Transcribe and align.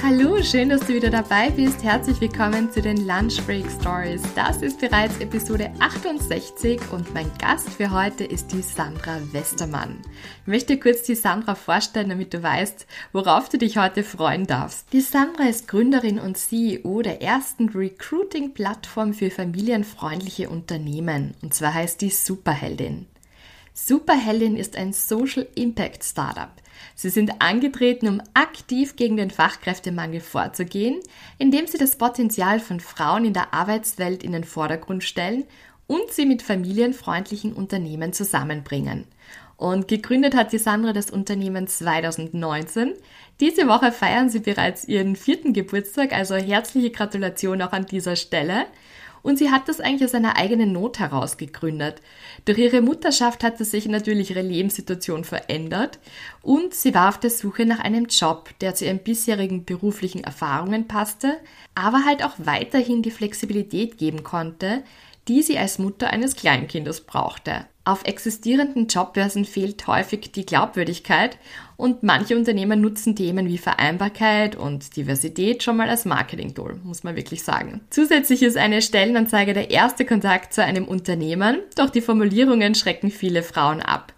Hallo, 0.00 0.40
schön, 0.42 0.68
dass 0.68 0.82
du 0.82 0.94
wieder 0.94 1.10
dabei 1.10 1.50
bist. 1.50 1.82
Herzlich 1.82 2.20
willkommen 2.20 2.70
zu 2.70 2.80
den 2.80 3.06
Lunch 3.06 3.44
Break 3.44 3.66
Stories. 3.68 4.22
Das 4.36 4.62
ist 4.62 4.80
bereits 4.80 5.18
Episode 5.18 5.72
68 5.80 6.80
und 6.92 7.12
mein 7.12 7.30
Gast 7.38 7.68
für 7.68 7.90
heute 7.90 8.24
ist 8.24 8.52
die 8.52 8.62
Sandra 8.62 9.18
Westermann. 9.32 9.98
Ich 10.42 10.46
möchte 10.46 10.78
kurz 10.78 11.02
die 11.02 11.16
Sandra 11.16 11.56
vorstellen, 11.56 12.10
damit 12.10 12.32
du 12.32 12.42
weißt, 12.42 12.86
worauf 13.12 13.48
du 13.48 13.58
dich 13.58 13.76
heute 13.76 14.04
freuen 14.04 14.46
darfst. 14.46 14.86
Die 14.92 15.00
Sandra 15.00 15.48
ist 15.48 15.66
Gründerin 15.66 16.20
und 16.20 16.38
CEO 16.38 17.02
der 17.02 17.20
ersten 17.20 17.68
Recruiting-Plattform 17.68 19.14
für 19.14 19.30
familienfreundliche 19.30 20.48
Unternehmen. 20.48 21.34
Und 21.42 21.54
zwar 21.54 21.74
heißt 21.74 22.00
die 22.00 22.10
Superheldin. 22.10 23.06
Superheldin 23.74 24.56
ist 24.56 24.76
ein 24.76 24.92
Social 24.92 25.46
Impact 25.54 26.02
Startup. 26.04 26.50
Sie 27.00 27.10
sind 27.10 27.40
angetreten, 27.40 28.08
um 28.08 28.20
aktiv 28.34 28.96
gegen 28.96 29.16
den 29.16 29.30
Fachkräftemangel 29.30 30.20
vorzugehen, 30.20 30.98
indem 31.38 31.68
sie 31.68 31.78
das 31.78 31.94
Potenzial 31.94 32.58
von 32.58 32.80
Frauen 32.80 33.24
in 33.24 33.32
der 33.32 33.54
Arbeitswelt 33.54 34.24
in 34.24 34.32
den 34.32 34.42
Vordergrund 34.42 35.04
stellen 35.04 35.44
und 35.86 36.10
sie 36.10 36.26
mit 36.26 36.42
familienfreundlichen 36.42 37.52
Unternehmen 37.52 38.12
zusammenbringen. 38.12 39.04
Und 39.56 39.86
gegründet 39.86 40.34
hat 40.34 40.52
die 40.52 40.58
Sandra 40.58 40.92
das 40.92 41.08
Unternehmen 41.12 41.68
2019. 41.68 42.94
Diese 43.38 43.68
Woche 43.68 43.92
feiern 43.92 44.28
sie 44.28 44.40
bereits 44.40 44.84
ihren 44.84 45.14
vierten 45.14 45.52
Geburtstag, 45.52 46.12
also 46.12 46.34
herzliche 46.34 46.90
Gratulation 46.90 47.62
auch 47.62 47.72
an 47.72 47.86
dieser 47.86 48.16
Stelle. 48.16 48.66
Und 49.28 49.36
sie 49.36 49.50
hat 49.50 49.68
das 49.68 49.78
eigentlich 49.78 50.08
aus 50.08 50.14
einer 50.14 50.38
eigenen 50.38 50.72
Not 50.72 51.00
heraus 51.00 51.36
gegründet. 51.36 52.00
Durch 52.46 52.56
ihre 52.56 52.80
Mutterschaft 52.80 53.44
hatte 53.44 53.66
sich 53.66 53.86
natürlich 53.86 54.30
ihre 54.30 54.40
Lebenssituation 54.40 55.22
verändert 55.22 55.98
und 56.40 56.72
sie 56.72 56.94
war 56.94 57.10
auf 57.10 57.20
der 57.20 57.28
Suche 57.28 57.66
nach 57.66 57.78
einem 57.78 58.06
Job, 58.06 58.48
der 58.62 58.74
zu 58.74 58.86
ihren 58.86 59.00
bisherigen 59.00 59.66
beruflichen 59.66 60.24
Erfahrungen 60.24 60.88
passte, 60.88 61.36
aber 61.74 62.06
halt 62.06 62.24
auch 62.24 62.36
weiterhin 62.38 63.02
die 63.02 63.10
Flexibilität 63.10 63.98
geben 63.98 64.24
konnte, 64.24 64.82
die 65.28 65.42
sie 65.42 65.58
als 65.58 65.78
Mutter 65.78 66.08
eines 66.08 66.34
Kleinkindes 66.34 67.02
brauchte. 67.02 67.66
Auf 67.88 68.04
existierenden 68.04 68.86
Jobbörsen 68.86 69.46
fehlt 69.46 69.86
häufig 69.86 70.30
die 70.32 70.44
Glaubwürdigkeit 70.44 71.38
und 71.78 72.02
manche 72.02 72.36
Unternehmen 72.36 72.82
nutzen 72.82 73.16
Themen 73.16 73.48
wie 73.48 73.56
Vereinbarkeit 73.56 74.56
und 74.56 74.94
Diversität 74.94 75.62
schon 75.62 75.78
mal 75.78 75.88
als 75.88 76.04
Marketing-Tool, 76.04 76.80
muss 76.84 77.02
man 77.02 77.16
wirklich 77.16 77.42
sagen. 77.42 77.80
Zusätzlich 77.88 78.42
ist 78.42 78.58
eine 78.58 78.82
Stellenanzeige 78.82 79.54
der 79.54 79.70
erste 79.70 80.04
Kontakt 80.04 80.52
zu 80.52 80.62
einem 80.62 80.84
Unternehmen, 80.84 81.60
doch 81.76 81.88
die 81.88 82.02
Formulierungen 82.02 82.74
schrecken 82.74 83.10
viele 83.10 83.42
Frauen 83.42 83.80
ab. 83.80 84.12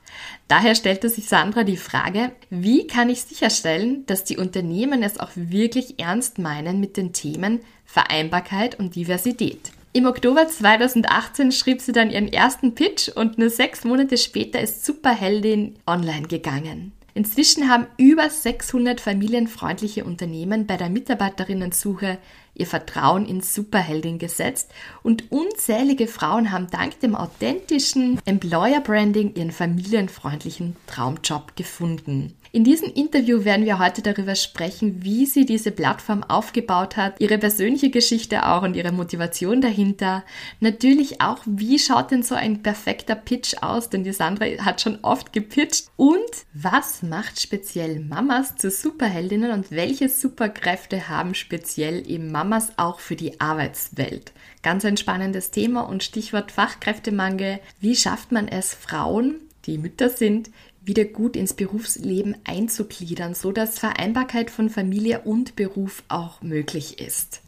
Daher 0.49 0.75
stellte 0.75 1.09
sich 1.09 1.29
Sandra 1.29 1.63
die 1.63 1.77
Frage, 1.77 2.33
wie 2.51 2.89
kann 2.89 3.09
ich 3.09 3.23
sicherstellen, 3.23 4.05
dass 4.07 4.25
die 4.25 4.37
Unternehmen 4.37 5.05
es 5.05 5.21
auch 5.21 5.31
wirklich 5.37 6.01
ernst 6.01 6.41
meinen 6.41 6.81
mit 6.81 6.97
den 6.97 7.13
Themen 7.13 7.61
Vereinbarkeit 7.85 8.81
und 8.81 8.97
Diversität? 8.97 9.71
Im 9.93 10.07
Oktober 10.07 10.47
2018 10.47 11.51
schrieb 11.51 11.81
sie 11.81 11.91
dann 11.91 12.11
ihren 12.11 12.33
ersten 12.33 12.77
Pitch 12.77 13.09
und 13.09 13.39
nur 13.39 13.51
sechs 13.51 13.83
Monate 13.83 14.19
später 14.19 14.61
ist 14.61 14.87
Superheldin 14.87 15.75
online 15.85 16.29
gegangen. 16.29 16.93
Inzwischen 17.13 17.69
haben 17.69 17.89
über 17.97 18.31
600 18.31 19.01
familienfreundliche 19.01 20.05
Unternehmen 20.05 20.69
bei 20.69 20.77
der 20.77 20.91
Mitarbeiterinnensuche 20.91 22.19
ihr 22.55 22.67
Vertrauen 22.69 23.27
in 23.27 23.41
Superheldin 23.41 24.19
gesetzt 24.19 24.71
und 25.03 25.33
unzählige 25.33 26.07
Frauen 26.07 26.53
haben 26.53 26.69
dank 26.71 27.01
dem 27.01 27.17
authentischen 27.17 28.21
Employer 28.27 28.81
Branding 28.81 29.35
ihren 29.35 29.51
familienfreundlichen 29.51 30.77
Traumjob 30.87 31.57
gefunden. 31.57 32.37
In 32.53 32.65
diesem 32.65 32.93
Interview 32.93 33.45
werden 33.45 33.65
wir 33.65 33.79
heute 33.79 34.03
darüber 34.03 34.35
sprechen, 34.35 35.05
wie 35.05 35.25
sie 35.25 35.47
diese 35.47 35.71
Plattform 35.71 36.25
aufgebaut 36.25 36.97
hat, 36.97 37.21
ihre 37.21 37.39
persönliche 37.39 37.91
Geschichte 37.91 38.45
auch 38.45 38.63
und 38.63 38.75
ihre 38.75 38.91
Motivation 38.91 39.61
dahinter. 39.61 40.25
Natürlich 40.59 41.21
auch, 41.21 41.39
wie 41.47 41.79
schaut 41.79 42.11
denn 42.11 42.25
so 42.25 42.35
ein 42.35 42.61
perfekter 42.61 43.15
Pitch 43.15 43.55
aus, 43.63 43.89
denn 43.89 44.03
die 44.03 44.13
Sandra 44.13 44.47
hat 44.65 44.81
schon 44.81 44.99
oft 45.03 45.33
gepitcht. 45.33 45.93
Und 45.95 46.19
was 46.53 47.05
macht 47.05 47.41
speziell 47.41 48.01
Mamas 48.01 48.57
zu 48.57 48.69
Superheldinnen 48.69 49.53
und 49.53 49.71
welche 49.71 50.09
Superkräfte 50.09 51.09
haben 51.09 51.35
speziell 51.35 52.11
eben 52.11 52.33
Mamas 52.33 52.73
auch 52.79 52.99
für 52.99 53.15
die 53.15 53.41
Arbeitswelt? 53.41 54.33
Ganz 54.65 54.85
ein 54.85 54.97
spannendes 54.97 55.53
Thema 55.53 55.83
und 55.83 56.03
Stichwort 56.03 56.51
Fachkräftemangel. 56.51 57.61
Wie 57.79 57.95
schafft 57.95 58.33
man 58.33 58.49
es, 58.49 58.75
Frauen, 58.75 59.37
die 59.67 59.79
Mütter 59.79 60.09
sind, 60.09 60.51
wieder 60.91 61.05
gut 61.05 61.37
ins 61.37 61.55
Berufsleben 61.55 62.35
einzugliedern, 62.43 63.35
so 63.35 63.53
dass 63.53 63.79
Vereinbarkeit 63.79 64.51
von 64.51 64.69
Familie 64.69 65.21
und 65.21 65.55
Beruf 65.55 66.03
auch 66.09 66.43
möglich 66.43 66.99
ist. 66.99 67.43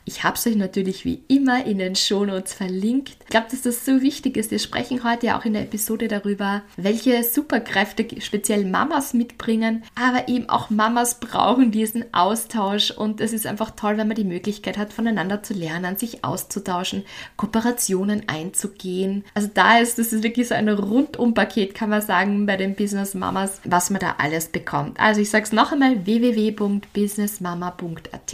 Ich 0.07 0.25
habe 0.25 0.37
es 0.37 0.47
euch 0.47 0.57
natürlich 0.57 1.05
wie 1.05 1.23
immer 1.29 1.67
in 1.67 1.79
den 1.79 1.95
Shownotes 1.95 2.55
verlinkt. 2.55 3.17
Ich 3.21 3.27
glaube, 3.27 3.49
dass 3.51 3.61
das 3.63 3.85
so 3.85 4.01
wichtig 4.03 4.37
ist. 4.37 4.51
Wir 4.51 4.59
sprechen 4.59 5.05
heute 5.05 5.27
ja 5.27 5.39
auch 5.39 5.45
in 5.45 5.53
der 5.53 5.63
Episode 5.63 6.09
darüber, 6.09 6.63
welche 6.77 7.23
Superkräfte 7.23 8.07
speziell 8.21 8.65
Mamas 8.65 9.15
mitbringen, 9.15 9.85
aber 9.95 10.29
eben 10.29 10.49
auch 10.49 10.71
Mamas 10.71 11.21
brauchen 11.21 11.71
diesen 11.71 12.13
Austausch 12.13 12.91
und 12.91 13.21
es 13.21 13.33
ist 13.33 13.47
einfach 13.47 13.71
toll, 13.73 13.99
wenn 13.99 14.09
man 14.09 14.17
die 14.17 14.25
Möglichkeit 14.25 14.79
hat, 14.79 14.93
voneinander 14.93 15.43
zu 15.43 15.55
lernen, 15.55 15.97
sich 15.97 16.25
auszutauschen, 16.25 17.05
Kooperationen 17.37 18.25
einzugehen. 18.27 19.25
Also 19.35 19.49
da 19.53 19.79
ist 19.79 19.99
das 19.99 20.13
ist 20.13 20.23
wirklich 20.23 20.49
so 20.49 20.55
ein 20.55 20.69
Rundumpaket, 20.69 21.75
kann 21.75 21.91
man 21.91 22.01
sagen, 22.01 22.47
bei 22.47 22.57
den 22.57 22.75
Business 22.75 23.15
Mamas, 23.15 23.61
was 23.65 23.91
man 23.91 24.01
da 24.01 24.15
alles 24.19 24.49
bekommt. 24.49 24.99
Also 24.99 25.21
ich 25.21 25.31
sage 25.31 25.45
es 25.45 25.53
noch 25.53 25.71
einmal, 25.73 26.07
www.businessmama.at. 26.07 28.33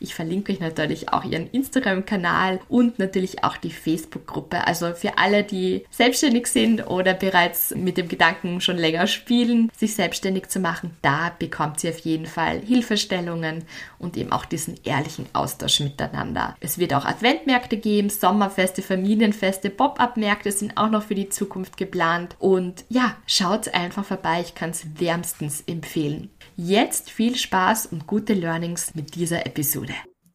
Ich 0.00 0.14
verlinke 0.14 0.52
euch 0.52 0.60
natürlich 0.60 1.01
auch 1.08 1.24
ihren 1.24 1.48
Instagram-Kanal 1.50 2.60
und 2.68 2.98
natürlich 2.98 3.44
auch 3.44 3.56
die 3.56 3.70
Facebook-Gruppe. 3.70 4.66
Also 4.66 4.94
für 4.94 5.18
alle, 5.18 5.44
die 5.44 5.84
selbstständig 5.90 6.46
sind 6.46 6.86
oder 6.86 7.14
bereits 7.14 7.74
mit 7.74 7.96
dem 7.96 8.08
Gedanken 8.08 8.60
schon 8.60 8.76
länger 8.76 9.06
spielen, 9.06 9.70
sich 9.76 9.94
selbstständig 9.94 10.48
zu 10.48 10.60
machen, 10.60 10.96
da 11.02 11.32
bekommt 11.38 11.80
sie 11.80 11.88
auf 11.88 11.98
jeden 12.00 12.26
Fall 12.26 12.60
Hilfestellungen 12.60 13.64
und 13.98 14.16
eben 14.16 14.32
auch 14.32 14.44
diesen 14.44 14.78
ehrlichen 14.84 15.26
Austausch 15.32 15.80
miteinander. 15.80 16.56
Es 16.60 16.78
wird 16.78 16.94
auch 16.94 17.04
Adventmärkte 17.04 17.76
geben, 17.76 18.10
Sommerfeste, 18.10 18.82
Familienfeste, 18.82 19.70
Pop-up-Märkte 19.70 20.52
sind 20.52 20.76
auch 20.76 20.90
noch 20.90 21.02
für 21.02 21.14
die 21.14 21.28
Zukunft 21.28 21.76
geplant. 21.76 22.36
Und 22.38 22.84
ja, 22.88 23.16
schaut 23.26 23.68
einfach 23.74 24.04
vorbei, 24.04 24.40
ich 24.40 24.54
kann 24.54 24.70
es 24.70 24.86
wärmstens 24.98 25.62
empfehlen. 25.66 26.30
Jetzt 26.56 27.10
viel 27.10 27.36
Spaß 27.36 27.86
und 27.86 28.06
gute 28.06 28.34
Learnings 28.34 28.94
mit 28.94 29.14
dieser 29.14 29.46
Episode. 29.46 29.94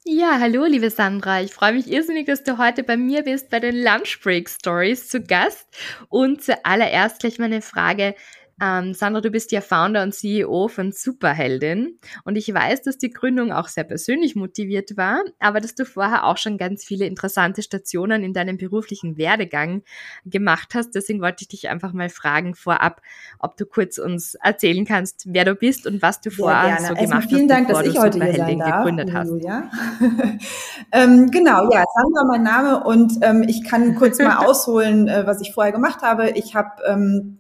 Ja, 0.10 0.40
hallo 0.40 0.64
liebe 0.64 0.90
Sandra. 0.90 1.42
Ich 1.42 1.52
freue 1.54 1.74
mich 1.74 1.92
irrsinnig, 1.92 2.28
dass 2.28 2.42
du 2.42 2.58
heute 2.58 2.82
bei 2.82 2.96
mir 2.96 3.24
bist 3.24 3.50
bei 3.50 3.60
den 3.60 3.76
Lunch 3.76 4.22
Break 4.24 4.48
Stories 4.50 5.10
zu 5.10 5.22
Gast. 5.22 5.68
Und 6.08 6.42
zuallererst 6.42 7.20
gleich 7.20 7.40
meine 7.40 7.62
Frage, 7.62 8.16
ähm, 8.62 8.94
Sandra, 8.94 9.22
du 9.22 9.30
bist 9.30 9.52
ja 9.52 9.62
Founder 9.62 10.02
und 10.02 10.16
CEO 10.16 10.68
von 10.68 10.92
Superheldin 10.92 12.00
und 12.24 12.36
ich 12.38 12.52
weiß, 12.52 12.82
dass 12.82 12.98
die 12.98 13.12
Gründung 13.12 13.52
auch 13.52 13.68
sehr 13.68 13.84
persönlich 13.84 14.36
motiviert 14.36 14.98
war, 14.98 15.24
aber 15.40 15.62
dass 15.62 15.76
du 15.76 15.86
vorher 15.86 16.26
auch 16.26 16.38
schon 16.38 16.58
ganz 16.58 16.84
viele 16.84 17.06
interessante 17.06 17.62
Stationen 17.62 18.24
in 18.24 18.34
deinem 18.34 18.58
beruflichen 18.58 19.18
Werdegang 19.18 19.84
gemacht 20.26 20.74
hast. 20.74 20.96
Deswegen 20.96 21.22
wollte 21.22 21.44
ich 21.44 21.50
dich 21.50 21.70
einfach 21.70 21.94
mal 21.94 22.10
fragen 22.10 22.56
vorab, 22.56 23.02
ob 23.38 23.58
du 23.58 23.66
kurz 23.66 24.00
uns 24.00 24.36
erzählen 24.36 24.86
kannst, 24.86 25.26
wer 25.28 25.46
du 25.46 25.54
bist 25.54 25.86
und 25.86 26.02
was 26.02 26.22
du 26.22 26.32
vorher 26.32 26.80
so 26.80 26.96
gemacht 26.96 27.24
hast, 27.24 27.30
vielen 27.30 27.48
Dank, 27.48 27.68
dass 27.68 27.86
ich 27.86 28.00
heute 28.00 28.24
hier 28.24 28.36
sein 28.36 28.58
darf, 28.58 28.78
gegründet 28.78 29.14
hast. 29.14 29.30
ähm, 30.92 31.30
genau, 31.30 31.72
ja, 31.72 31.84
Sandra 31.96 32.26
mein 32.28 32.44
Name 32.44 32.84
und 32.84 33.14
ähm, 33.22 33.44
ich 33.48 33.64
kann 33.64 33.94
kurz 33.96 34.18
mal 34.18 34.38
ausholen, 34.46 35.08
äh, 35.08 35.28
was 35.28 35.42
ich 35.42 35.54
vorher 35.54 35.72
gemacht 35.72 36.02
habe. 36.02 36.32
Ich 36.32 36.56
habe 36.56 36.82
ähm, 36.88 37.37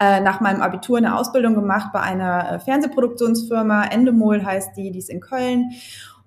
äh, 0.00 0.20
nach 0.20 0.40
meinem 0.40 0.62
Abitur 0.62 0.96
eine 0.96 1.16
Ausbildung 1.16 1.54
gemacht 1.54 1.90
bei 1.92 2.00
einer 2.00 2.52
äh, 2.52 2.58
Fernsehproduktionsfirma. 2.58 3.84
Endemol 3.84 4.44
heißt 4.44 4.76
die, 4.76 4.90
die 4.90 4.98
ist 4.98 5.10
in 5.10 5.20
Köln. 5.20 5.72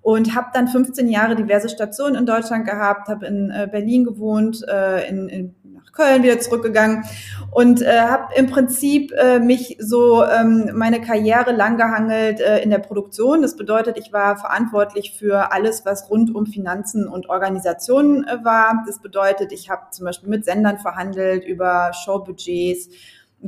Und 0.02 0.36
habe 0.36 0.48
dann 0.54 0.68
15 0.68 1.08
Jahre 1.08 1.36
diverse 1.36 1.70
Stationen 1.70 2.16
in 2.16 2.26
Deutschland 2.26 2.66
gehabt, 2.66 3.08
habe 3.08 3.26
in 3.26 3.50
äh, 3.50 3.70
Berlin 3.72 4.04
gewohnt, 4.04 4.62
in, 5.10 5.30
in, 5.30 5.56
nach 5.64 5.94
Köln 5.94 6.24
wieder 6.24 6.40
zurückgegangen 6.40 7.06
und 7.52 7.82
äh, 7.82 8.02
habe 8.02 8.34
im 8.36 8.48
Prinzip 8.48 9.12
äh, 9.14 9.40
mich 9.40 9.78
so 9.80 10.24
ähm, 10.24 10.72
meine 10.74 11.02
Karriere 11.02 11.52
langgehangelt 11.52 12.40
äh, 12.40 12.60
in 12.60 12.70
der 12.70 12.80
Produktion. 12.80 13.42
Das 13.42 13.56
bedeutet, 13.56 13.98
ich 13.98 14.12
war 14.12 14.38
verantwortlich 14.38 15.16
für 15.18 15.52
alles, 15.52 15.86
was 15.86 16.10
rund 16.10 16.34
um 16.36 16.46
Finanzen 16.46 17.08
und 17.08 17.30
Organisationen 17.30 18.26
äh, 18.26 18.44
war. 18.44 18.84
Das 18.86 19.00
bedeutet, 19.00 19.52
ich 19.52 19.70
habe 19.70 19.84
zum 19.92 20.06
Beispiel 20.06 20.30
mit 20.30 20.46
Sendern 20.46 20.80
verhandelt 20.80 21.46
über 21.46 21.92
Showbudgets, 21.94 22.90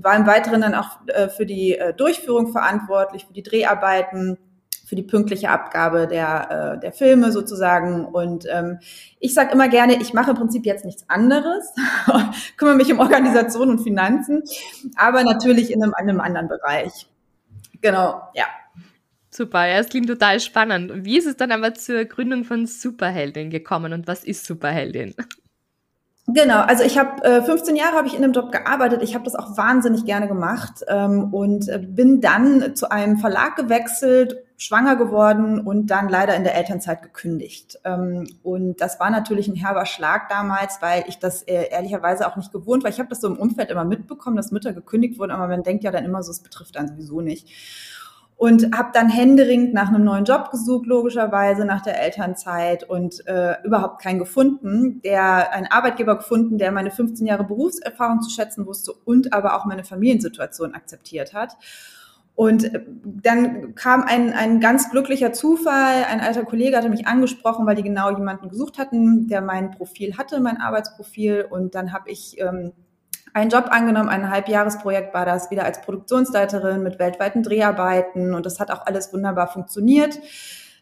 war 0.03 0.15
im 0.15 0.27
Weiteren 0.27 0.61
dann 0.61 0.75
auch 0.75 0.99
äh, 1.07 1.29
für 1.29 1.45
die 1.45 1.77
äh, 1.77 1.93
Durchführung 1.93 2.51
verantwortlich, 2.51 3.25
für 3.25 3.33
die 3.33 3.43
Dreharbeiten, 3.43 4.37
für 4.85 4.95
die 4.95 5.03
pünktliche 5.03 5.49
Abgabe 5.49 6.07
der, 6.07 6.75
äh, 6.75 6.79
der 6.79 6.91
Filme 6.91 7.31
sozusagen. 7.31 8.05
Und 8.05 8.45
ähm, 8.49 8.79
ich 9.19 9.33
sage 9.33 9.51
immer 9.51 9.67
gerne, 9.67 9.99
ich 10.01 10.13
mache 10.13 10.31
im 10.31 10.37
Prinzip 10.37 10.65
jetzt 10.65 10.85
nichts 10.85 11.09
anderes, 11.09 11.73
kümmere 12.57 12.75
mich 12.75 12.91
um 12.91 12.99
Organisation 12.99 13.69
und 13.69 13.79
Finanzen, 13.79 14.43
aber 14.95 15.23
natürlich 15.23 15.71
in 15.71 15.81
einem, 15.81 15.93
in 15.99 16.09
einem 16.09 16.21
anderen 16.21 16.47
Bereich. 16.47 17.07
Genau, 17.81 18.21
ja. 18.33 18.45
Super, 19.29 19.67
ja, 19.67 19.79
es 19.79 19.89
klingt 19.89 20.07
total 20.07 20.39
spannend. 20.39 21.03
Wie 21.03 21.17
ist 21.17 21.25
es 21.25 21.35
dann 21.35 21.51
aber 21.51 21.73
zur 21.73 22.05
Gründung 22.05 22.45
von 22.45 22.67
Superheldin 22.67 23.49
gekommen 23.49 23.91
und 23.91 24.07
was 24.07 24.23
ist 24.23 24.45
Superheldin? 24.45 25.13
Genau, 26.27 26.61
also 26.61 26.83
ich 26.83 26.97
habe 26.97 27.23
äh, 27.23 27.43
15 27.43 27.75
Jahre 27.75 27.97
habe 27.97 28.07
ich 28.07 28.15
in 28.15 28.23
dem 28.23 28.33
Job 28.33 28.51
gearbeitet. 28.51 29.03
Ich 29.03 29.13
habe 29.13 29.23
das 29.23 29.35
auch 29.35 29.57
wahnsinnig 29.57 30.05
gerne 30.05 30.27
gemacht 30.27 30.83
ähm, 30.87 31.31
und 31.31 31.69
äh, 31.69 31.77
bin 31.77 32.19
dann 32.19 32.75
zu 32.75 32.89
einem 32.89 33.17
Verlag 33.17 33.55
gewechselt, 33.55 34.37
schwanger 34.57 34.95
geworden 34.95 35.59
und 35.59 35.87
dann 35.87 36.09
leider 36.09 36.35
in 36.35 36.43
der 36.43 36.55
Elternzeit 36.55 37.03
gekündigt. 37.03 37.79
Ähm, 37.83 38.27
und 38.41 38.81
das 38.81 38.99
war 38.99 39.11
natürlich 39.11 39.47
ein 39.47 39.55
herber 39.55 39.85
Schlag 39.85 40.27
damals, 40.29 40.81
weil 40.81 41.03
ich 41.07 41.19
das 41.19 41.43
äh, 41.43 41.69
ehrlicherweise 41.69 42.27
auch 42.27 42.37
nicht 42.37 42.51
gewohnt 42.51 42.83
war. 42.83 42.89
Ich 42.89 42.99
habe 42.99 43.09
das 43.09 43.21
so 43.21 43.27
im 43.27 43.37
Umfeld 43.37 43.69
immer 43.69 43.85
mitbekommen, 43.85 44.35
dass 44.35 44.51
Mütter 44.51 44.73
gekündigt 44.73 45.19
wurden, 45.19 45.31
aber 45.31 45.47
man 45.47 45.61
denkt 45.61 45.83
ja 45.83 45.91
dann 45.91 46.05
immer 46.05 46.23
so, 46.23 46.31
es 46.31 46.39
betrifft 46.39 46.75
dann 46.75 46.87
sowieso 46.87 47.21
nicht 47.21 47.47
und 48.37 48.75
habe 48.75 48.89
dann 48.93 49.09
händeringend 49.09 49.73
nach 49.73 49.87
einem 49.87 50.03
neuen 50.03 50.25
Job 50.25 50.51
gesucht, 50.51 50.85
logischerweise 50.87 51.63
nach 51.63 51.81
der 51.81 52.01
Elternzeit 52.01 52.83
und 52.83 53.25
äh, 53.27 53.55
überhaupt 53.63 54.01
keinen 54.01 54.19
gefunden, 54.19 55.01
der 55.03 55.53
einen 55.53 55.67
Arbeitgeber 55.67 56.17
gefunden, 56.17 56.57
der 56.57 56.71
meine 56.71 56.91
15 56.91 57.25
Jahre 57.25 57.45
Berufserfahrung 57.45 58.21
zu 58.21 58.29
schätzen 58.29 58.65
wusste 58.65 58.91
und 59.05 59.31
aber 59.31 59.55
auch 59.55 59.65
meine 59.65 59.85
Familiensituation 59.85 60.73
akzeptiert 60.75 61.33
hat. 61.33 61.55
Und 62.35 62.65
äh, 62.65 62.81
dann 63.03 63.73
kam 63.75 64.03
ein, 64.03 64.33
ein 64.33 64.59
ganz 64.59 64.91
glücklicher 64.91 65.31
Zufall. 65.31 66.03
Ein 66.03 66.19
alter 66.19 66.43
Kollege 66.43 66.75
hatte 66.75 66.89
mich 66.89 67.07
angesprochen, 67.07 67.65
weil 67.65 67.75
die 67.75 67.83
genau 67.83 68.09
jemanden 68.09 68.49
gesucht 68.49 68.77
hatten, 68.77 69.27
der 69.29 69.41
mein 69.41 69.71
Profil 69.71 70.17
hatte, 70.17 70.41
mein 70.41 70.59
Arbeitsprofil. 70.59 71.47
Und 71.49 71.73
dann 71.75 71.93
habe 71.93 72.09
ich 72.09 72.37
ähm, 72.39 72.73
einen 73.35 73.49
Job 73.49 73.67
angenommen, 73.69 74.07
ein 74.07 74.31
Halbjahresprojekt 74.31 75.13
war 75.13 75.25
das, 75.25 75.51
wieder 75.51 75.65
als 75.65 75.81
Produktionsleiterin 75.81 76.81
mit 76.81 76.99
weltweiten 76.99 77.43
Dreharbeiten 77.43 78.33
und 78.33 78.45
das 78.45 78.61
hat 78.61 78.71
auch 78.71 78.85
alles 78.85 79.11
wunderbar 79.11 79.47
funktioniert. 79.47 80.17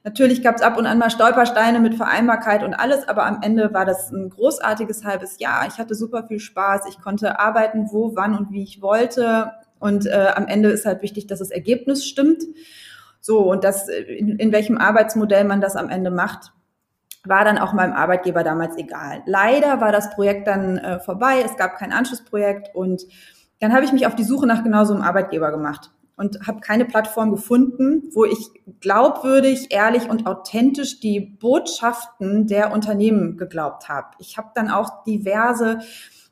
Natürlich 0.03 0.43
gab 0.43 0.57
es 0.57 0.61
ab 0.61 0.77
und 0.77 0.85
an 0.85 0.99
mal 0.99 1.09
Stolpersteine 1.09 1.79
mit 1.79 1.95
Vereinbarkeit 1.95 2.61
und 2.63 2.75
alles, 2.75 3.07
aber 3.07 3.25
am 3.25 3.39
Ende 3.41 3.73
war 3.73 3.85
das 3.85 4.11
ein 4.11 4.29
großartiges 4.29 5.03
halbes 5.03 5.39
Jahr. 5.39 5.65
Ich 5.67 5.79
hatte 5.79 5.95
super 5.95 6.27
viel 6.27 6.39
Spaß. 6.39 6.81
Ich 6.89 7.01
konnte 7.01 7.39
arbeiten, 7.39 7.87
wo, 7.91 8.15
wann 8.15 8.37
und 8.37 8.51
wie 8.51 8.61
ich 8.61 8.81
wollte. 8.81 9.51
Und 9.79 10.05
äh, 10.05 10.27
am 10.35 10.45
Ende 10.45 10.69
ist 10.69 10.85
halt 10.85 11.01
wichtig, 11.01 11.25
dass 11.27 11.39
das 11.39 11.51
Ergebnis 11.51 12.05
stimmt. 12.05 12.43
So, 13.19 13.39
und 13.49 13.63
das, 13.63 13.87
in, 13.87 14.37
in 14.37 14.51
welchem 14.51 14.77
Arbeitsmodell 14.77 15.45
man 15.45 15.61
das 15.61 15.75
am 15.75 15.89
Ende 15.89 16.11
macht, 16.11 16.51
war 17.25 17.45
dann 17.45 17.57
auch 17.57 17.73
meinem 17.73 17.93
Arbeitgeber 17.93 18.43
damals 18.43 18.77
egal. 18.77 19.21
Leider 19.25 19.79
war 19.79 19.91
das 19.91 20.09
Projekt 20.11 20.47
dann 20.47 20.77
äh, 20.77 20.99
vorbei, 20.99 21.41
es 21.45 21.55
gab 21.55 21.77
kein 21.77 21.93
Anschlussprojekt 21.93 22.75
und 22.75 23.03
dann 23.59 23.73
habe 23.73 23.85
ich 23.85 23.93
mich 23.93 24.05
auf 24.05 24.15
die 24.15 24.25
Suche 24.25 24.45
nach 24.45 24.63
genau 24.63 24.83
so 24.83 24.93
einem 24.93 25.03
Arbeitgeber 25.03 25.51
gemacht 25.51 25.91
und 26.17 26.45
habe 26.45 26.59
keine 26.59 26.85
Plattform 26.85 27.31
gefunden, 27.31 28.09
wo 28.13 28.25
ich 28.25 28.49
glaubwürdig, 28.81 29.67
ehrlich 29.71 30.09
und 30.09 30.27
authentisch 30.27 30.99
die 30.99 31.19
Botschaften 31.19 32.47
der 32.47 32.71
Unternehmen 32.71 33.37
geglaubt 33.37 33.89
habe. 33.89 34.07
Ich 34.19 34.37
habe 34.37 34.49
dann 34.53 34.69
auch 34.69 35.03
diverse 35.05 35.79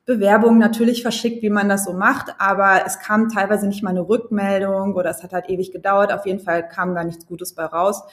Bewerbungen 0.05 0.60
natürlich 0.60 1.03
verschickt, 1.03 1.41
wie 1.41 1.50
man 1.50 1.69
das 1.69 1.86
so 1.86 1.93
macht, 1.93 2.36
aber 2.38 2.86
es 2.86 3.00
kam 3.00 3.29
teilweise 3.29 3.67
nicht 3.67 3.81
mal 3.81 3.91
eine 3.91 4.07
Rückmeldung 4.07 4.95
oder 4.95 5.10
es 5.10 5.24
hat 5.24 5.31
halt 5.31 5.50
ewig 5.50 5.71
gedauert. 5.71 6.12
Auf 6.12 6.25
jeden 6.25 6.39
Fall 6.39 6.67
kam 6.67 6.95
da 6.95 7.03
nichts 7.03 7.25
Gutes 7.25 7.55
bei 7.55 7.65
raus. 7.65 8.03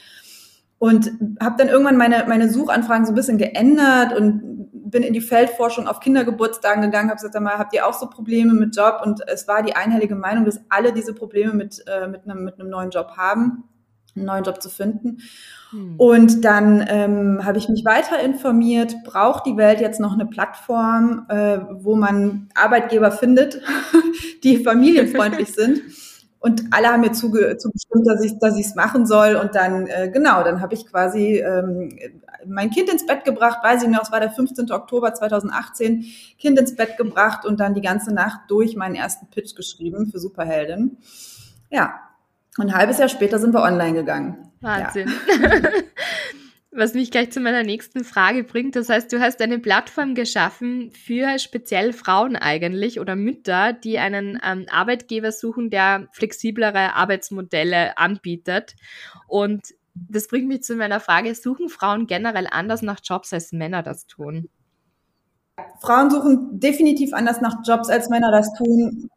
Und 0.78 1.10
habe 1.42 1.56
dann 1.58 1.68
irgendwann 1.68 1.96
meine, 1.96 2.24
meine 2.28 2.48
Suchanfragen 2.48 3.04
so 3.04 3.12
ein 3.12 3.16
bisschen 3.16 3.38
geändert 3.38 4.16
und 4.16 4.58
bin 4.90 5.02
in 5.02 5.12
die 5.12 5.20
Feldforschung 5.20 5.86
auf 5.86 6.00
Kindergeburtstagen 6.00 6.82
gegangen, 6.82 7.10
habe 7.10 7.20
gesagt, 7.20 7.38
mal, 7.42 7.58
habt 7.58 7.74
ihr 7.74 7.86
auch 7.86 7.92
so 7.92 8.08
Probleme 8.08 8.54
mit 8.54 8.76
Job? 8.76 9.00
Und 9.04 9.20
es 9.26 9.46
war 9.48 9.62
die 9.62 9.76
einhellige 9.76 10.14
Meinung, 10.14 10.44
dass 10.44 10.60
alle 10.68 10.92
diese 10.92 11.14
Probleme 11.14 11.52
mit, 11.52 11.84
äh, 11.86 12.06
mit, 12.06 12.24
einem, 12.24 12.44
mit 12.44 12.58
einem 12.58 12.70
neuen 12.70 12.90
Job 12.90 13.16
haben, 13.16 13.64
einen 14.16 14.24
neuen 14.24 14.44
Job 14.44 14.62
zu 14.62 14.70
finden. 14.70 15.18
Hm. 15.70 15.94
Und 15.96 16.44
dann 16.44 16.84
ähm, 16.88 17.44
habe 17.44 17.58
ich 17.58 17.68
mich 17.68 17.84
weiter 17.84 18.20
informiert, 18.20 18.94
braucht 19.04 19.46
die 19.46 19.56
Welt 19.56 19.80
jetzt 19.80 20.00
noch 20.00 20.14
eine 20.14 20.26
Plattform, 20.26 21.26
äh, 21.28 21.58
wo 21.72 21.94
man 21.94 22.48
Arbeitgeber 22.54 23.10
findet, 23.10 23.60
die 24.44 24.62
familienfreundlich 24.62 25.52
sind. 25.54 25.82
Und 26.40 26.64
alle 26.70 26.88
haben 26.88 27.00
mir 27.00 27.12
zuge 27.12 27.56
zugestimmt, 27.56 28.06
dass 28.06 28.22
ich 28.22 28.38
dass 28.38 28.56
ich's 28.56 28.74
machen 28.76 29.06
soll. 29.06 29.34
Und 29.34 29.54
dann, 29.54 29.86
äh, 29.88 30.08
genau, 30.12 30.44
dann 30.44 30.60
habe 30.60 30.74
ich 30.74 30.86
quasi 30.86 31.38
ähm, 31.38 31.98
mein 32.46 32.70
Kind 32.70 32.90
ins 32.90 33.06
Bett 33.06 33.24
gebracht, 33.24 33.58
weiß 33.62 33.82
ich 33.82 33.88
noch, 33.88 34.02
es 34.02 34.12
war 34.12 34.20
der 34.20 34.30
15. 34.30 34.70
Oktober 34.70 35.12
2018, 35.12 36.04
Kind 36.38 36.58
ins 36.58 36.76
Bett 36.76 36.96
gebracht 36.96 37.44
und 37.44 37.58
dann 37.58 37.74
die 37.74 37.80
ganze 37.80 38.14
Nacht 38.14 38.42
durch 38.48 38.76
meinen 38.76 38.94
ersten 38.94 39.26
Pitch 39.30 39.56
geschrieben 39.56 40.10
für 40.10 40.20
Superheldin. 40.20 40.98
Ja, 41.70 42.00
und 42.56 42.68
ein 42.68 42.74
halbes 42.74 42.98
Jahr 42.98 43.08
später 43.08 43.38
sind 43.38 43.52
wir 43.52 43.62
online 43.62 43.94
gegangen. 43.94 44.50
Wahnsinn. 44.60 45.08
Ja. 45.40 45.60
Was 46.78 46.94
mich 46.94 47.10
gleich 47.10 47.32
zu 47.32 47.40
meiner 47.40 47.64
nächsten 47.64 48.04
Frage 48.04 48.44
bringt. 48.44 48.76
Das 48.76 48.88
heißt, 48.88 49.12
du 49.12 49.18
hast 49.18 49.42
eine 49.42 49.58
Plattform 49.58 50.14
geschaffen 50.14 50.92
für 50.92 51.40
speziell 51.40 51.92
Frauen 51.92 52.36
eigentlich 52.36 53.00
oder 53.00 53.16
Mütter, 53.16 53.72
die 53.72 53.98
einen 53.98 54.38
ähm, 54.44 54.66
Arbeitgeber 54.70 55.32
suchen, 55.32 55.70
der 55.70 56.06
flexiblere 56.12 56.94
Arbeitsmodelle 56.94 57.98
anbietet. 57.98 58.76
Und 59.26 59.74
das 59.92 60.28
bringt 60.28 60.46
mich 60.46 60.62
zu 60.62 60.76
meiner 60.76 61.00
Frage, 61.00 61.34
suchen 61.34 61.68
Frauen 61.68 62.06
generell 62.06 62.46
anders 62.48 62.82
nach 62.82 63.00
Jobs, 63.02 63.32
als 63.32 63.50
Männer 63.50 63.82
das 63.82 64.06
tun? 64.06 64.48
Frauen 65.80 66.10
suchen 66.10 66.60
definitiv 66.60 67.12
anders 67.12 67.40
nach 67.40 67.56
Jobs, 67.66 67.88
als 67.88 68.08
Männer 68.08 68.30
das 68.30 68.54
tun. 68.54 69.10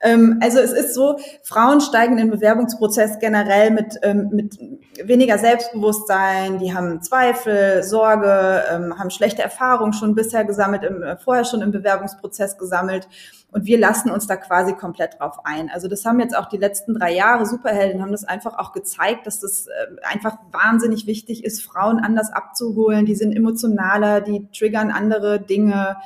Ähm, 0.00 0.38
also 0.42 0.58
es 0.58 0.72
ist 0.72 0.94
so, 0.94 1.18
Frauen 1.42 1.80
steigen 1.80 2.18
im 2.18 2.30
Bewerbungsprozess 2.30 3.18
generell 3.18 3.70
mit, 3.70 3.96
ähm, 4.02 4.28
mit 4.30 4.58
weniger 5.02 5.38
Selbstbewusstsein, 5.38 6.58
die 6.58 6.74
haben 6.74 7.02
Zweifel, 7.02 7.82
Sorge, 7.82 8.64
ähm, 8.70 8.98
haben 8.98 9.10
schlechte 9.10 9.42
Erfahrungen 9.42 9.92
schon 9.92 10.14
bisher 10.14 10.44
gesammelt, 10.44 10.84
im, 10.84 11.02
äh, 11.02 11.16
vorher 11.16 11.44
schon 11.44 11.62
im 11.62 11.70
Bewerbungsprozess 11.70 12.58
gesammelt. 12.58 13.08
Und 13.52 13.64
wir 13.64 13.78
lassen 13.78 14.10
uns 14.10 14.26
da 14.26 14.36
quasi 14.36 14.74
komplett 14.74 15.18
drauf 15.18 15.38
ein. 15.44 15.70
Also 15.70 15.88
das 15.88 16.04
haben 16.04 16.20
jetzt 16.20 16.36
auch 16.36 16.46
die 16.46 16.58
letzten 16.58 16.94
drei 16.94 17.14
Jahre 17.14 17.46
Superhelden 17.46 18.02
haben 18.02 18.12
das 18.12 18.24
einfach 18.24 18.58
auch 18.58 18.72
gezeigt, 18.72 19.26
dass 19.26 19.40
das 19.40 19.66
äh, 19.66 19.70
einfach 20.02 20.36
wahnsinnig 20.52 21.06
wichtig 21.06 21.44
ist, 21.44 21.62
Frauen 21.62 21.98
anders 21.98 22.32
abzuholen. 22.32 23.06
Die 23.06 23.14
sind 23.14 23.34
emotionaler, 23.34 24.20
die 24.20 24.46
triggern 24.52 24.90
andere 24.90 25.40
Dinge 25.40 25.96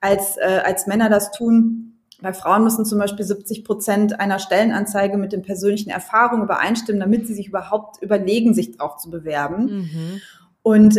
als, 0.00 0.36
äh, 0.38 0.62
als 0.64 0.86
Männer 0.86 1.10
das 1.10 1.32
tun. 1.32 1.95
Bei 2.22 2.32
Frauen 2.32 2.64
müssen 2.64 2.84
zum 2.84 2.98
Beispiel 2.98 3.24
70 3.24 3.64
Prozent 3.64 4.20
einer 4.20 4.38
Stellenanzeige 4.38 5.18
mit 5.18 5.32
den 5.32 5.42
persönlichen 5.42 5.90
Erfahrungen 5.90 6.44
übereinstimmen, 6.44 7.00
damit 7.00 7.26
sie 7.26 7.34
sich 7.34 7.48
überhaupt 7.48 8.02
überlegen, 8.02 8.54
sich 8.54 8.76
darauf 8.76 8.96
zu 8.96 9.10
bewerben. 9.10 9.64
Mhm. 9.64 10.20
Und 10.66 10.96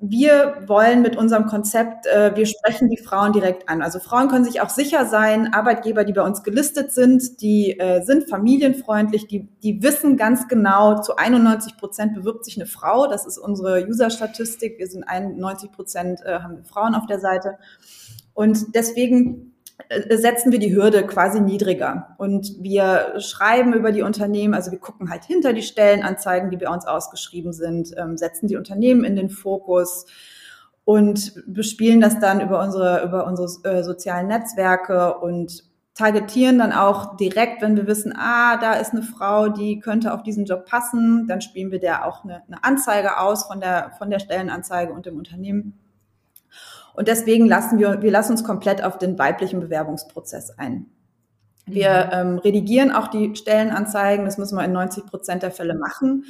wir 0.00 0.62
wollen 0.68 1.02
mit 1.02 1.16
unserem 1.16 1.46
Konzept, 1.46 2.06
äh, 2.06 2.36
wir 2.36 2.46
sprechen 2.46 2.88
die 2.88 3.02
Frauen 3.02 3.32
direkt 3.32 3.68
an. 3.68 3.82
Also 3.82 3.98
Frauen 3.98 4.28
können 4.28 4.44
sich 4.44 4.60
auch 4.60 4.68
sicher 4.68 5.06
sein, 5.06 5.52
Arbeitgeber, 5.52 6.04
die 6.04 6.12
bei 6.12 6.22
uns 6.22 6.44
gelistet 6.44 6.92
sind, 6.92 7.40
die 7.42 7.80
äh, 7.80 8.04
sind 8.04 8.30
familienfreundlich, 8.30 9.26
die, 9.26 9.48
die 9.64 9.82
wissen 9.82 10.16
ganz 10.16 10.46
genau, 10.46 11.00
zu 11.00 11.16
91 11.16 11.76
Prozent 11.78 12.14
bewirbt 12.14 12.44
sich 12.44 12.58
eine 12.58 12.66
Frau. 12.66 13.08
Das 13.08 13.26
ist 13.26 13.38
unsere 13.38 13.84
User-Statistik. 13.88 14.78
Wir 14.78 14.86
sind 14.86 15.02
91 15.02 15.72
Prozent, 15.72 16.20
äh, 16.24 16.38
haben 16.38 16.64
Frauen 16.64 16.94
auf 16.94 17.06
der 17.06 17.18
Seite. 17.18 17.58
Und 18.34 18.72
deswegen 18.76 19.34
äh, 19.34 19.57
setzen 20.16 20.52
wir 20.52 20.58
die 20.58 20.74
Hürde 20.74 21.06
quasi 21.06 21.40
niedriger. 21.40 22.14
Und 22.18 22.62
wir 22.62 23.14
schreiben 23.20 23.72
über 23.72 23.92
die 23.92 24.02
Unternehmen, 24.02 24.54
also 24.54 24.70
wir 24.70 24.78
gucken 24.78 25.10
halt 25.10 25.24
hinter 25.24 25.52
die 25.52 25.62
Stellenanzeigen, 25.62 26.50
die 26.50 26.56
bei 26.56 26.68
uns 26.68 26.86
ausgeschrieben 26.86 27.52
sind, 27.52 27.90
ähm, 27.96 28.16
setzen 28.16 28.48
die 28.48 28.56
Unternehmen 28.56 29.04
in 29.04 29.16
den 29.16 29.30
Fokus 29.30 30.06
und 30.84 31.42
bespielen 31.46 32.00
das 32.00 32.18
dann 32.18 32.40
über 32.40 32.62
unsere, 32.62 33.04
über 33.04 33.26
unsere 33.26 33.48
äh, 33.64 33.82
sozialen 33.82 34.28
Netzwerke 34.28 35.18
und 35.18 35.64
targetieren 35.94 36.58
dann 36.58 36.72
auch 36.72 37.16
direkt, 37.16 37.60
wenn 37.60 37.76
wir 37.76 37.86
wissen, 37.86 38.14
ah, 38.16 38.56
da 38.56 38.74
ist 38.74 38.92
eine 38.92 39.02
Frau, 39.02 39.48
die 39.48 39.80
könnte 39.80 40.14
auf 40.14 40.22
diesen 40.22 40.44
Job 40.44 40.64
passen, 40.64 41.26
dann 41.26 41.40
spielen 41.40 41.72
wir 41.72 41.80
der 41.80 42.06
auch 42.06 42.24
eine, 42.24 42.42
eine 42.46 42.62
Anzeige 42.62 43.18
aus 43.18 43.44
von 43.44 43.60
der, 43.60 43.92
von 43.98 44.08
der 44.08 44.20
Stellenanzeige 44.20 44.92
und 44.92 45.06
dem 45.06 45.16
Unternehmen 45.16 45.78
und 46.98 47.06
deswegen 47.06 47.46
lassen 47.46 47.78
wir, 47.78 48.02
wir 48.02 48.10
lassen 48.10 48.32
uns 48.32 48.42
komplett 48.42 48.82
auf 48.82 48.98
den 48.98 49.16
weiblichen 49.20 49.60
Bewerbungsprozess 49.60 50.50
ein. 50.58 50.86
Wir 51.64 52.06
mhm. 52.06 52.32
ähm, 52.32 52.38
redigieren 52.38 52.90
auch 52.90 53.06
die 53.06 53.36
Stellenanzeigen, 53.36 54.24
das 54.24 54.36
müssen 54.36 54.58
wir 54.58 54.64
in 54.64 54.72
90 54.72 55.06
Prozent 55.06 55.44
der 55.44 55.52
Fälle 55.52 55.78
machen, 55.78 56.24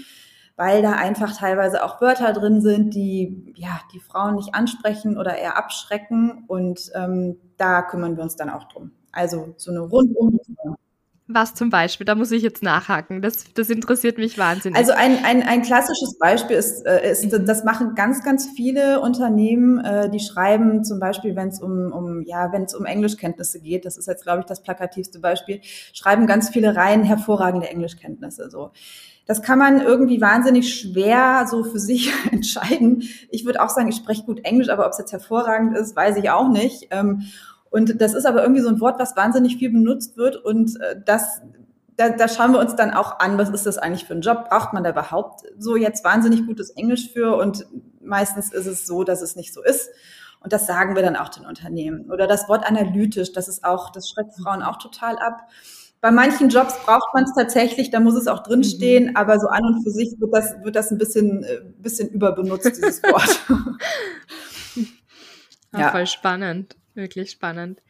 weil 0.57 0.83
da 0.83 0.93
einfach 0.93 1.35
teilweise 1.35 1.83
auch 1.83 2.03
Wörter 2.03 2.35
drin 2.35 2.61
sind, 2.61 2.95
die 2.95 3.55
ja 3.57 3.81
die 3.95 4.01
Frauen 4.01 4.35
nicht 4.35 4.55
ansprechen 4.55 5.17
oder 5.17 5.39
eher 5.39 5.57
abschrecken. 5.57 6.45
Und 6.49 6.91
ähm, 6.95 7.39
da 7.57 7.81
kümmern 7.81 8.19
wir 8.19 8.23
uns 8.23 8.37
dann 8.37 8.51
auch 8.51 8.65
drum. 8.65 8.91
Also 9.11 9.55
so 9.57 9.71
eine 9.71 9.81
rundum 9.81 10.39
was 11.29 11.55
zum 11.55 11.69
Beispiel? 11.69 12.07
Da 12.07 12.15
muss 12.15 12.33
ich 12.33 12.43
jetzt 12.43 12.63
nachhaken. 12.63 13.21
Das, 13.21 13.45
das 13.53 13.69
interessiert 13.69 14.17
mich 14.17 14.39
wahnsinnig. 14.39 14.79
Also 14.79 14.93
ein, 14.93 15.23
ein, 15.25 15.43
ein 15.43 15.63
klassisches 15.63 16.19
Beispiel 16.19 16.57
ist, 16.57 16.87
äh, 16.87 17.13
ist, 17.13 17.31
das 17.47 17.65
machen 17.65 17.95
ganz, 17.95 18.25
ganz 18.25 18.49
viele 18.57 19.01
Unternehmen, 19.01 19.79
äh, 19.85 20.09
die 20.11 20.21
schreiben 20.21 20.85
zum 20.85 20.99
Beispiel, 20.99 21.37
wenn 21.37 21.49
es 21.49 21.61
um, 21.61 21.93
um, 21.93 22.23
ja, 22.23 22.51
wenn 22.53 22.63
es 22.65 22.75
um 22.75 22.87
Englischkenntnisse 22.87 23.61
geht, 23.61 23.85
das 23.85 23.99
ist 23.99 24.09
jetzt, 24.09 24.23
glaube 24.23 24.41
ich, 24.41 24.47
das 24.47 24.63
plakativste 24.63 25.19
Beispiel, 25.19 25.61
schreiben 25.93 26.27
ganz 26.27 26.49
viele 26.49 26.75
Reihen 26.75 27.05
hervorragende 27.05 27.69
Englischkenntnisse. 27.69 28.51
So. 28.51 28.71
Das 29.27 29.43
kann 29.43 29.59
man 29.59 29.83
irgendwie 29.83 30.23
wahnsinnig 30.23 30.75
schwer 30.75 31.47
so 31.51 31.63
für 31.63 31.79
sich 31.79 32.11
entscheiden. 32.33 33.03
Ich 33.29 33.45
würde 33.45 33.63
auch 33.63 33.69
sagen, 33.69 33.89
ich 33.89 33.97
spreche 33.97 34.25
gut 34.25 34.43
Englisch, 34.45 34.71
aber 34.71 34.87
ob 34.87 34.93
es 34.93 34.99
jetzt 34.99 35.13
hervorragend 35.13 35.77
ist, 35.77 35.95
weiß 35.95 36.17
ich 36.17 36.31
auch 36.31 36.49
nicht. 36.49 36.89
Und 37.71 38.01
das 38.01 38.15
ist 38.15 38.27
aber 38.27 38.43
irgendwie 38.43 38.63
so 38.63 38.69
ein 38.69 38.81
Wort, 38.81 38.99
was 38.99 39.17
wahnsinnig 39.17 39.57
viel 39.57 39.71
benutzt 39.71 40.17
wird 40.17 40.37
und 40.37 40.81
äh, 40.81 40.97
das 41.05 41.43
da, 41.99 42.11
da 42.11 42.29
schauen 42.29 42.53
wir 42.53 42.61
uns 42.61 42.77
dann 42.77 42.93
auch 42.93 43.19
an, 43.19 43.39
was 43.39 43.51
ist 43.51 43.67
das 43.67 43.77
eigentlich 43.77 44.05
für 44.05 44.15
ein 44.15 44.21
Job? 44.21 44.49
Braucht 44.49 44.73
man 44.73 44.85
da 44.85 44.91
überhaupt 44.91 45.41
so 45.59 45.75
jetzt 45.75 46.05
wahnsinnig 46.05 46.47
gutes 46.47 46.71
Englisch 46.71 47.11
für? 47.13 47.37
Und 47.37 47.67
meistens 48.01 48.53
ist 48.53 48.67
es 48.67 48.87
so, 48.87 49.03
dass 49.03 49.21
es 49.21 49.35
nicht 49.35 49.53
so 49.53 49.63
ist. 49.65 49.91
Und 50.41 50.53
das 50.53 50.69
sagen 50.69 50.95
wir 50.95 51.03
dann 51.03 51.17
auch 51.17 51.29
den 51.29 51.45
Unternehmen. 51.45 52.09
Oder 52.13 52.29
das 52.29 52.49
Wort 52.49 52.65
analytisch, 52.65 53.33
das 53.33 53.49
ist 53.49 53.65
auch, 53.65 53.91
das 53.91 54.09
schreckt 54.09 54.35
Frauen 54.41 54.63
auch 54.63 54.77
total 54.77 55.19
ab. 55.19 55.41
Bei 56.01 56.13
manchen 56.13 56.49
Jobs 56.49 56.79
braucht 56.85 57.13
man 57.13 57.25
es 57.25 57.35
tatsächlich, 57.35 57.91
da 57.91 57.99
muss 57.99 58.15
es 58.15 58.29
auch 58.29 58.45
drinstehen, 58.45 59.11
mhm. 59.11 59.17
aber 59.17 59.41
so 59.41 59.49
an 59.49 59.65
und 59.65 59.83
für 59.83 59.91
sich 59.91 60.15
wird 60.21 60.33
das, 60.33 60.55
wird 60.63 60.77
das 60.77 60.93
ein 60.93 60.99
bisschen, 60.99 61.43
äh, 61.43 61.63
bisschen 61.79 62.11
überbenutzt, 62.11 62.77
dieses 62.77 63.03
Wort. 63.03 63.41
ja. 65.77 65.91
Voll 65.91 66.07
spannend. 66.07 66.78
Wirklich 66.99 67.31
spannend. 67.31 67.81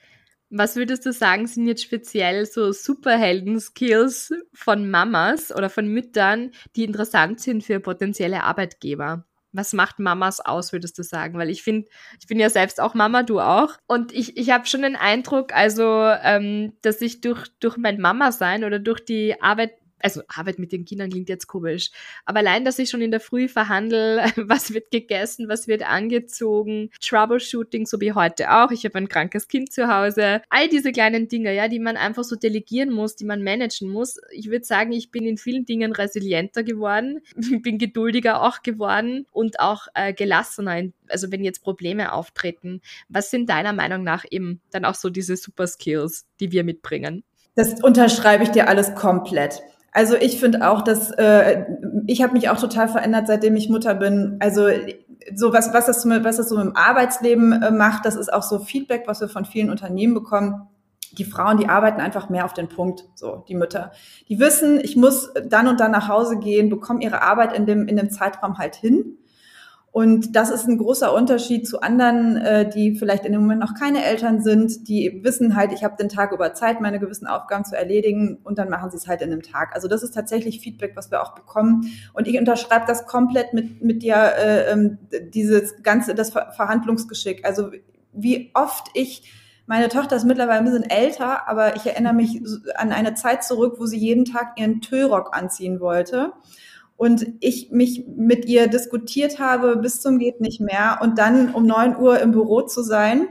Was 0.50 0.76
würdest 0.76 1.06
du 1.06 1.14
sagen, 1.14 1.46
sind 1.46 1.66
jetzt 1.66 1.82
speziell 1.82 2.44
so 2.44 2.72
Superhelden-Skills 2.72 4.34
von 4.52 4.90
Mamas 4.90 5.50
oder 5.50 5.70
von 5.70 5.88
Müttern, 5.88 6.52
die 6.76 6.84
interessant 6.84 7.40
sind 7.40 7.64
für 7.64 7.80
potenzielle 7.80 8.42
Arbeitgeber? 8.44 9.24
Was 9.52 9.72
macht 9.72 9.98
Mamas 9.98 10.40
aus, 10.40 10.74
würdest 10.74 10.98
du 10.98 11.02
sagen? 11.02 11.38
Weil 11.38 11.48
ich 11.48 11.62
finde, 11.62 11.88
ich 12.20 12.26
bin 12.26 12.38
ja 12.38 12.50
selbst 12.50 12.82
auch 12.82 12.92
Mama, 12.92 13.22
du 13.22 13.40
auch. 13.40 13.78
Und 13.86 14.12
ich, 14.12 14.36
ich 14.36 14.50
habe 14.50 14.66
schon 14.66 14.82
den 14.82 14.94
Eindruck, 14.94 15.54
also, 15.54 16.04
ähm, 16.22 16.74
dass 16.82 17.00
ich 17.00 17.22
durch, 17.22 17.48
durch 17.60 17.78
mein 17.78 17.98
Mama-Sein 17.98 18.62
oder 18.62 18.78
durch 18.78 19.02
die 19.02 19.40
Arbeit 19.40 19.77
also 20.00 20.22
Arbeit 20.28 20.58
mit 20.58 20.72
den 20.72 20.84
Kindern 20.84 21.10
klingt 21.10 21.28
jetzt 21.28 21.46
komisch, 21.46 21.90
aber 22.24 22.40
allein, 22.40 22.64
dass 22.64 22.78
ich 22.78 22.90
schon 22.90 23.00
in 23.00 23.10
der 23.10 23.20
Früh 23.20 23.48
verhandle, 23.48 24.24
was 24.36 24.72
wird 24.72 24.90
gegessen, 24.90 25.48
was 25.48 25.68
wird 25.68 25.88
angezogen, 25.88 26.90
Troubleshooting, 27.00 27.86
so 27.86 28.00
wie 28.00 28.12
heute 28.12 28.52
auch. 28.52 28.70
Ich 28.70 28.84
habe 28.84 28.98
ein 28.98 29.08
krankes 29.08 29.48
Kind 29.48 29.72
zu 29.72 29.88
Hause. 29.88 30.42
All 30.48 30.68
diese 30.68 30.92
kleinen 30.92 31.28
Dinge, 31.28 31.54
ja, 31.54 31.68
die 31.68 31.78
man 31.78 31.96
einfach 31.96 32.24
so 32.24 32.36
delegieren 32.36 32.90
muss, 32.90 33.16
die 33.16 33.24
man 33.24 33.42
managen 33.42 33.90
muss. 33.90 34.18
Ich 34.32 34.50
würde 34.50 34.64
sagen, 34.64 34.92
ich 34.92 35.10
bin 35.10 35.24
in 35.24 35.38
vielen 35.38 35.64
Dingen 35.64 35.92
resilienter 35.92 36.62
geworden, 36.62 37.20
bin 37.62 37.78
geduldiger 37.78 38.42
auch 38.42 38.62
geworden 38.62 39.26
und 39.32 39.60
auch 39.60 39.88
äh, 39.94 40.12
gelassener, 40.12 40.90
also 41.08 41.32
wenn 41.32 41.44
jetzt 41.44 41.62
Probleme 41.62 42.12
auftreten. 42.12 42.80
Was 43.08 43.30
sind 43.30 43.48
deiner 43.48 43.72
Meinung 43.72 44.04
nach 44.04 44.24
eben 44.30 44.60
dann 44.70 44.84
auch 44.84 44.94
so 44.94 45.10
diese 45.10 45.36
Super 45.36 45.66
Skills, 45.66 46.26
die 46.40 46.52
wir 46.52 46.64
mitbringen? 46.64 47.24
Das 47.54 47.82
unterschreibe 47.82 48.44
ich 48.44 48.50
dir 48.50 48.68
alles 48.68 48.94
komplett. 48.94 49.60
Also 49.92 50.16
ich 50.16 50.38
finde 50.38 50.68
auch, 50.68 50.82
dass 50.82 51.10
äh, 51.12 51.64
ich 52.06 52.22
habe 52.22 52.34
mich 52.34 52.48
auch 52.48 52.60
total 52.60 52.88
verändert, 52.88 53.26
seitdem 53.26 53.56
ich 53.56 53.68
Mutter 53.68 53.94
bin. 53.94 54.36
Also 54.40 54.68
so 55.34 55.52
was, 55.52 55.72
was 55.72 55.86
das, 55.86 56.06
was 56.06 56.36
das 56.36 56.48
so 56.48 56.60
im 56.60 56.76
Arbeitsleben 56.76 57.62
äh, 57.62 57.70
macht, 57.70 58.04
das 58.04 58.16
ist 58.16 58.32
auch 58.32 58.42
so 58.42 58.58
Feedback, 58.58 59.04
was 59.06 59.20
wir 59.20 59.28
von 59.28 59.44
vielen 59.44 59.70
Unternehmen 59.70 60.14
bekommen. 60.14 60.68
Die 61.12 61.24
Frauen, 61.24 61.56
die 61.56 61.68
arbeiten 61.68 62.00
einfach 62.00 62.28
mehr 62.28 62.44
auf 62.44 62.52
den 62.52 62.68
Punkt, 62.68 63.04
so 63.14 63.44
die 63.48 63.54
Mütter. 63.54 63.92
Die 64.28 64.38
wissen, 64.38 64.78
ich 64.78 64.94
muss 64.94 65.32
dann 65.46 65.66
und 65.66 65.80
dann 65.80 65.90
nach 65.90 66.08
Hause 66.08 66.38
gehen, 66.38 66.68
bekommen 66.68 67.00
ihre 67.00 67.22
Arbeit 67.22 67.54
in 67.56 67.64
dem 67.64 67.88
in 67.88 67.96
dem 67.96 68.10
Zeitraum 68.10 68.58
halt 68.58 68.76
hin. 68.76 69.16
Und 69.98 70.36
das 70.36 70.50
ist 70.50 70.68
ein 70.68 70.78
großer 70.78 71.12
Unterschied 71.12 71.66
zu 71.66 71.80
anderen, 71.80 72.36
äh, 72.36 72.70
die 72.70 72.94
vielleicht 72.94 73.24
in 73.26 73.32
dem 73.32 73.40
Moment 73.40 73.58
noch 73.58 73.74
keine 73.74 74.04
Eltern 74.04 74.40
sind, 74.40 74.86
die 74.86 75.22
wissen 75.24 75.56
halt, 75.56 75.72
ich 75.72 75.82
habe 75.82 75.96
den 75.96 76.08
Tag 76.08 76.30
über 76.30 76.54
Zeit, 76.54 76.80
meine 76.80 77.00
gewissen 77.00 77.26
Aufgaben 77.26 77.64
zu 77.64 77.76
erledigen 77.76 78.38
und 78.44 78.58
dann 78.58 78.70
machen 78.70 78.92
sie 78.92 78.96
es 78.96 79.08
halt 79.08 79.22
in 79.22 79.32
einem 79.32 79.42
Tag. 79.42 79.74
Also 79.74 79.88
das 79.88 80.04
ist 80.04 80.12
tatsächlich 80.12 80.60
Feedback, 80.60 80.92
was 80.94 81.10
wir 81.10 81.20
auch 81.20 81.34
bekommen. 81.34 81.90
Und 82.12 82.28
ich 82.28 82.38
unterschreibe 82.38 82.84
das 82.86 83.06
komplett 83.06 83.54
mit, 83.54 83.82
mit 83.82 84.04
dir, 84.04 84.14
äh, 84.14 84.70
ähm, 84.70 84.98
dieses 85.34 85.82
ganze, 85.82 86.14
das 86.14 86.30
Verhandlungsgeschick. 86.30 87.44
Also 87.44 87.72
wie 88.12 88.52
oft 88.54 88.90
ich 88.94 89.32
meine 89.66 89.88
Tochter 89.88 90.14
ist 90.14 90.24
mittlerweile 90.24 90.60
ein 90.60 90.64
bisschen 90.64 90.88
älter, 90.88 91.48
aber 91.48 91.74
ich 91.74 91.84
erinnere 91.86 92.14
mich 92.14 92.40
an 92.76 92.92
eine 92.92 93.14
Zeit 93.14 93.42
zurück, 93.42 93.74
wo 93.78 93.86
sie 93.86 93.98
jeden 93.98 94.24
Tag 94.24 94.60
ihren 94.60 94.80
Tüllrock 94.80 95.36
anziehen 95.36 95.80
wollte 95.80 96.34
und 96.98 97.26
ich 97.40 97.70
mich 97.70 98.04
mit 98.08 98.44
ihr 98.44 98.66
diskutiert 98.66 99.38
habe 99.38 99.76
bis 99.76 100.00
zum 100.00 100.18
geht 100.18 100.40
nicht 100.40 100.60
mehr 100.60 100.98
und 101.00 101.16
dann 101.16 101.54
um 101.54 101.64
neun 101.64 101.96
Uhr 101.96 102.18
im 102.18 102.32
Büro 102.32 102.62
zu 102.62 102.82
sein 102.82 103.28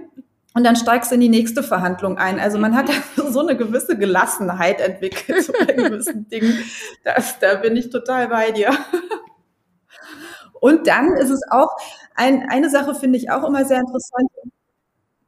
und 0.53 0.63
dann 0.63 0.77
steigst 0.77 1.11
du 1.11 1.15
in 1.15 1.21
die 1.21 1.29
nächste 1.29 1.61
Verhandlung 1.61 2.17
ein. 2.17 2.39
Also 2.39 2.57
man 2.57 2.75
hat 2.75 2.89
so 3.29 3.41
eine 3.41 3.57
gewisse 3.57 3.97
Gelassenheit 3.97 4.79
entwickelt 4.79 5.43
zu 5.43 5.51
gewissen 5.51 6.27
Dingen. 6.29 6.57
Das, 7.03 7.37
da 7.39 7.55
bin 7.55 7.75
ich 7.75 7.89
total 7.89 8.29
bei 8.29 8.51
dir. 8.51 8.71
Und 10.59 10.87
dann 10.87 11.13
ist 11.17 11.29
es 11.29 11.41
auch, 11.51 11.69
ein, 12.15 12.47
eine 12.49 12.69
Sache 12.69 12.95
finde 12.95 13.19
ich 13.19 13.29
auch 13.29 13.43
immer 13.43 13.65
sehr 13.65 13.79
interessant, 13.79 14.29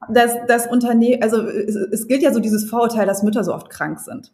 dass 0.08 0.32
das 0.48 0.66
Unternehmen, 0.66 1.22
also 1.22 1.42
es, 1.42 1.76
es 1.76 2.08
gilt 2.08 2.22
ja 2.22 2.32
so 2.32 2.40
dieses 2.40 2.68
Vorurteil, 2.68 3.06
dass 3.06 3.22
Mütter 3.22 3.44
so 3.44 3.54
oft 3.54 3.70
krank 3.70 4.00
sind. 4.00 4.32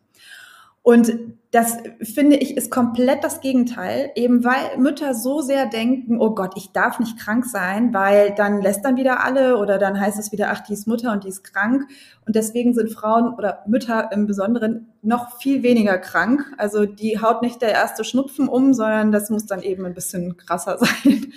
Und 0.87 1.19
das 1.50 1.78
finde 2.00 2.37
ich 2.37 2.57
ist 2.57 2.71
komplett 2.71 3.25
das 3.25 3.40
Gegenteil, 3.40 4.12
eben 4.14 4.45
weil 4.45 4.78
Mütter 4.78 5.14
so 5.14 5.40
sehr 5.40 5.66
denken, 5.66 6.21
oh 6.21 6.33
Gott, 6.33 6.52
ich 6.55 6.71
darf 6.71 7.00
nicht 7.00 7.19
krank 7.19 7.45
sein, 7.45 7.93
weil 7.93 8.37
dann 8.37 8.62
lässt 8.62 8.85
dann 8.85 8.97
wieder 8.97 9.25
alle 9.25 9.57
oder 9.57 9.78
dann 9.78 9.99
heißt 9.99 10.16
es 10.16 10.31
wieder, 10.31 10.52
ach, 10.52 10.61
die 10.61 10.75
ist 10.75 10.87
Mutter 10.87 11.11
und 11.11 11.25
die 11.25 11.28
ist 11.28 11.43
krank. 11.43 11.88
Und 12.25 12.37
deswegen 12.37 12.73
sind 12.73 12.93
Frauen 12.93 13.35
oder 13.35 13.64
Mütter 13.66 14.12
im 14.12 14.28
Besonderen 14.28 14.87
noch 15.02 15.40
viel 15.40 15.64
weniger 15.64 15.99
krank. 15.99 16.45
Also 16.57 16.87
die 16.87 17.21
haut 17.21 17.43
nicht 17.43 17.61
der 17.62 17.73
erste 17.73 18.05
Schnupfen 18.05 18.47
um, 18.47 18.73
sondern 18.73 19.11
das 19.11 19.28
muss 19.28 19.45
dann 19.45 19.62
eben 19.62 19.85
ein 19.87 19.95
bisschen 19.95 20.37
krasser 20.37 20.78
sein. 21.02 21.33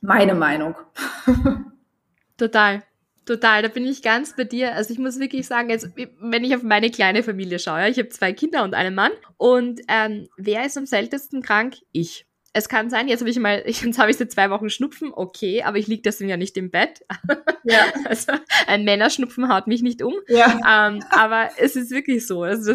Meine 0.00 0.36
Meinung. 0.36 0.76
Total. 2.36 2.84
Total, 3.26 3.62
da 3.62 3.68
bin 3.68 3.86
ich 3.86 4.02
ganz 4.02 4.36
bei 4.36 4.44
dir. 4.44 4.74
Also 4.74 4.92
ich 4.92 4.98
muss 4.98 5.18
wirklich 5.18 5.46
sagen, 5.46 5.70
jetzt, 5.70 5.88
wenn 6.20 6.44
ich 6.44 6.54
auf 6.54 6.62
meine 6.62 6.90
kleine 6.90 7.22
Familie 7.22 7.58
schaue, 7.58 7.88
ich 7.88 7.98
habe 7.98 8.10
zwei 8.10 8.32
Kinder 8.32 8.64
und 8.64 8.74
einen 8.74 8.94
Mann. 8.94 9.12
Und 9.38 9.80
ähm, 9.88 10.28
wer 10.36 10.66
ist 10.66 10.76
am 10.76 10.86
seltensten 10.86 11.42
krank? 11.42 11.76
Ich. 11.92 12.26
Es 12.56 12.68
kann 12.68 12.88
sein, 12.88 13.08
jetzt 13.08 13.20
habe 13.20 13.30
ich 13.30 13.38
mal, 13.38 13.64
jetzt 13.66 13.98
habe 13.98 14.10
ich 14.10 14.16
seit 14.16 14.30
zwei 14.30 14.50
Wochen 14.50 14.68
Schnupfen, 14.68 15.10
okay, 15.12 15.62
aber 15.62 15.78
ich 15.78 15.86
liege 15.86 16.02
deswegen 16.02 16.30
ja 16.30 16.36
nicht 16.36 16.56
im 16.56 16.70
Bett. 16.70 17.04
Ja. 17.66 17.86
Also 18.04 18.34
ein 18.66 18.84
Männerschnupfen 18.84 19.48
haut 19.48 19.68
mich 19.68 19.80
nicht 19.80 20.02
um. 20.02 20.12
Ja. 20.28 20.88
Ähm, 20.88 21.02
aber 21.08 21.48
es 21.56 21.76
ist 21.76 21.90
wirklich 21.90 22.26
so. 22.26 22.42
Also 22.42 22.74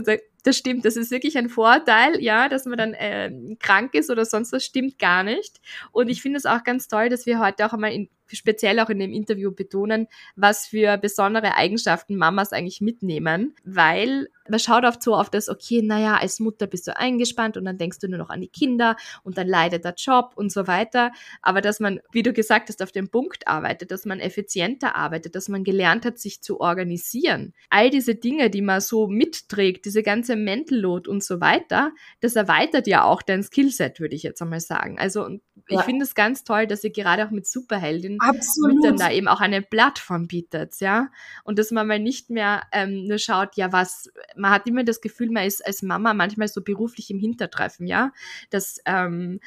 das 0.50 0.58
stimmt, 0.58 0.84
das 0.84 0.98
ist 0.98 1.12
wirklich 1.12 1.38
ein 1.38 1.48
Vorteil, 1.48 2.22
ja, 2.22 2.50
dass 2.50 2.66
man 2.66 2.78
dann 2.78 2.94
äh, 2.96 3.32
krank 3.60 3.94
ist 3.94 4.10
oder 4.10 4.26
sonst 4.26 4.52
was 4.52 4.66
stimmt 4.66 4.98
gar 4.98 5.24
nicht. 5.24 5.62
Und 5.92 6.10
ich 6.10 6.22
finde 6.24 6.38
es 6.38 6.46
auch 6.46 6.64
ganz 6.64 6.88
toll, 6.88 7.10
dass 7.10 7.28
wir 7.28 7.40
heute 7.40 7.68
auch 7.68 7.74
einmal 7.74 7.94
in, 7.94 8.10
speziell 8.28 8.80
auch 8.80 8.90
in 8.90 9.00
dem 9.00 9.14
Interview 9.14 9.52
betonen, 9.52 10.08
was 10.36 10.68
für 10.68 10.98
besondere 10.98 11.56
Eigenschaften 11.56 12.16
Mamas 12.16 12.52
eigentlich 12.52 12.82
mitnehmen, 12.82 13.56
weil 13.64 14.28
man 14.50 14.60
schaut 14.60 14.84
oft 14.84 15.02
so 15.04 15.16
auf 15.16 15.30
das, 15.30 15.48
okay, 15.48 15.82
naja, 15.82 16.18
als 16.18 16.40
Mutter 16.40 16.68
bist 16.68 16.88
du 16.88 16.98
eingespannt 16.98 17.58
und 17.58 17.66
dann 17.66 17.78
denkst 17.78 18.00
du 18.00 18.08
nur 18.08 18.18
noch 18.18 18.30
an 18.30 18.42
die 18.42 18.48
Kinder 18.48 18.96
und 19.24 19.38
dann 19.38 19.48
leidet 19.48 19.86
der 19.86 19.94
Job 19.96 20.32
und 20.36 20.52
so 20.52 20.68
weiter. 20.68 21.12
Aber 21.42 21.62
dass 21.62 21.80
man, 21.80 22.00
wie 22.12 22.24
du 22.24 22.34
gesagt 22.34 22.70
hast, 22.70 22.82
auf 22.82 22.92
dem 22.92 23.10
Punkt 23.10 23.48
arbeitet, 23.48 23.92
dass 23.92 24.06
man 24.06 24.20
effizienter 24.20 24.96
arbeitet, 24.96 25.36
dass 25.36 25.50
man 25.50 25.64
gelernt 25.64 26.06
hat, 26.06 26.18
sich 26.18 26.42
zu 26.42 26.60
organisieren. 26.60 27.54
All 27.70 27.90
diese 27.90 28.16
Dinge, 28.16 28.50
die 28.50 28.62
man 28.62 28.82
so 28.82 29.08
mitträgt, 29.08 29.86
diese 29.86 30.04
ganze 30.04 30.36
Mental 30.44 30.78
Load 30.78 31.10
und 31.10 31.24
so 31.24 31.42
weiter, 31.42 31.92
das 32.22 32.36
erweitert 32.36 32.88
ja 32.88 33.04
auch 33.04 33.22
dein 33.22 33.44
Skillset, 33.44 34.00
würde 34.00 34.16
ich 34.16 34.24
jetzt 34.24 34.42
einmal 34.42 34.60
sagen. 34.60 35.00
Also 35.00 35.28
ich 35.68 35.78
ja. 35.78 35.84
finde 35.84 36.04
es 36.04 36.16
ganz 36.16 36.44
toll, 36.44 36.68
dass 36.68 36.84
ihr 36.84 36.92
gerade 36.92 37.26
auch 37.26 37.32
mit 37.32 37.48
Superheldin 37.48 38.18
Absolut. 38.20 38.84
dann 38.84 38.98
da 38.98 39.12
eben 39.12 39.28
auch 39.28 39.42
eine 39.42 39.62
Plattform 39.62 40.28
bietet, 40.28 40.80
ja. 40.80 41.10
Und 41.44 41.60
dass 41.60 41.72
man 41.72 41.88
mal 41.88 42.00
nicht 42.00 42.30
mehr 42.30 42.64
ähm, 42.72 43.06
nur 43.08 43.20
schaut, 43.20 43.56
ja, 43.56 43.72
was, 43.72 44.10
man 44.36 44.52
hat 44.52 44.68
immer 44.68 44.84
das 44.84 45.02
Gefühl, 45.02 45.30
man 45.32 45.46
ist 45.46 45.66
als 45.66 45.82
Mama 45.82 46.14
manchmal 46.14 46.48
so 46.48 46.62
beruflich 46.62 47.10
im 47.12 47.20
Hintertreffen, 47.20 47.88
ja. 47.88 48.12
Dass 48.50 48.80
ähm, 48.86 49.40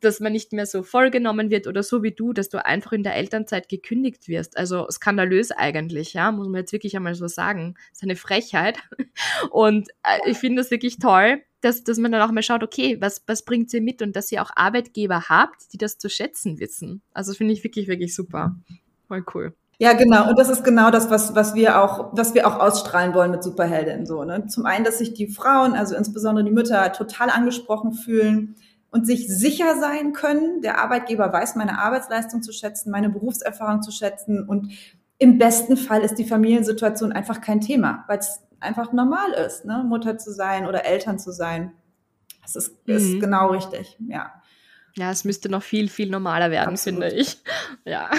dass 0.00 0.20
man 0.20 0.32
nicht 0.32 0.52
mehr 0.52 0.66
so 0.66 0.82
vollgenommen 0.82 1.50
wird 1.50 1.66
oder 1.66 1.82
so 1.82 2.02
wie 2.02 2.12
du, 2.12 2.32
dass 2.32 2.48
du 2.48 2.64
einfach 2.64 2.92
in 2.92 3.02
der 3.02 3.16
Elternzeit 3.16 3.68
gekündigt 3.68 4.28
wirst. 4.28 4.56
Also 4.56 4.86
skandalös 4.90 5.50
eigentlich, 5.50 6.12
ja, 6.12 6.30
muss 6.30 6.46
man 6.46 6.60
jetzt 6.60 6.72
wirklich 6.72 6.96
einmal 6.96 7.14
so 7.14 7.26
sagen. 7.26 7.74
Das 7.90 7.98
ist 7.98 8.02
eine 8.04 8.16
Frechheit. 8.16 8.78
Und 9.50 9.88
äh, 10.04 10.30
ich 10.30 10.38
finde 10.38 10.62
das 10.62 10.70
wirklich 10.70 10.98
toll, 10.98 11.42
dass, 11.60 11.82
dass 11.82 11.98
man 11.98 12.12
dann 12.12 12.22
auch 12.22 12.32
mal 12.32 12.42
schaut, 12.42 12.62
okay, 12.62 12.98
was, 13.00 13.24
was 13.26 13.44
bringt 13.44 13.68
sie 13.68 13.80
mit 13.80 14.00
und 14.00 14.14
dass 14.14 14.30
ihr 14.30 14.40
auch 14.42 14.50
Arbeitgeber 14.54 15.28
habt, 15.28 15.72
die 15.72 15.76
das 15.76 15.98
zu 15.98 16.08
schätzen 16.08 16.60
wissen. 16.60 17.02
Also 17.12 17.34
finde 17.34 17.52
ich 17.52 17.64
wirklich, 17.64 17.88
wirklich 17.88 18.14
super. 18.14 18.54
Voll 19.08 19.24
cool. 19.34 19.54
Ja, 19.80 19.92
genau. 19.92 20.28
Und 20.28 20.38
das 20.38 20.50
ist 20.50 20.64
genau 20.64 20.90
das, 20.90 21.10
was, 21.10 21.34
was 21.34 21.54
wir 21.54 21.82
auch, 21.82 22.10
was 22.12 22.34
wir 22.34 22.46
auch 22.46 22.58
ausstrahlen 22.60 23.14
wollen 23.14 23.30
mit 23.32 23.42
Superheldin. 23.42 24.06
So, 24.06 24.24
ne? 24.24 24.46
Zum 24.46 24.66
einen, 24.66 24.84
dass 24.84 24.98
sich 24.98 25.14
die 25.14 25.28
Frauen, 25.28 25.74
also 25.74 25.96
insbesondere 25.96 26.44
die 26.44 26.50
Mütter, 26.52 26.92
total 26.92 27.30
angesprochen 27.30 27.92
fühlen 27.92 28.56
und 28.90 29.06
sich 29.06 29.28
sicher 29.28 29.78
sein 29.78 30.12
können. 30.12 30.62
Der 30.62 30.80
Arbeitgeber 30.80 31.32
weiß 31.32 31.56
meine 31.56 31.78
Arbeitsleistung 31.78 32.42
zu 32.42 32.52
schätzen, 32.52 32.90
meine 32.90 33.10
Berufserfahrung 33.10 33.82
zu 33.82 33.90
schätzen 33.90 34.48
und 34.48 34.72
im 35.18 35.38
besten 35.38 35.76
Fall 35.76 36.02
ist 36.02 36.14
die 36.14 36.24
Familiensituation 36.24 37.12
einfach 37.12 37.40
kein 37.40 37.60
Thema, 37.60 38.04
weil 38.06 38.18
es 38.18 38.40
einfach 38.60 38.92
normal 38.92 39.32
ist, 39.32 39.64
ne? 39.64 39.84
Mutter 39.86 40.16
zu 40.16 40.32
sein 40.32 40.66
oder 40.66 40.84
Eltern 40.84 41.18
zu 41.18 41.32
sein. 41.32 41.72
Das 42.42 42.56
ist, 42.56 42.86
mhm. 42.86 42.94
ist 42.94 43.20
genau 43.20 43.50
richtig, 43.50 43.98
ja. 44.08 44.32
Ja, 44.98 45.12
es 45.12 45.24
müsste 45.24 45.48
noch 45.48 45.62
viel, 45.62 45.88
viel 45.88 46.10
normaler 46.10 46.50
werden, 46.50 46.70
Absolut. 46.70 47.04
finde 47.04 47.16
ich. 47.16 47.36
Ja. 47.84 48.10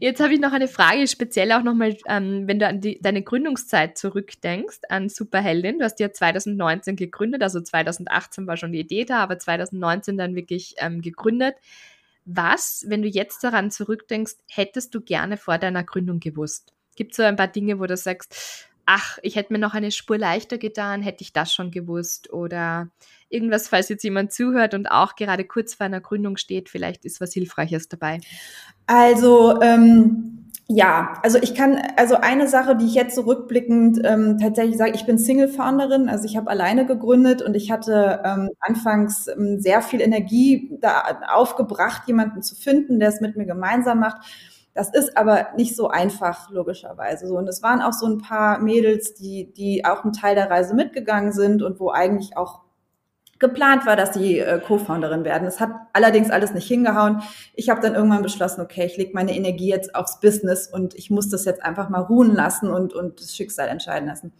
Jetzt 0.00 0.20
habe 0.20 0.32
ich 0.32 0.40
noch 0.40 0.52
eine 0.52 0.66
Frage, 0.66 1.06
speziell 1.06 1.52
auch 1.52 1.62
nochmal, 1.62 1.96
ähm, 2.08 2.48
wenn 2.48 2.58
du 2.58 2.66
an 2.66 2.80
die, 2.80 2.98
deine 3.00 3.22
Gründungszeit 3.22 3.98
zurückdenkst, 3.98 4.80
an 4.88 5.08
Superheldin. 5.08 5.78
Du 5.78 5.84
hast 5.84 6.00
ja 6.00 6.10
2019 6.10 6.96
gegründet, 6.96 7.42
also 7.42 7.60
2018 7.60 8.46
war 8.46 8.56
schon 8.56 8.72
die 8.72 8.80
Idee 8.80 9.04
da, 9.04 9.18
aber 9.18 9.38
2019 9.38 10.16
dann 10.16 10.34
wirklich 10.34 10.74
ähm, 10.78 11.02
gegründet. 11.02 11.56
Was, 12.24 12.84
wenn 12.88 13.02
du 13.02 13.08
jetzt 13.08 13.44
daran 13.44 13.70
zurückdenkst, 13.70 14.36
hättest 14.48 14.94
du 14.94 15.02
gerne 15.02 15.36
vor 15.36 15.58
deiner 15.58 15.84
Gründung 15.84 16.18
gewusst? 16.18 16.72
Gibt 16.96 17.12
es 17.12 17.18
so 17.18 17.22
ein 17.22 17.36
paar 17.36 17.48
Dinge, 17.48 17.78
wo 17.78 17.86
du 17.86 17.96
sagst, 17.96 18.68
ach, 18.86 19.18
ich 19.22 19.36
hätte 19.36 19.52
mir 19.52 19.58
noch 19.58 19.74
eine 19.74 19.90
Spur 19.90 20.18
leichter 20.18 20.58
getan, 20.58 21.02
hätte 21.02 21.22
ich 21.22 21.32
das 21.32 21.52
schon 21.52 21.70
gewusst 21.70 22.32
oder 22.32 22.88
irgendwas, 23.28 23.68
falls 23.68 23.88
jetzt 23.88 24.04
jemand 24.04 24.32
zuhört 24.32 24.74
und 24.74 24.86
auch 24.86 25.16
gerade 25.16 25.44
kurz 25.44 25.74
vor 25.74 25.86
einer 25.86 26.00
Gründung 26.00 26.36
steht, 26.36 26.68
vielleicht 26.68 27.04
ist 27.04 27.20
was 27.20 27.32
Hilfreiches 27.32 27.88
dabei. 27.88 28.20
Also 28.86 29.60
ähm 29.62 30.42
ja, 30.68 31.14
also 31.22 31.38
ich 31.42 31.54
kann, 31.54 31.76
also 31.96 32.14
eine 32.14 32.48
Sache, 32.48 32.76
die 32.76 32.86
ich 32.86 32.94
jetzt 32.94 33.14
zurückblickend 33.14 34.00
ähm, 34.04 34.38
tatsächlich 34.38 34.78
sage, 34.78 34.92
ich 34.94 35.04
bin 35.04 35.18
Single-Founderin, 35.18 36.08
also 36.08 36.24
ich 36.24 36.36
habe 36.36 36.48
alleine 36.48 36.86
gegründet 36.86 37.42
und 37.42 37.54
ich 37.54 37.70
hatte 37.70 38.22
ähm, 38.24 38.48
anfangs 38.60 39.26
ähm, 39.28 39.60
sehr 39.60 39.82
viel 39.82 40.00
Energie 40.00 40.70
da 40.80 41.20
aufgebracht, 41.28 42.02
jemanden 42.06 42.42
zu 42.42 42.54
finden, 42.54 43.00
der 43.00 43.10
es 43.10 43.20
mit 43.20 43.36
mir 43.36 43.44
gemeinsam 43.44 44.00
macht. 44.00 44.24
Das 44.74 44.92
ist 44.92 45.16
aber 45.16 45.48
nicht 45.56 45.76
so 45.76 45.88
einfach, 45.88 46.50
logischerweise. 46.50 47.26
So. 47.26 47.36
Und 47.36 47.48
es 47.48 47.62
waren 47.62 47.82
auch 47.82 47.92
so 47.92 48.06
ein 48.06 48.18
paar 48.18 48.58
Mädels, 48.58 49.14
die, 49.14 49.52
die 49.52 49.84
auch 49.84 50.04
einen 50.04 50.14
Teil 50.14 50.34
der 50.34 50.50
Reise 50.50 50.74
mitgegangen 50.74 51.32
sind 51.32 51.62
und 51.62 51.78
wo 51.78 51.90
eigentlich 51.90 52.36
auch 52.36 52.62
geplant 53.38 53.84
war, 53.84 53.96
dass 53.96 54.14
sie 54.14 54.38
äh, 54.38 54.60
Co-Founderin 54.60 55.24
werden. 55.24 55.46
Es 55.46 55.60
hat 55.60 55.72
allerdings 55.92 56.30
alles 56.30 56.54
nicht 56.54 56.66
hingehauen. 56.66 57.22
Ich 57.54 57.68
habe 57.68 57.80
dann 57.82 57.94
irgendwann 57.94 58.22
beschlossen, 58.22 58.62
okay, 58.62 58.86
ich 58.86 58.96
lege 58.96 59.10
meine 59.14 59.34
Energie 59.36 59.68
jetzt 59.68 59.94
aufs 59.94 60.20
Business 60.20 60.68
und 60.68 60.94
ich 60.94 61.10
muss 61.10 61.28
das 61.28 61.44
jetzt 61.44 61.62
einfach 61.62 61.90
mal 61.90 62.00
ruhen 62.00 62.34
lassen 62.34 62.70
und, 62.70 62.94
und 62.94 63.20
das 63.20 63.36
Schicksal 63.36 63.68
entscheiden 63.68 64.08
lassen. 64.08 64.32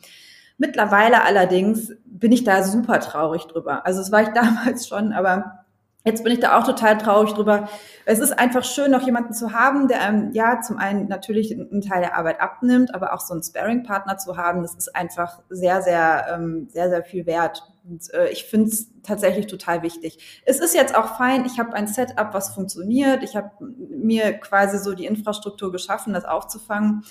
Mittlerweile 0.56 1.24
allerdings 1.24 1.92
bin 2.04 2.30
ich 2.30 2.44
da 2.44 2.62
super 2.62 3.00
traurig 3.00 3.46
drüber. 3.46 3.84
Also 3.84 3.98
das 3.98 4.12
war 4.12 4.22
ich 4.22 4.28
damals 4.34 4.86
schon, 4.86 5.12
aber 5.12 5.61
Jetzt 6.04 6.24
bin 6.24 6.32
ich 6.32 6.40
da 6.40 6.58
auch 6.58 6.64
total 6.64 6.98
traurig 6.98 7.32
drüber. 7.32 7.68
Es 8.06 8.18
ist 8.18 8.36
einfach 8.36 8.64
schön, 8.64 8.90
noch 8.90 9.02
jemanden 9.02 9.32
zu 9.32 9.52
haben, 9.52 9.86
der 9.86 10.02
einem, 10.02 10.32
ja, 10.32 10.60
zum 10.60 10.76
einen 10.76 11.06
natürlich 11.06 11.52
einen 11.52 11.80
Teil 11.80 12.00
der 12.00 12.16
Arbeit 12.16 12.40
abnimmt, 12.40 12.92
aber 12.92 13.12
auch 13.12 13.20
so 13.20 13.34
einen 13.34 13.42
Sparing-Partner 13.42 14.18
zu 14.18 14.36
haben, 14.36 14.62
das 14.62 14.74
ist 14.74 14.96
einfach 14.96 15.40
sehr, 15.48 15.80
sehr, 15.82 16.26
ähm, 16.34 16.68
sehr, 16.72 16.90
sehr 16.90 17.04
viel 17.04 17.24
wert. 17.26 17.62
Und 17.84 18.12
äh, 18.14 18.28
ich 18.30 18.44
finde 18.44 18.70
es 18.70 18.88
tatsächlich 19.04 19.46
total 19.46 19.82
wichtig. 19.82 20.42
Es 20.44 20.58
ist 20.58 20.74
jetzt 20.74 20.96
auch 20.96 21.16
fein, 21.16 21.44
ich 21.44 21.60
habe 21.60 21.74
ein 21.74 21.86
Setup, 21.86 22.34
was 22.34 22.52
funktioniert. 22.52 23.22
Ich 23.22 23.36
habe 23.36 23.50
mir 23.60 24.32
quasi 24.38 24.78
so 24.78 24.94
die 24.94 25.06
Infrastruktur 25.06 25.70
geschaffen, 25.70 26.12
das 26.12 26.24
aufzufangen. 26.24 27.04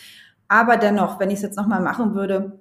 Aber 0.50 0.76
dennoch, 0.76 1.18
wenn 1.20 1.30
ich 1.30 1.38
es 1.38 1.44
jetzt 1.44 1.58
nochmal 1.58 1.82
machen 1.82 2.14
würde, 2.14 2.60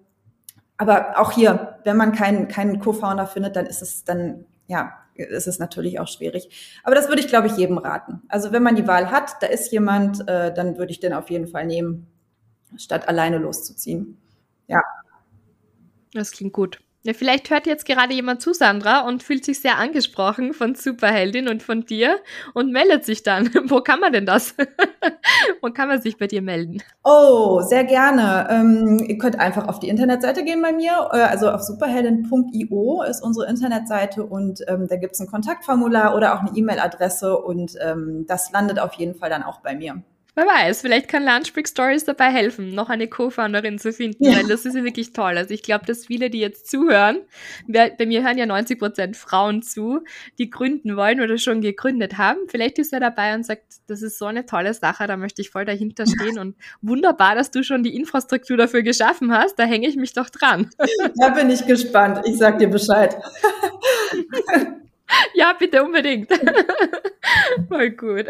aber 0.77 1.19
auch 1.19 1.33
hier, 1.33 1.79
wenn 1.85 1.97
man 1.97 2.13
keinen, 2.13 2.47
keinen 2.47 2.79
Co-Founder 2.79 3.27
findet, 3.27 3.57
dann 3.57 3.67
ist 3.67 3.83
es 3.83 4.05
dann, 4.05 4.47
ja, 4.67 4.93
ist 5.15 5.47
es 5.47 5.59
natürlich 5.59 6.01
auch 6.01 6.09
schwierig. 6.09 6.81
Aber 6.83 6.95
das 6.95 7.09
würde 7.09 7.21
ich, 7.21 7.29
glaube 7.29 7.47
ich, 7.47 7.57
jedem 7.57 7.79
raten. 7.79 8.23
Also 8.29 8.53
wenn 8.53 8.63
man 8.63 8.77
die 8.77 8.87
Wahl 8.87 9.11
hat, 9.11 9.43
da 9.43 9.47
ist 9.47 9.73
jemand, 9.73 10.27
äh, 10.29 10.53
dann 10.53 10.79
würde 10.79 10.93
ich 10.93 11.01
den 11.01 11.13
auf 11.13 11.31
jeden 11.31 11.47
Fall 11.47 11.67
nehmen, 11.67 12.07
statt 12.77 13.09
alleine 13.09 13.39
loszuziehen. 13.39 14.19
Ja. 14.67 14.83
Das 16.13 16.31
klingt 16.33 16.53
gut. 16.53 16.81
Ja, 17.03 17.15
vielleicht 17.15 17.49
hört 17.49 17.67
jetzt 17.67 17.87
gerade 17.87 18.13
jemand 18.13 18.43
zu, 18.43 18.53
Sandra, 18.53 19.07
und 19.09 19.23
fühlt 19.23 19.43
sich 19.43 19.61
sehr 19.61 19.79
angesprochen 19.79 20.53
von 20.53 20.75
Superheldin 20.75 21.49
und 21.49 21.63
von 21.63 21.87
dir 21.87 22.19
und 22.53 22.73
meldet 22.73 23.07
sich 23.07 23.23
dann. 23.23 23.49
Wo 23.71 23.81
kann 23.81 24.01
man 24.01 24.13
denn 24.13 24.27
das? 24.27 24.55
Wo 25.63 25.71
kann 25.71 25.89
man 25.89 26.03
sich 26.03 26.19
bei 26.19 26.27
dir 26.27 26.43
melden? 26.43 26.83
Oh, 27.03 27.63
sehr 27.63 27.85
gerne. 27.85 28.49
Ähm, 28.51 29.03
ihr 29.09 29.17
könnt 29.17 29.41
einfach 29.41 29.67
auf 29.67 29.79
die 29.79 29.89
Internetseite 29.89 30.45
gehen 30.45 30.61
bei 30.61 30.73
mir. 30.73 31.09
Äh, 31.13 31.23
also 31.23 31.51
auf 31.51 31.63
superheldin.io 31.63 33.03
ist 33.05 33.23
unsere 33.23 33.49
Internetseite 33.49 34.27
und 34.27 34.61
ähm, 34.69 34.87
da 34.87 34.97
gibt 34.97 35.15
es 35.15 35.21
ein 35.21 35.27
Kontaktformular 35.27 36.15
oder 36.15 36.35
auch 36.35 36.41
eine 36.41 36.51
E-Mail-Adresse 36.55 37.39
und 37.39 37.77
ähm, 37.81 38.27
das 38.29 38.53
landet 38.53 38.79
auf 38.79 38.93
jeden 38.95 39.15
Fall 39.15 39.31
dann 39.31 39.43
auch 39.43 39.61
bei 39.61 39.75
mir. 39.75 40.03
Wer 40.35 40.47
weiß, 40.47 40.83
vielleicht 40.83 41.09
kann 41.09 41.25
Lunchbreak 41.25 41.67
Stories 41.67 42.05
dabei 42.05 42.31
helfen, 42.31 42.75
noch 42.75 42.89
eine 42.89 43.09
Co-Founderin 43.09 43.79
zu 43.79 43.93
finden, 43.93 44.25
ja. 44.25 44.37
weil 44.37 44.47
das 44.47 44.65
ist 44.65 44.77
ja 44.77 44.85
wirklich 44.85 45.13
toll. 45.13 45.37
Also 45.37 45.53
ich 45.53 45.63
glaube, 45.63 45.87
dass 45.87 46.07
viele, 46.07 46.31
die 46.31 46.39
jetzt 46.39 46.71
zuhören, 46.71 47.19
bei 47.67 48.07
mir 48.07 48.23
hören 48.23 48.39
ja 48.39 48.47
90 48.47 48.79
Prozent 48.79 49.17
Frauen 49.17 49.63
zu, 49.63 50.01
die 50.39 50.49
gründen 50.49 50.97
wollen 50.97 51.21
oder 51.21 51.37
schon 51.39 51.61
gegründet 51.61 52.17
haben. 52.17 52.39
Vielleicht 52.49 52.79
ist 52.79 52.93
er 52.93 53.01
dabei 53.01 53.35
und 53.35 53.45
sagt, 53.45 53.65
das 53.89 54.03
ist 54.03 54.19
so 54.19 54.27
eine 54.27 54.47
tolle 54.47 54.73
Sache, 54.73 55.07
da 55.07 55.17
möchte 55.17 55.43
ich 55.43 55.51
voll 55.51 55.65
dahinter 55.65 56.07
stehen 56.07 56.39
und 56.39 56.57
wunderbar, 56.81 57.35
dass 57.35 57.51
du 57.51 57.65
schon 57.65 57.83
die 57.83 57.97
Infrastruktur 57.97 58.57
dafür 58.57 58.83
geschaffen 58.83 59.33
hast, 59.33 59.59
da 59.59 59.65
hänge 59.65 59.89
ich 59.89 59.97
mich 59.97 60.13
doch 60.13 60.31
dran. 60.31 60.71
Da 61.17 61.31
bin 61.31 61.51
ich 61.51 61.67
gespannt. 61.67 62.21
Ich 62.25 62.39
sag 62.39 62.59
dir 62.59 62.69
Bescheid. 62.69 63.17
Ja, 65.35 65.53
bitte 65.59 65.83
unbedingt. 65.83 66.31
Voll 67.69 67.91
gut. 67.91 68.27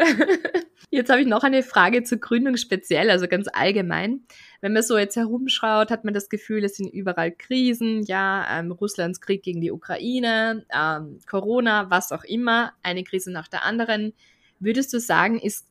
Jetzt 0.93 1.09
habe 1.09 1.21
ich 1.21 1.27
noch 1.27 1.43
eine 1.43 1.63
Frage 1.63 2.03
zur 2.03 2.17
Gründung 2.17 2.57
speziell, 2.57 3.09
also 3.09 3.29
ganz 3.29 3.47
allgemein. 3.51 4.25
Wenn 4.59 4.73
man 4.73 4.83
so 4.83 4.97
jetzt 4.97 5.15
herumschaut, 5.15 5.89
hat 5.89 6.03
man 6.03 6.13
das 6.13 6.27
Gefühl, 6.27 6.65
es 6.65 6.75
sind 6.75 6.93
überall 6.93 7.31
Krisen, 7.31 8.03
ja, 8.03 8.45
ähm, 8.59 8.73
Russlands 8.73 9.21
Krieg 9.21 9.41
gegen 9.41 9.61
die 9.61 9.71
Ukraine, 9.71 10.65
ähm, 10.69 11.19
Corona, 11.29 11.89
was 11.89 12.11
auch 12.11 12.25
immer, 12.25 12.73
eine 12.83 13.05
Krise 13.05 13.31
nach 13.31 13.47
der 13.47 13.63
anderen. 13.63 14.11
Würdest 14.59 14.91
du 14.91 14.99
sagen, 14.99 15.39
ist, 15.39 15.65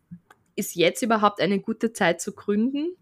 ist 0.56 0.74
jetzt 0.74 1.02
überhaupt 1.02 1.42
eine 1.42 1.60
gute 1.60 1.92
Zeit 1.92 2.22
zu 2.22 2.32
gründen? 2.32 2.96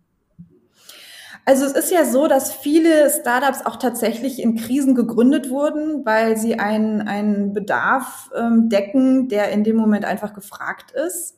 Also 1.44 1.66
es 1.66 1.72
ist 1.72 1.92
ja 1.92 2.04
so, 2.04 2.26
dass 2.26 2.52
viele 2.52 3.08
Startups 3.10 3.64
auch 3.64 3.76
tatsächlich 3.76 4.42
in 4.42 4.56
Krisen 4.56 4.96
gegründet 4.96 5.50
wurden, 5.50 6.04
weil 6.04 6.36
sie 6.36 6.58
einen, 6.58 7.00
einen 7.02 7.52
Bedarf 7.52 8.28
ähm, 8.36 8.68
decken, 8.68 9.28
der 9.28 9.50
in 9.52 9.62
dem 9.62 9.76
Moment 9.76 10.04
einfach 10.04 10.34
gefragt 10.34 10.90
ist. 10.90 11.37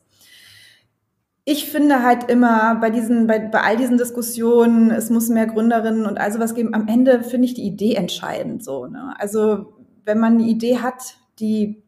Ich 1.43 1.71
finde 1.71 2.03
halt 2.03 2.29
immer 2.29 2.75
bei 2.75 2.91
diesen, 2.91 3.25
bei, 3.25 3.39
bei 3.39 3.61
all 3.61 3.77
diesen 3.77 3.97
Diskussionen, 3.97 4.91
es 4.91 5.09
muss 5.09 5.29
mehr 5.29 5.47
Gründerinnen 5.47 6.05
und 6.05 6.19
all 6.19 6.31
sowas 6.31 6.53
geben. 6.53 6.73
Am 6.73 6.87
Ende 6.87 7.23
finde 7.23 7.45
ich 7.45 7.55
die 7.55 7.65
Idee 7.65 7.95
entscheidend 7.95 8.63
so. 8.63 8.85
Ne? 8.85 9.13
Also 9.17 9.73
wenn 10.05 10.19
man 10.19 10.33
eine 10.33 10.43
Idee 10.43 10.79
hat, 10.79 11.15
die 11.39 11.83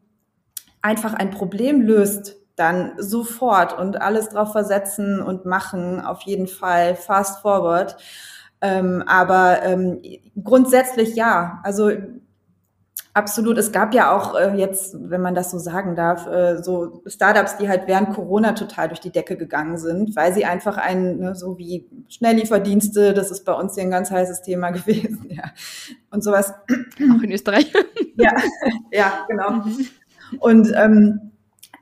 einfach 0.82 1.14
ein 1.14 1.30
Problem 1.30 1.82
löst, 1.82 2.36
dann 2.56 2.92
sofort 2.98 3.78
und 3.78 4.00
alles 4.00 4.28
drauf 4.28 4.52
versetzen 4.52 5.20
und 5.20 5.44
machen, 5.44 6.00
auf 6.00 6.22
jeden 6.22 6.46
Fall 6.46 6.94
fast 6.94 7.40
forward. 7.40 7.96
Ähm, 8.60 9.02
aber 9.06 9.62
ähm, 9.62 10.00
grundsätzlich 10.42 11.16
ja, 11.16 11.60
also 11.64 11.90
absolut. 13.14 13.56
Es 13.56 13.72
gab 13.72 13.94
ja 13.94 14.14
auch 14.14 14.34
äh, 14.34 14.54
jetzt, 14.56 14.96
wenn 14.98 15.22
man 15.22 15.34
das 15.34 15.50
so 15.50 15.58
sagen 15.58 15.96
darf, 15.96 16.26
äh, 16.26 16.62
so 16.62 17.02
Startups, 17.06 17.56
die 17.56 17.68
halt 17.68 17.86
während 17.86 18.10
Corona 18.10 18.52
total 18.52 18.88
durch 18.88 19.00
die 19.00 19.10
Decke 19.10 19.36
gegangen 19.36 19.78
sind, 19.78 20.14
weil 20.16 20.34
sie 20.34 20.44
einfach 20.44 20.76
ein, 20.76 21.18
ne, 21.18 21.34
so 21.34 21.56
wie 21.56 21.88
Schnelllieferdienste, 22.08 23.14
das 23.14 23.30
ist 23.30 23.44
bei 23.44 23.52
uns 23.52 23.74
hier 23.74 23.84
ein 23.84 23.90
ganz 23.90 24.10
heißes 24.10 24.42
Thema 24.42 24.70
gewesen, 24.72 25.28
ja. 25.30 25.44
Und 26.10 26.22
sowas. 26.22 26.52
Auch 26.70 27.22
in 27.22 27.32
Österreich. 27.32 27.72
ja, 28.16 28.34
ja, 28.92 29.24
genau. 29.28 29.64
Und 30.40 30.72
ähm, 30.76 31.32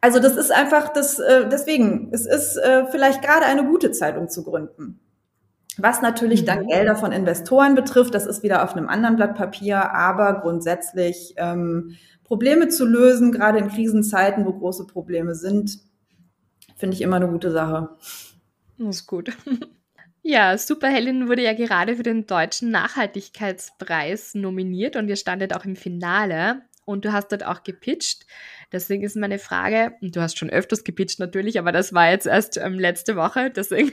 also 0.00 0.18
das 0.18 0.36
ist 0.36 0.52
einfach 0.52 0.92
das, 0.92 1.18
äh, 1.18 1.48
deswegen, 1.48 2.10
es 2.12 2.26
ist 2.26 2.56
äh, 2.56 2.86
vielleicht 2.86 3.22
gerade 3.22 3.46
eine 3.46 3.64
gute 3.64 3.92
Zeit, 3.92 4.18
um 4.18 4.28
zu 4.28 4.44
gründen. 4.44 5.00
Was 5.78 6.02
natürlich 6.02 6.44
dann 6.44 6.64
mhm. 6.64 6.68
Gelder 6.68 6.96
von 6.96 7.12
Investoren 7.12 7.74
betrifft, 7.74 8.14
das 8.14 8.26
ist 8.26 8.42
wieder 8.42 8.62
auf 8.64 8.76
einem 8.76 8.88
anderen 8.88 9.16
Blatt 9.16 9.36
Papier, 9.36 9.92
aber 9.92 10.40
grundsätzlich 10.40 11.34
ähm, 11.36 11.96
Probleme 12.24 12.68
zu 12.68 12.84
lösen, 12.84 13.32
gerade 13.32 13.58
in 13.58 13.68
Krisenzeiten, 13.68 14.44
wo 14.44 14.52
große 14.52 14.86
Probleme 14.86 15.34
sind, 15.34 15.78
finde 16.76 16.94
ich 16.94 17.02
immer 17.02 17.16
eine 17.16 17.28
gute 17.28 17.50
Sache. 17.50 17.90
Das 18.78 18.96
ist 18.96 19.06
gut. 19.06 19.32
Ja, 20.24 20.56
Superheldin 20.56 21.26
wurde 21.28 21.42
ja 21.42 21.52
gerade 21.52 21.96
für 21.96 22.04
den 22.04 22.28
Deutschen 22.28 22.70
Nachhaltigkeitspreis 22.70 24.34
nominiert 24.34 24.94
und 24.94 25.08
ihr 25.08 25.16
standet 25.16 25.52
auch 25.52 25.64
im 25.64 25.74
Finale 25.74 26.62
und 26.84 27.04
du 27.04 27.12
hast 27.12 27.32
dort 27.32 27.44
auch 27.44 27.64
gepitcht. 27.64 28.24
Deswegen 28.72 29.02
ist 29.04 29.16
meine 29.16 29.38
Frage, 29.38 29.92
du 30.00 30.20
hast 30.20 30.38
schon 30.38 30.48
öfters 30.48 30.82
gepitcht 30.82 31.18
natürlich, 31.18 31.58
aber 31.58 31.72
das 31.72 31.92
war 31.92 32.10
jetzt 32.10 32.26
erst 32.26 32.56
ähm, 32.56 32.78
letzte 32.78 33.16
Woche, 33.16 33.50
deswegen 33.54 33.92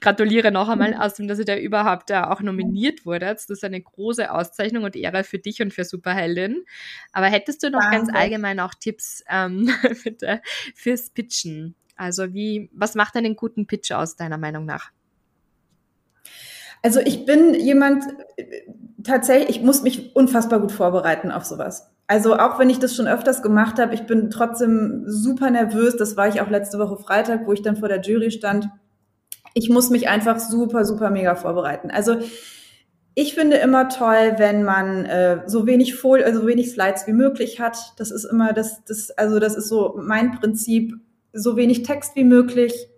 gratuliere 0.00 0.50
noch 0.50 0.68
einmal 0.68 0.94
aus 0.94 1.14
dem, 1.14 1.28
dass 1.28 1.38
ihr 1.38 1.44
da 1.44 1.56
überhaupt 1.56 2.10
äh, 2.10 2.16
auch 2.16 2.40
nominiert 2.40 3.04
wurdet. 3.04 3.38
Das 3.38 3.50
ist 3.50 3.64
eine 3.64 3.80
große 3.80 4.32
Auszeichnung 4.32 4.84
und 4.84 4.96
Ehre 4.96 5.24
für 5.24 5.38
dich 5.38 5.60
und 5.60 5.74
für 5.74 5.84
Superheldin. 5.84 6.64
Aber 7.12 7.26
hättest 7.26 7.62
du 7.62 7.70
noch 7.70 7.80
Danke. 7.80 7.96
ganz 7.96 8.14
allgemein 8.14 8.60
auch 8.60 8.74
Tipps 8.74 9.22
ähm, 9.28 9.70
bitte, 10.04 10.40
fürs 10.74 11.10
Pitchen? 11.10 11.74
Also 11.96 12.32
wie, 12.32 12.70
was 12.72 12.94
macht 12.94 13.16
einen 13.16 13.36
guten 13.36 13.66
Pitch 13.66 13.92
aus, 13.92 14.16
deiner 14.16 14.38
Meinung 14.38 14.64
nach? 14.64 14.92
Also 16.82 17.00
ich 17.00 17.26
bin 17.26 17.54
jemand, 17.54 18.04
tatsächlich, 19.02 19.56
ich 19.56 19.62
muss 19.62 19.82
mich 19.82 20.14
unfassbar 20.14 20.60
gut 20.60 20.72
vorbereiten 20.72 21.30
auf 21.30 21.44
sowas. 21.44 21.90
Also 22.08 22.36
auch 22.36 22.58
wenn 22.58 22.70
ich 22.70 22.78
das 22.78 22.96
schon 22.96 23.06
öfters 23.06 23.42
gemacht 23.42 23.78
habe, 23.78 23.94
ich 23.94 24.06
bin 24.06 24.30
trotzdem 24.30 25.04
super 25.06 25.50
nervös. 25.50 25.96
Das 25.96 26.16
war 26.16 26.26
ich 26.26 26.40
auch 26.40 26.48
letzte 26.48 26.78
Woche 26.78 26.96
Freitag, 26.96 27.46
wo 27.46 27.52
ich 27.52 27.60
dann 27.60 27.76
vor 27.76 27.88
der 27.88 28.00
Jury 28.00 28.30
stand. 28.30 28.70
Ich 29.52 29.68
muss 29.68 29.90
mich 29.90 30.08
einfach 30.08 30.38
super, 30.38 30.86
super 30.86 31.10
mega 31.10 31.34
vorbereiten. 31.34 31.90
Also 31.90 32.16
ich 33.14 33.34
finde 33.34 33.58
immer 33.58 33.90
toll, 33.90 34.34
wenn 34.38 34.64
man 34.64 35.04
äh, 35.04 35.42
so 35.46 35.66
wenig 35.66 35.96
Folie, 35.96 36.24
also 36.24 36.46
wenig 36.46 36.70
Slides 36.70 37.06
wie 37.06 37.12
möglich 37.12 37.60
hat. 37.60 37.76
Das 37.98 38.10
ist 38.10 38.24
immer 38.24 38.54
das, 38.54 38.84
das, 38.84 39.10
also 39.10 39.38
das 39.38 39.54
ist 39.54 39.68
so 39.68 39.98
mein 40.00 40.32
Prinzip. 40.32 40.94
So 41.34 41.56
wenig 41.56 41.82
Text 41.82 42.16
wie 42.16 42.24
möglich, 42.24 42.88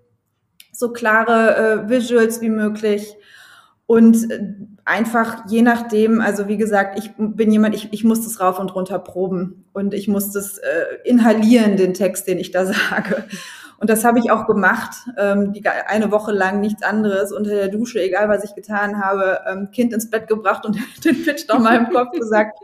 so 0.73 0.93
klare 0.93 1.57
äh, 1.57 1.89
Visuals 1.91 2.41
wie 2.41 2.49
möglich 2.49 3.17
und 3.91 4.31
äh, 4.31 4.55
einfach 4.85 5.47
je 5.49 5.63
nachdem, 5.63 6.21
also 6.21 6.47
wie 6.47 6.57
gesagt, 6.57 6.97
ich 6.97 7.11
bin 7.19 7.51
jemand, 7.51 7.75
ich, 7.75 7.93
ich 7.93 8.05
muss 8.05 8.23
das 8.23 8.39
rauf 8.39 8.61
und 8.61 8.73
runter 8.73 9.01
proben 9.01 9.65
und 9.73 9.95
ich 9.95 10.07
muss 10.07 10.31
das 10.31 10.59
äh, 10.59 10.85
inhalieren, 11.03 11.77
den 11.77 11.93
Text, 11.93 12.29
den 12.29 12.39
ich 12.39 12.53
da 12.53 12.67
sage. 12.73 13.25
Und 13.79 13.91
das 13.91 14.05
habe 14.05 14.21
ich 14.21 14.31
auch 14.31 14.47
gemacht, 14.47 14.93
ähm, 15.19 15.53
die 15.53 15.67
eine 15.67 16.13
Woche 16.13 16.31
lang 16.31 16.61
nichts 16.61 16.85
anderes 16.85 17.33
unter 17.33 17.51
der 17.51 17.67
Dusche, 17.67 18.01
egal 18.01 18.29
was 18.29 18.45
ich 18.45 18.55
getan 18.55 19.03
habe, 19.03 19.41
ähm, 19.49 19.73
Kind 19.73 19.93
ins 19.93 20.09
Bett 20.09 20.29
gebracht 20.29 20.65
und 20.65 20.77
den 21.05 21.25
Pitch 21.25 21.49
noch 21.49 21.59
mal 21.59 21.77
im 21.77 21.91
Kopf 21.93 22.13
gesagt. 22.13 22.61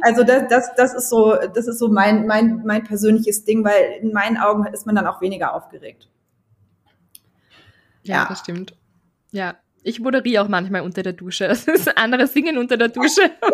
Also 0.00 0.22
das, 0.22 0.44
das, 0.48 0.74
das 0.76 0.94
ist 0.94 1.08
so, 1.08 1.38
das 1.52 1.66
ist 1.66 1.80
so 1.80 1.88
mein, 1.88 2.28
mein, 2.28 2.62
mein 2.64 2.84
persönliches 2.84 3.44
Ding, 3.44 3.64
weil 3.64 4.00
in 4.00 4.12
meinen 4.12 4.36
Augen 4.36 4.64
ist 4.66 4.86
man 4.86 4.94
dann 4.94 5.08
auch 5.08 5.20
weniger 5.20 5.54
aufgeregt. 5.54 6.08
Ja, 8.04 8.14
ja. 8.14 8.26
das 8.28 8.38
stimmt. 8.38 8.76
Ja, 9.32 9.56
ich 9.82 10.00
moderiere 10.00 10.42
auch 10.42 10.48
manchmal 10.48 10.82
unter 10.82 11.02
der 11.02 11.12
Dusche. 11.12 11.48
Das 11.48 11.66
ist 11.66 11.96
andere 11.96 12.26
singen 12.26 12.58
unter 12.58 12.76
der 12.76 12.88
Dusche. 12.88 13.22
Ja, 13.22 13.28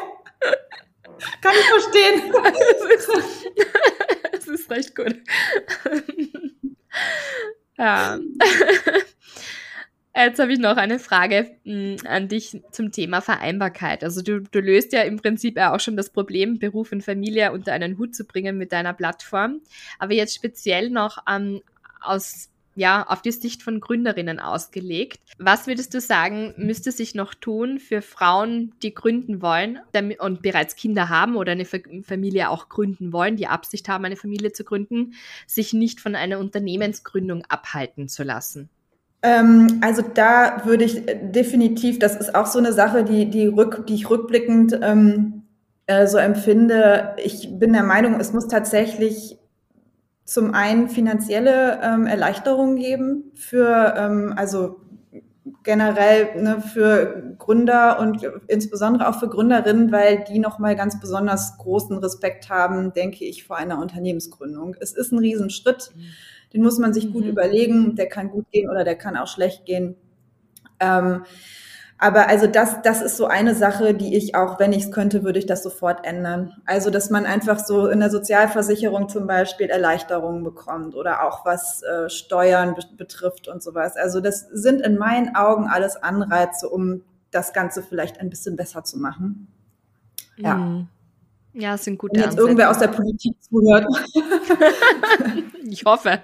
ja, 0.00 0.52
Kann 1.40 1.54
ich 1.58 1.66
verstehen. 1.66 2.32
Das 4.32 4.46
ist, 4.46 4.60
ist 4.60 4.70
recht 4.70 4.94
gut. 4.94 5.16
Ja. 7.78 8.18
Jetzt 10.16 10.38
habe 10.38 10.52
ich 10.52 10.60
noch 10.60 10.76
eine 10.76 10.98
Frage 11.00 11.56
hm, 11.64 11.96
an 12.04 12.28
dich 12.28 12.60
zum 12.70 12.92
Thema 12.92 13.20
Vereinbarkeit. 13.20 14.04
Also 14.04 14.22
du, 14.22 14.42
du 14.42 14.60
löst 14.60 14.92
ja 14.92 15.02
im 15.02 15.16
Prinzip 15.16 15.56
ja 15.56 15.74
auch 15.74 15.80
schon 15.80 15.96
das 15.96 16.10
Problem, 16.10 16.58
Beruf 16.58 16.92
und 16.92 17.02
Familie 17.02 17.52
unter 17.52 17.72
einen 17.72 17.98
Hut 17.98 18.14
zu 18.14 18.24
bringen 18.24 18.56
mit 18.56 18.70
deiner 18.72 18.92
Plattform. 18.92 19.60
Aber 19.98 20.12
jetzt 20.12 20.34
speziell 20.34 20.90
noch 20.90 21.18
ähm, 21.28 21.62
aus 22.00 22.50
ja, 22.74 23.06
auf 23.08 23.22
die 23.22 23.32
Sicht 23.32 23.62
von 23.62 23.80
Gründerinnen 23.80 24.40
ausgelegt. 24.40 25.20
Was 25.38 25.66
würdest 25.66 25.94
du 25.94 26.00
sagen, 26.00 26.54
müsste 26.56 26.92
sich 26.92 27.14
noch 27.14 27.34
tun 27.34 27.78
für 27.78 28.02
Frauen, 28.02 28.72
die 28.82 28.94
gründen 28.94 29.42
wollen 29.42 29.80
und 30.18 30.42
bereits 30.42 30.76
Kinder 30.76 31.08
haben 31.08 31.36
oder 31.36 31.52
eine 31.52 31.64
Familie 31.64 32.50
auch 32.50 32.68
gründen 32.68 33.12
wollen, 33.12 33.36
die 33.36 33.46
Absicht 33.46 33.88
haben, 33.88 34.04
eine 34.04 34.16
Familie 34.16 34.52
zu 34.52 34.64
gründen, 34.64 35.14
sich 35.46 35.72
nicht 35.72 36.00
von 36.00 36.14
einer 36.14 36.38
Unternehmensgründung 36.38 37.44
abhalten 37.48 38.08
zu 38.08 38.22
lassen? 38.22 38.68
Ähm, 39.22 39.78
also 39.80 40.02
da 40.02 40.66
würde 40.66 40.84
ich 40.84 41.02
definitiv, 41.06 41.98
das 41.98 42.14
ist 42.14 42.34
auch 42.34 42.46
so 42.46 42.58
eine 42.58 42.72
Sache, 42.72 43.04
die, 43.04 43.30
die, 43.30 43.46
rück, 43.46 43.86
die 43.86 43.94
ich 43.94 44.10
rückblickend 44.10 44.78
ähm, 44.82 45.44
äh, 45.86 46.06
so 46.06 46.18
empfinde. 46.18 47.16
Ich 47.24 47.48
bin 47.58 47.72
der 47.72 47.84
Meinung, 47.84 48.20
es 48.20 48.34
muss 48.34 48.48
tatsächlich 48.48 49.38
zum 50.24 50.54
einen 50.54 50.88
finanzielle 50.88 51.80
ähm, 51.82 52.06
Erleichterungen 52.06 52.76
geben 52.76 53.32
für, 53.34 53.94
ähm, 53.96 54.32
also 54.36 54.80
generell 55.62 56.40
ne, 56.40 56.60
für 56.62 57.34
Gründer 57.38 57.98
und 57.98 58.22
insbesondere 58.46 59.08
auch 59.08 59.20
für 59.20 59.28
Gründerinnen, 59.28 59.92
weil 59.92 60.24
die 60.24 60.38
nochmal 60.38 60.76
ganz 60.76 60.98
besonders 61.00 61.58
großen 61.58 61.98
Respekt 61.98 62.48
haben, 62.48 62.92
denke 62.94 63.24
ich, 63.24 63.44
vor 63.44 63.56
einer 63.56 63.78
Unternehmensgründung. 63.78 64.76
Es 64.80 64.92
ist 64.92 65.12
ein 65.12 65.18
Riesenschritt, 65.18 65.92
den 66.54 66.62
muss 66.62 66.78
man 66.78 66.94
sich 66.94 67.12
gut 67.12 67.24
mhm. 67.24 67.30
überlegen, 67.30 67.96
der 67.96 68.08
kann 68.08 68.30
gut 68.30 68.50
gehen 68.50 68.70
oder 68.70 68.84
der 68.84 68.96
kann 68.96 69.16
auch 69.16 69.28
schlecht 69.28 69.66
gehen. 69.66 69.96
Ähm, 70.80 71.24
Aber 71.98 72.28
also 72.28 72.46
das, 72.46 72.82
das 72.82 73.00
ist 73.02 73.16
so 73.16 73.26
eine 73.26 73.54
Sache, 73.54 73.94
die 73.94 74.16
ich 74.16 74.34
auch, 74.34 74.58
wenn 74.58 74.72
ich 74.72 74.84
es 74.84 74.92
könnte, 74.92 75.22
würde 75.22 75.38
ich 75.38 75.46
das 75.46 75.62
sofort 75.62 76.04
ändern. 76.04 76.52
Also, 76.66 76.90
dass 76.90 77.08
man 77.08 77.24
einfach 77.24 77.58
so 77.60 77.86
in 77.86 78.00
der 78.00 78.10
Sozialversicherung 78.10 79.08
zum 79.08 79.26
Beispiel 79.26 79.68
Erleichterungen 79.68 80.42
bekommt 80.42 80.94
oder 80.96 81.24
auch 81.24 81.46
was 81.46 81.82
äh, 81.82 82.10
Steuern 82.10 82.74
be 82.74 82.82
betrifft 82.96 83.48
und 83.48 83.62
sowas. 83.62 83.96
Also, 83.96 84.20
das 84.20 84.40
sind 84.52 84.82
in 84.82 84.98
meinen 84.98 85.36
Augen 85.36 85.68
alles 85.68 85.96
Anreize, 85.96 86.68
um 86.68 87.02
das 87.30 87.52
Ganze 87.52 87.82
vielleicht 87.82 88.20
ein 88.20 88.28
bisschen 88.28 88.56
besser 88.56 88.84
zu 88.84 88.98
machen. 88.98 89.48
Ja. 90.36 90.56
Mhm. 90.56 90.88
Ja, 91.56 91.72
das 91.72 91.84
sind 91.84 91.98
gute 91.98 92.16
Wenn 92.16 92.24
jetzt 92.24 92.38
irgendwer 92.38 92.70
aus 92.70 92.78
der 92.78 92.88
Politik 92.88 93.36
zuhört. 93.40 93.86
ich 95.64 95.84
hoffe. 95.84 96.20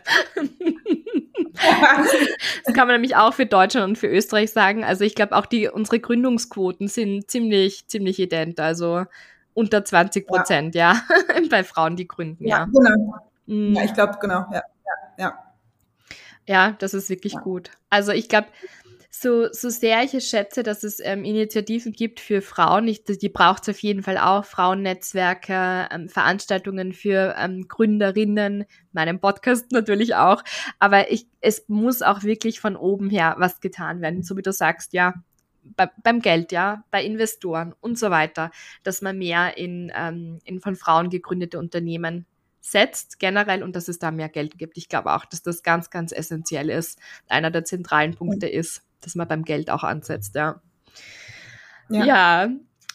Das 2.64 2.74
kann 2.74 2.86
man 2.86 2.96
nämlich 2.96 3.16
auch 3.16 3.34
für 3.34 3.46
Deutschland 3.46 3.88
und 3.88 3.98
für 3.98 4.06
Österreich 4.06 4.52
sagen. 4.52 4.84
Also 4.84 5.04
ich 5.04 5.14
glaube 5.14 5.36
auch 5.36 5.46
die 5.46 5.68
unsere 5.68 6.00
Gründungsquoten 6.00 6.88
sind 6.88 7.30
ziemlich 7.30 7.86
ziemlich 7.88 8.18
ident, 8.18 8.60
also 8.60 9.04
unter 9.54 9.84
20 9.84 10.26
Prozent, 10.26 10.74
ja, 10.74 11.00
ja 11.28 11.40
bei 11.50 11.64
Frauen, 11.64 11.96
die 11.96 12.08
gründen, 12.08 12.46
ja. 12.46 12.58
Ja, 12.58 12.64
genau. 12.64 13.14
Mhm. 13.46 13.74
ja 13.74 13.84
ich 13.84 13.94
glaube 13.94 14.18
genau, 14.20 14.46
ja, 14.52 14.62
ja, 15.18 15.44
ja. 16.46 16.76
Das 16.78 16.94
ist 16.94 17.10
wirklich 17.10 17.34
gut. 17.34 17.70
Also 17.90 18.12
ich 18.12 18.28
glaube, 18.28 18.48
so, 19.20 19.52
so 19.52 19.68
sehr 19.68 20.02
ich 20.02 20.14
es 20.14 20.30
schätze, 20.30 20.62
dass 20.62 20.82
es 20.82 20.98
ähm, 20.98 21.24
Initiativen 21.24 21.92
gibt 21.92 22.20
für 22.20 22.40
Frauen, 22.40 22.88
ich, 22.88 23.04
die 23.04 23.28
braucht 23.28 23.64
es 23.64 23.68
auf 23.68 23.78
jeden 23.80 24.02
Fall 24.02 24.16
auch, 24.16 24.46
Frauennetzwerke, 24.46 25.88
ähm, 25.90 26.08
Veranstaltungen 26.08 26.94
für 26.94 27.34
ähm, 27.38 27.68
Gründerinnen, 27.68 28.64
meinem 28.92 29.20
Podcast 29.20 29.72
natürlich 29.72 30.14
auch, 30.14 30.42
aber 30.78 31.10
ich, 31.12 31.26
es 31.42 31.68
muss 31.68 32.00
auch 32.00 32.22
wirklich 32.22 32.60
von 32.60 32.76
oben 32.76 33.10
her 33.10 33.34
was 33.36 33.60
getan 33.60 34.00
werden, 34.00 34.22
so 34.22 34.38
wie 34.38 34.42
du 34.42 34.54
sagst, 34.54 34.94
ja, 34.94 35.12
bei, 35.76 35.90
beim 36.02 36.20
Geld, 36.20 36.50
ja, 36.50 36.84
bei 36.90 37.04
Investoren 37.04 37.74
und 37.82 37.98
so 37.98 38.10
weiter, 38.10 38.50
dass 38.84 39.02
man 39.02 39.18
mehr 39.18 39.58
in, 39.58 39.92
ähm, 39.94 40.38
in 40.44 40.60
von 40.60 40.76
Frauen 40.76 41.10
gegründete 41.10 41.58
Unternehmen 41.58 42.24
setzt 42.62 43.18
generell 43.18 43.62
und 43.62 43.76
dass 43.76 43.88
es 43.88 43.98
da 43.98 44.10
mehr 44.10 44.30
Geld 44.30 44.56
gibt. 44.56 44.78
Ich 44.78 44.88
glaube 44.88 45.12
auch, 45.12 45.26
dass 45.26 45.42
das 45.42 45.62
ganz, 45.62 45.90
ganz 45.90 46.10
essentiell 46.10 46.70
ist, 46.70 46.98
einer 47.28 47.50
der 47.50 47.64
zentralen 47.64 48.14
Punkte 48.14 48.48
ist 48.48 48.82
dass 49.00 49.14
man 49.14 49.28
beim 49.28 49.44
Geld 49.44 49.70
auch 49.70 49.84
ansetzt, 49.84 50.34
ja. 50.34 50.60
Ja, 51.88 52.04
ja 52.04 52.50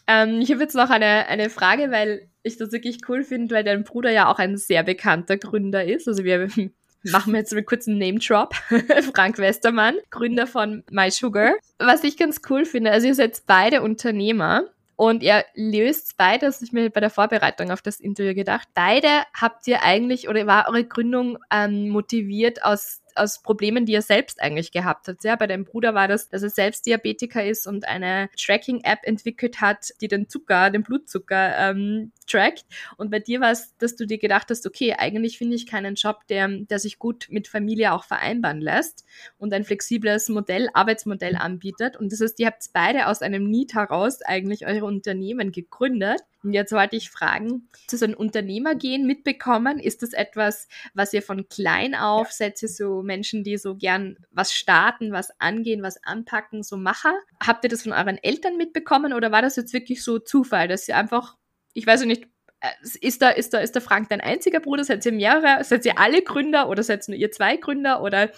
ähm, 0.08 0.42
ich 0.42 0.52
habe 0.52 0.62
jetzt 0.62 0.76
noch 0.76 0.90
eine, 0.90 1.28
eine 1.28 1.50
Frage, 1.50 1.92
weil 1.92 2.30
ich 2.44 2.58
das 2.58 2.72
wirklich 2.72 3.00
cool 3.10 3.24
finde, 3.24 3.56
weil 3.56 3.64
dein 3.64 3.84
Bruder 3.84 4.12
ja 4.12 4.32
auch 4.32 4.40
ein 4.40 4.58
sehr 4.58 4.84
bekannter 4.84 5.38
Gründer 5.38 5.84
ist. 5.84 6.08
Also 6.08 6.24
wir 6.24 6.48
machen 7.04 7.36
jetzt 7.36 7.54
einen 7.54 7.66
kurzen 7.66 7.98
Name-Drop. 7.98 8.54
Frank 9.14 9.38
Westermann, 9.38 9.96
Gründer 10.12 10.48
von 10.48 10.84
MySugar. 10.92 11.56
Was 11.80 12.04
ich 12.04 12.18
ganz 12.18 12.42
cool 12.50 12.66
finde, 12.66 12.92
also 12.92 13.08
ihr 13.08 13.16
seid 13.16 13.42
beide 13.48 13.82
Unternehmer 13.82 14.66
und 14.96 15.24
ihr 15.24 15.44
löst 15.56 16.16
beide, 16.18 16.46
das 16.46 16.62
ist 16.62 16.72
mir 16.72 16.90
bei 16.90 17.00
der 17.00 17.10
Vorbereitung 17.10 17.72
auf 17.72 17.82
das 17.82 18.00
Interview 18.00 18.34
gedacht, 18.34 18.68
beide 18.76 19.10
habt 19.34 19.68
ihr 19.68 19.84
eigentlich 19.84 20.30
oder 20.30 20.48
war 20.48 20.70
eure 20.70 20.86
Gründung 20.86 21.38
ähm, 21.52 21.90
motiviert 21.90 22.64
aus 22.64 23.02
aus 23.16 23.42
Problemen, 23.42 23.86
die 23.86 23.94
er 23.94 24.02
selbst 24.02 24.42
eigentlich 24.42 24.72
gehabt 24.72 25.08
hat. 25.08 25.24
Ja, 25.24 25.36
bei 25.36 25.48
deinem 25.48 25.66
Bruder 25.66 25.94
war 25.94 26.08
das, 26.08 26.30
dass 26.30 26.44
er 26.44 26.50
selbst 26.50 26.86
Diabetiker 26.86 27.44
ist 27.44 27.68
und 27.68 27.88
eine 27.88 28.30
Tracking-App 28.38 29.00
entwickelt 29.04 29.62
hat, 29.62 29.90
die 30.02 30.08
den 30.08 30.30
Zucker, 30.30 30.70
den 30.70 30.84
Blutzucker 30.84 31.58
ähm, 31.58 32.12
trackt. 32.28 32.66
Und 32.98 33.12
bei 33.12 33.20
dir 33.20 33.42
war 33.42 33.52
es, 33.52 33.76
dass 33.78 33.96
du 33.96 34.06
dir 34.06 34.18
gedacht 34.18 34.50
hast, 34.50 34.66
okay, 34.66 34.94
eigentlich 34.98 35.38
finde 35.38 35.56
ich 35.56 35.68
keinen 35.68 35.96
Job, 35.96 36.28
der, 36.28 36.48
der 36.48 36.80
sich 36.80 37.00
gut 37.00 37.28
mit 37.30 37.48
Familie 37.48 37.94
auch 37.94 38.04
vereinbaren 38.04 38.62
lässt 38.62 39.06
und 39.38 39.54
ein 39.54 39.64
flexibles 39.64 40.30
Modell, 40.30 40.70
Arbeitsmodell 40.74 41.36
anbietet. 41.36 41.98
Und 41.98 42.12
das 42.12 42.22
heißt, 42.22 42.40
ihr 42.40 42.48
habt 42.48 42.64
beide 42.74 43.08
aus 43.08 43.22
einem 43.22 43.50
Need 43.50 43.74
heraus 43.74 44.22
eigentlich 44.22 44.66
eure 44.66 44.86
Unternehmen 44.86 45.52
gegründet. 45.52 46.22
Und 46.46 46.54
jetzt 46.54 46.72
wollte 46.74 46.96
ich 46.96 47.10
fragen, 47.10 47.70
zu 47.88 47.98
so 47.98 48.06
einem 48.06 48.14
Unternehmergehen 48.14 49.08
mitbekommen, 49.08 49.80
ist 49.80 50.04
das 50.04 50.14
etwas, 50.14 50.68
was 50.94 51.12
ihr 51.12 51.24
von 51.24 51.50
klein 51.50 51.96
auf, 51.96 52.32
seid 52.32 52.62
ihr 52.62 52.70
so 52.70 53.02
Menschen, 53.02 53.44
die 53.44 53.58
so 53.58 53.76
gern 53.76 54.18
was 54.30 54.54
starten, 54.54 55.12
was 55.12 55.32
angehen, 55.40 55.82
was 55.82 56.04
anpacken, 56.04 56.62
so 56.62 56.78
Macher? 56.78 57.16
Habt 57.42 57.64
ihr 57.64 57.70
das 57.70 57.82
von 57.82 57.94
euren 57.94 58.20
Eltern 58.20 58.58
mitbekommen 58.58 59.14
oder 59.14 59.32
war 59.32 59.42
das 59.42 59.56
jetzt 59.56 59.74
wirklich 59.74 60.04
so 60.04 60.20
Zufall, 60.20 60.68
dass 60.68 60.88
ihr 60.88 60.96
einfach, 60.98 61.36
ich 61.76 61.86
weiß 61.86 62.06
nicht, 62.06 62.28
äh, 62.62 62.70
ist 63.02 63.22
da, 63.22 63.30
ist 63.30 63.54
da, 63.54 63.60
ist 63.60 63.76
der 63.76 63.82
Frank 63.82 64.10
dein 64.10 64.22
einziger 64.22 64.60
Bruder? 64.60 64.84
Seid 64.84 65.06
ihr 65.06 65.12
mehrere? 65.12 65.64
Seid 65.64 65.86
ihr 65.86 66.00
alle 66.00 66.22
Gründer 66.22 66.70
oder 66.70 66.82
seid 66.82 67.08
nur 67.08 67.18
ihr 67.18 67.32
zwei 67.32 67.58
Gründer? 67.58 68.02
Oder 68.02 68.30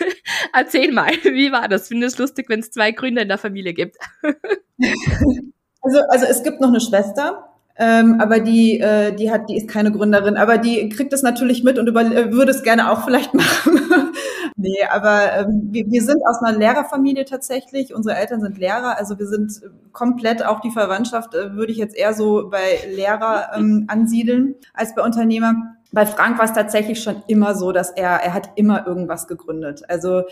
erzähl 0.52 0.92
mal, 0.92 1.12
wie 1.22 1.52
war 1.52 1.68
das? 1.68 1.88
Finde 1.88 2.06
es 2.08 2.18
lustig, 2.18 2.48
wenn 2.48 2.60
es 2.60 2.70
zwei 2.72 2.90
Gründer 2.90 3.22
in 3.22 3.28
der 3.28 3.38
Familie 3.38 3.72
gibt. 3.72 3.96
also, 4.22 6.00
also 6.08 6.26
es 6.26 6.42
gibt 6.42 6.60
noch 6.60 6.68
eine 6.68 6.80
Schwester, 6.80 7.49
ähm, 7.82 8.20
aber 8.20 8.40
die, 8.40 8.78
äh, 8.78 9.10
die 9.14 9.30
hat, 9.30 9.48
die 9.48 9.56
ist 9.56 9.66
keine 9.66 9.90
Gründerin, 9.90 10.36
aber 10.36 10.58
die 10.58 10.90
kriegt 10.90 11.14
es 11.14 11.22
natürlich 11.22 11.64
mit 11.64 11.78
und 11.78 11.88
über, 11.88 12.02
äh, 12.02 12.30
würde 12.30 12.50
es 12.50 12.62
gerne 12.62 12.92
auch 12.92 13.06
vielleicht 13.06 13.32
machen. 13.34 14.12
nee, 14.56 14.84
aber 14.92 15.32
ähm, 15.32 15.68
wir, 15.70 15.86
wir 15.90 16.02
sind 16.02 16.20
aus 16.28 16.42
einer 16.42 16.58
Lehrerfamilie 16.58 17.24
tatsächlich. 17.24 17.94
Unsere 17.94 18.16
Eltern 18.16 18.42
sind 18.42 18.58
Lehrer, 18.58 18.98
also 18.98 19.18
wir 19.18 19.26
sind 19.26 19.62
komplett 19.92 20.44
auch 20.44 20.60
die 20.60 20.70
Verwandtschaft, 20.70 21.34
äh, 21.34 21.54
würde 21.54 21.72
ich 21.72 21.78
jetzt 21.78 21.96
eher 21.96 22.12
so 22.12 22.50
bei 22.50 22.80
Lehrer 22.94 23.52
ähm, 23.56 23.86
ansiedeln 23.88 24.56
als 24.74 24.94
bei 24.94 25.02
Unternehmer. 25.02 25.54
Bei 25.90 26.04
Frank 26.04 26.36
war 26.36 26.44
es 26.44 26.52
tatsächlich 26.52 27.02
schon 27.02 27.22
immer 27.28 27.54
so, 27.54 27.72
dass 27.72 27.90
er, 27.92 28.10
er 28.22 28.34
hat 28.34 28.50
immer 28.56 28.86
irgendwas 28.86 29.26
gegründet. 29.26 29.84
Also 29.88 30.24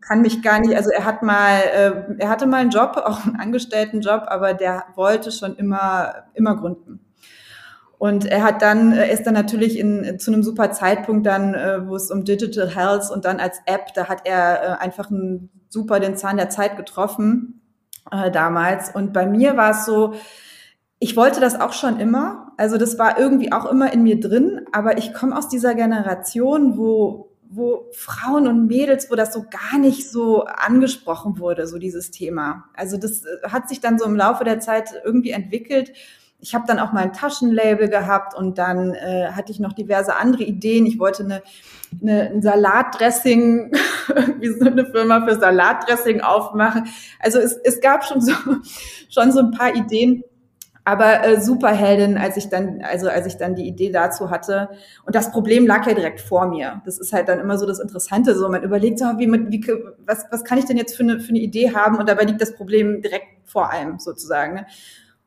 kann 0.00 0.22
mich 0.22 0.42
gar 0.42 0.60
nicht, 0.60 0.76
also 0.76 0.90
er 0.90 1.04
hat 1.04 1.22
mal, 1.22 1.60
äh, 1.60 1.92
er 2.18 2.28
hatte 2.28 2.46
mal 2.46 2.58
einen 2.58 2.70
Job, 2.70 2.96
auch 3.04 3.24
einen 3.24 3.36
Angestelltenjob, 3.36 4.24
aber 4.26 4.54
der 4.54 4.84
wollte 4.94 5.30
schon 5.30 5.56
immer, 5.56 6.24
immer 6.34 6.56
gründen. 6.56 7.00
Und 7.98 8.24
er 8.24 8.42
hat 8.42 8.62
dann, 8.62 8.92
er 8.92 9.10
ist 9.10 9.24
dann 9.24 9.34
natürlich 9.34 9.78
in, 9.78 10.18
zu 10.18 10.32
einem 10.32 10.42
super 10.42 10.72
Zeitpunkt 10.72 11.26
dann, 11.26 11.52
äh, 11.52 11.86
wo 11.86 11.96
es 11.96 12.10
um 12.10 12.24
Digital 12.24 12.74
Health 12.74 13.10
und 13.10 13.26
dann 13.26 13.40
als 13.40 13.60
App, 13.66 13.92
da 13.94 14.08
hat 14.08 14.22
er 14.24 14.62
äh, 14.62 14.82
einfach 14.82 15.10
einen 15.10 15.50
super 15.68 16.00
den 16.00 16.16
Zahn 16.16 16.38
der 16.38 16.48
Zeit 16.48 16.78
getroffen 16.78 17.60
äh, 18.10 18.30
damals. 18.30 18.94
Und 18.94 19.12
bei 19.12 19.26
mir 19.26 19.58
war 19.58 19.72
es 19.72 19.84
so, 19.84 20.14
ich 20.98 21.14
wollte 21.14 21.40
das 21.40 21.60
auch 21.60 21.74
schon 21.74 22.00
immer. 22.00 22.52
Also 22.56 22.78
das 22.78 22.98
war 22.98 23.18
irgendwie 23.18 23.52
auch 23.52 23.66
immer 23.66 23.92
in 23.92 24.02
mir 24.02 24.18
drin, 24.18 24.66
aber 24.72 24.96
ich 24.96 25.12
komme 25.12 25.36
aus 25.36 25.48
dieser 25.48 25.74
Generation, 25.74 26.78
wo 26.78 27.29
wo 27.52 27.88
Frauen 27.92 28.46
und 28.46 28.68
Mädels, 28.68 29.10
wo 29.10 29.16
das 29.16 29.34
so 29.34 29.44
gar 29.50 29.78
nicht 29.78 30.08
so 30.08 30.44
angesprochen 30.44 31.40
wurde, 31.40 31.66
so 31.66 31.78
dieses 31.78 32.12
Thema. 32.12 32.64
Also 32.74 32.96
das 32.96 33.24
äh, 33.24 33.48
hat 33.48 33.68
sich 33.68 33.80
dann 33.80 33.98
so 33.98 34.04
im 34.04 34.14
Laufe 34.14 34.44
der 34.44 34.60
Zeit 34.60 34.90
irgendwie 35.04 35.32
entwickelt. 35.32 35.92
Ich 36.38 36.54
habe 36.54 36.64
dann 36.66 36.78
auch 36.78 36.92
mal 36.92 37.02
ein 37.02 37.12
Taschenlabel 37.12 37.88
gehabt 37.88 38.34
und 38.34 38.56
dann 38.56 38.94
äh, 38.94 39.32
hatte 39.32 39.50
ich 39.50 39.58
noch 39.58 39.72
diverse 39.72 40.14
andere 40.16 40.44
Ideen. 40.44 40.86
Ich 40.86 41.00
wollte 41.00 41.24
eine, 41.24 41.42
eine, 42.00 42.30
ein 42.30 42.40
Salatdressing, 42.40 43.72
wie 44.38 44.48
so 44.48 44.66
eine 44.66 44.86
Firma 44.86 45.26
für 45.26 45.38
Salatdressing 45.38 46.20
aufmachen. 46.20 46.86
Also 47.18 47.40
es, 47.40 47.54
es 47.64 47.80
gab 47.80 48.04
schon 48.04 48.20
so, 48.20 48.32
schon 49.10 49.32
so 49.32 49.40
ein 49.40 49.50
paar 49.50 49.74
Ideen 49.74 50.22
aber 50.90 51.24
äh, 51.24 51.40
Superheldin, 51.40 52.18
als 52.18 52.36
ich 52.36 52.48
dann, 52.48 52.82
also 52.82 53.08
als 53.08 53.24
ich 53.24 53.36
dann 53.36 53.54
die 53.54 53.68
Idee 53.68 53.92
dazu 53.92 54.28
hatte. 54.28 54.70
Und 55.06 55.14
das 55.14 55.30
Problem 55.30 55.64
lag 55.64 55.86
ja 55.86 55.94
direkt 55.94 56.20
vor 56.20 56.48
mir. 56.48 56.82
Das 56.84 56.98
ist 56.98 57.12
halt 57.12 57.28
dann 57.28 57.38
immer 57.38 57.58
so 57.58 57.64
das 57.64 57.78
Interessante. 57.78 58.34
So, 58.34 58.48
man 58.48 58.64
überlegt 58.64 58.98
so, 58.98 59.04
wie, 59.16 59.30
wie 59.30 59.64
was, 60.04 60.26
was 60.32 60.42
kann 60.42 60.58
ich 60.58 60.64
denn 60.64 60.76
jetzt 60.76 60.96
für 60.96 61.04
eine, 61.04 61.20
für 61.20 61.28
eine 61.28 61.38
Idee 61.38 61.72
haben? 61.72 61.96
Und 61.96 62.08
dabei 62.08 62.24
liegt 62.24 62.40
das 62.40 62.56
Problem 62.56 63.02
direkt 63.02 63.26
vor 63.44 63.72
allem 63.72 64.00
sozusagen. 64.00 64.54
Ne? 64.54 64.66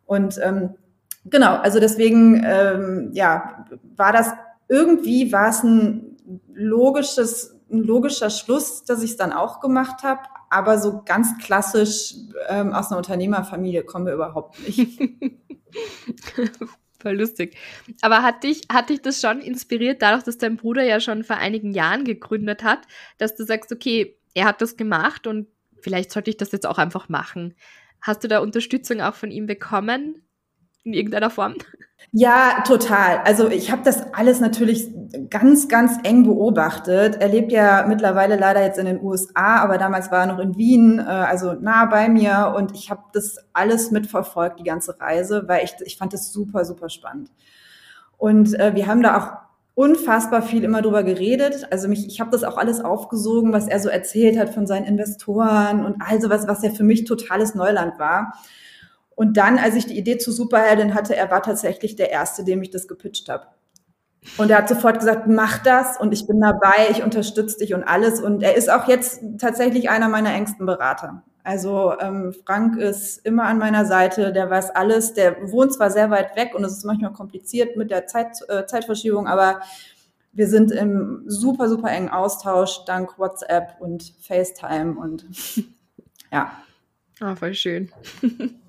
Und 0.06 0.38
ähm, 0.44 0.76
genau, 1.24 1.56
also 1.56 1.80
deswegen, 1.80 2.44
ähm, 2.46 3.12
ja, 3.14 3.66
war 3.96 4.12
das 4.12 4.34
irgendwie 4.68 5.32
war 5.32 5.48
es 5.48 5.64
ein 5.64 6.18
logisches, 6.54 7.58
ein 7.72 7.84
logischer 7.84 8.30
Schluss, 8.30 8.84
dass 8.84 9.02
ich 9.02 9.12
es 9.12 9.18
dann 9.18 9.32
auch 9.32 9.62
gemacht 9.62 10.04
habe 10.04 10.24
aber 10.54 10.78
so 10.78 11.02
ganz 11.04 11.38
klassisch 11.40 12.14
ähm, 12.48 12.74
aus 12.74 12.92
einer 12.92 12.98
Unternehmerfamilie 12.98 13.84
kommen 13.84 14.06
wir 14.06 14.14
überhaupt 14.14 14.60
nicht. 14.60 15.00
Voll 17.00 17.18
lustig. 17.18 17.58
Aber 18.02 18.24
hat 18.24 18.44
dich, 18.44 18.62
hat 18.72 18.90
dich 18.90 19.02
das 19.02 19.20
schon 19.20 19.42
inspiriert, 19.42 20.02
dadurch, 20.02 20.24
dass 20.24 20.38
dein 20.38 20.56
Bruder 20.56 20.84
ja 20.84 21.02
schon 21.02 21.24
vor 21.24 21.36
einigen 21.36 21.74
Jahren 21.74 22.06
gegründet 22.06 22.64
hat, 22.64 22.88
dass 23.18 23.36
du 23.36 23.44
sagst, 23.44 23.72
okay, 23.74 24.18
er 24.34 24.46
hat 24.46 24.62
das 24.62 24.78
gemacht 24.78 25.28
und 25.28 25.48
vielleicht 25.82 26.12
sollte 26.12 26.30
ich 26.30 26.38
das 26.38 26.54
jetzt 26.54 26.66
auch 26.66 26.78
einfach 26.78 27.10
machen. 27.10 27.56
Hast 28.02 28.24
du 28.24 28.28
da 28.28 28.40
Unterstützung 28.40 29.02
auch 29.02 29.16
von 29.16 29.32
ihm 29.32 29.48
bekommen? 29.48 30.24
In 30.84 30.94
irgendeiner 30.94 31.30
Form? 31.30 31.56
Ja, 32.12 32.64
total. 32.68 33.20
Also 33.24 33.50
ich 33.50 33.72
habe 33.72 33.82
das 33.84 34.14
alles 34.14 34.40
natürlich 34.40 34.88
ganz, 35.30 35.68
ganz 35.68 35.98
eng 36.04 36.24
beobachtet. 36.24 37.16
Er 37.20 37.28
lebt 37.28 37.52
ja 37.52 37.86
mittlerweile 37.88 38.36
leider 38.36 38.62
jetzt 38.62 38.78
in 38.78 38.86
den 38.86 39.02
USA, 39.02 39.58
aber 39.58 39.78
damals 39.78 40.12
war 40.12 40.22
er 40.22 40.28
noch 40.28 40.40
in 40.40 40.58
Wien, 40.58 41.00
äh, 41.00 41.04
also 41.04 41.54
nah 41.54 41.86
bei 41.86 42.10
mir. 42.10 42.54
Und 42.56 42.76
ich 42.76 42.92
habe 42.92 43.02
das 43.14 43.38
alles 43.54 43.92
mitverfolgt, 43.92 44.60
die 44.60 44.64
ganze 44.64 45.00
Reise, 45.00 45.46
weil 45.48 45.64
ich, 45.64 45.74
ich 45.86 45.98
fand 45.98 46.14
das 46.14 46.32
super, 46.32 46.66
super 46.66 46.90
spannend. 46.90 47.32
Und 48.18 48.60
äh, 48.60 48.76
wir 48.76 48.88
haben 48.88 49.02
da 49.02 49.18
auch 49.18 49.44
unfassbar 49.76 50.44
viel 50.44 50.64
immer 50.64 50.82
drüber 50.82 51.04
geredet. 51.04 51.68
Also 51.72 51.88
mich, 51.88 52.06
ich 52.06 52.20
habe 52.20 52.30
das 52.30 52.44
auch 52.44 52.58
alles 52.58 52.80
aufgesogen, 52.80 53.54
was 53.54 53.68
er 53.68 53.80
so 53.80 53.90
erzählt 53.90 54.38
hat 54.38 54.54
von 54.54 54.68
seinen 54.68 54.86
Investoren 54.86 55.84
und 55.84 55.96
all 56.00 56.22
sowas, 56.22 56.48
was 56.48 56.62
ja 56.64 56.70
für 56.70 56.84
mich 56.84 57.06
totales 57.06 57.56
Neuland 57.56 57.98
war. 57.98 58.34
Und 59.16 59.38
dann, 59.38 59.58
als 59.58 59.76
ich 59.76 59.86
die 59.86 59.98
Idee 59.98 60.18
zu 60.18 60.32
Superheldin 60.32 60.94
hatte, 60.94 61.16
er 61.16 61.30
war 61.30 61.42
tatsächlich 61.42 61.96
der 61.96 62.12
Erste, 62.12 62.44
dem 62.44 62.62
ich 62.62 62.72
das 62.72 62.88
gepitcht 62.88 63.30
habe. 63.30 63.48
Und 64.38 64.50
er 64.50 64.60
hat 64.60 64.70
sofort 64.70 65.00
gesagt, 65.00 65.28
mach 65.28 65.60
das 65.60 66.00
und 66.00 66.14
ich 66.14 66.26
bin 66.26 66.40
dabei, 66.40 66.88
ich 66.90 67.04
unterstütze 67.04 67.58
dich 67.60 67.74
und 67.74 67.84
alles. 67.84 68.22
Und 68.22 68.42
er 68.42 68.56
ist 68.56 68.72
auch 68.72 68.88
jetzt 68.88 69.22
tatsächlich 69.38 69.90
einer 69.90 70.08
meiner 70.08 70.34
engsten 70.34 70.66
Berater. 70.66 71.24
Also 71.44 71.94
ähm, 72.00 72.34
Frank 72.46 72.78
ist 72.78 73.18
immer 73.26 73.44
an 73.44 73.58
meiner 73.58 73.86
Seite, 73.86 74.32
der 74.32 74.50
weiß 74.50 74.72
alles, 74.72 75.14
der 75.14 75.52
wohnt 75.52 75.74
zwar 75.74 75.92
sehr 75.92 76.10
weit 76.10 76.38
weg 76.38 76.56
und 76.56 76.64
es 76.64 76.72
ist 76.72 76.86
manchmal 76.86 77.12
kompliziert 77.12 77.76
mit 77.76 77.92
der 77.92 78.08
Zeit, 78.08 78.38
äh, 78.48 78.66
Zeitverschiebung, 78.66 79.28
aber 79.28 79.60
wir 80.32 80.48
sind 80.48 80.72
im 80.72 81.24
super, 81.28 81.68
super 81.68 81.90
engen 81.92 82.10
Austausch 82.10 82.86
dank 82.86 83.20
WhatsApp 83.20 83.76
und 83.80 84.14
FaceTime 84.22 84.96
und 84.98 85.26
ja. 86.32 86.52
Ah, 87.20 87.36
voll 87.36 87.54
schön. 87.54 87.92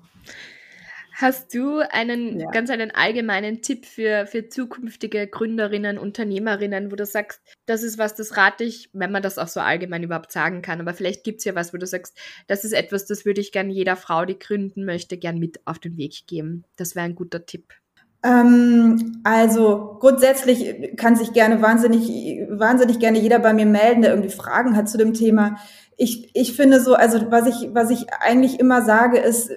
Hast 1.17 1.53
du 1.53 1.79
einen 1.79 2.41
ja. 2.41 2.51
ganz 2.51 2.69
einen 2.69 2.91
allgemeinen 2.91 3.61
Tipp 3.61 3.85
für, 3.85 4.25
für 4.25 4.49
zukünftige 4.49 5.27
Gründerinnen, 5.27 5.97
Unternehmerinnen, 5.97 6.91
wo 6.91 6.97
du 6.97 7.05
sagst, 7.05 7.39
das 7.65 7.83
ist 7.83 7.97
was, 7.97 8.15
das 8.15 8.35
rate 8.35 8.65
ich, 8.65 8.89
wenn 8.91 9.13
man 9.13 9.23
das 9.23 9.37
auch 9.37 9.47
so 9.47 9.61
allgemein 9.61 10.03
überhaupt 10.03 10.33
sagen 10.33 10.61
kann, 10.61 10.81
aber 10.81 10.93
vielleicht 10.93 11.23
gibt 11.23 11.39
es 11.39 11.45
ja 11.45 11.55
was, 11.55 11.73
wo 11.73 11.77
du 11.77 11.87
sagst, 11.87 12.17
das 12.47 12.65
ist 12.65 12.73
etwas, 12.73 13.05
das 13.05 13.23
würde 13.23 13.39
ich 13.39 13.53
gern 13.53 13.69
jeder 13.69 13.95
Frau, 13.95 14.25
die 14.25 14.37
gründen 14.37 14.83
möchte, 14.83 15.17
gern 15.17 15.39
mit 15.39 15.61
auf 15.63 15.79
den 15.79 15.95
Weg 15.95 16.27
geben. 16.27 16.65
Das 16.75 16.95
wäre 16.95 17.05
ein 17.05 17.15
guter 17.15 17.45
Tipp. 17.45 17.73
Ähm, 18.21 19.21
also 19.23 19.97
grundsätzlich 20.01 20.97
kann 20.97 21.15
sich 21.15 21.31
gerne 21.31 21.61
wahnsinnig, 21.61 22.09
wahnsinnig 22.49 22.99
gerne 22.99 23.19
jeder 23.19 23.39
bei 23.39 23.53
mir 23.53 23.67
melden, 23.67 24.01
der 24.01 24.11
irgendwie 24.11 24.35
Fragen 24.35 24.75
hat 24.75 24.89
zu 24.89 24.97
dem 24.97 25.13
Thema. 25.13 25.55
Ich, 25.95 26.35
ich 26.35 26.57
finde 26.57 26.81
so, 26.81 26.95
also 26.95 27.31
was 27.31 27.47
ich, 27.47 27.69
was 27.73 27.89
ich 27.89 28.11
eigentlich 28.19 28.59
immer 28.59 28.81
sage, 28.81 29.19
ist, 29.19 29.51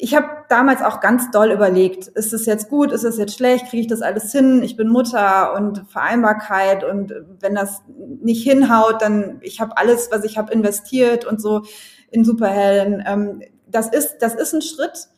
ich 0.00 0.14
habe 0.14 0.28
damals 0.48 0.82
auch 0.82 1.00
ganz 1.00 1.30
doll 1.30 1.50
überlegt, 1.50 2.06
ist 2.06 2.32
es 2.32 2.46
jetzt 2.46 2.68
gut, 2.68 2.92
ist 2.92 3.04
es 3.04 3.18
jetzt 3.18 3.34
schlecht, 3.34 3.68
kriege 3.68 3.82
ich 3.82 3.86
das 3.88 4.00
alles 4.00 4.30
hin? 4.30 4.62
Ich 4.62 4.76
bin 4.76 4.88
Mutter 4.88 5.54
und 5.54 5.84
Vereinbarkeit 5.90 6.84
und 6.84 7.12
wenn 7.40 7.54
das 7.54 7.82
nicht 8.22 8.44
hinhaut, 8.44 9.02
dann 9.02 9.38
ich 9.40 9.60
habe 9.60 9.76
alles, 9.76 10.10
was 10.10 10.24
ich 10.24 10.38
habe 10.38 10.52
investiert 10.52 11.24
und 11.24 11.42
so 11.42 11.62
in 12.10 12.24
Superhelden. 12.24 13.02
Ähm, 13.06 13.42
das 13.66 13.88
ist 13.88 14.18
das 14.20 14.34
ist 14.34 14.54
ein 14.54 14.62
Schritt, 14.62 15.08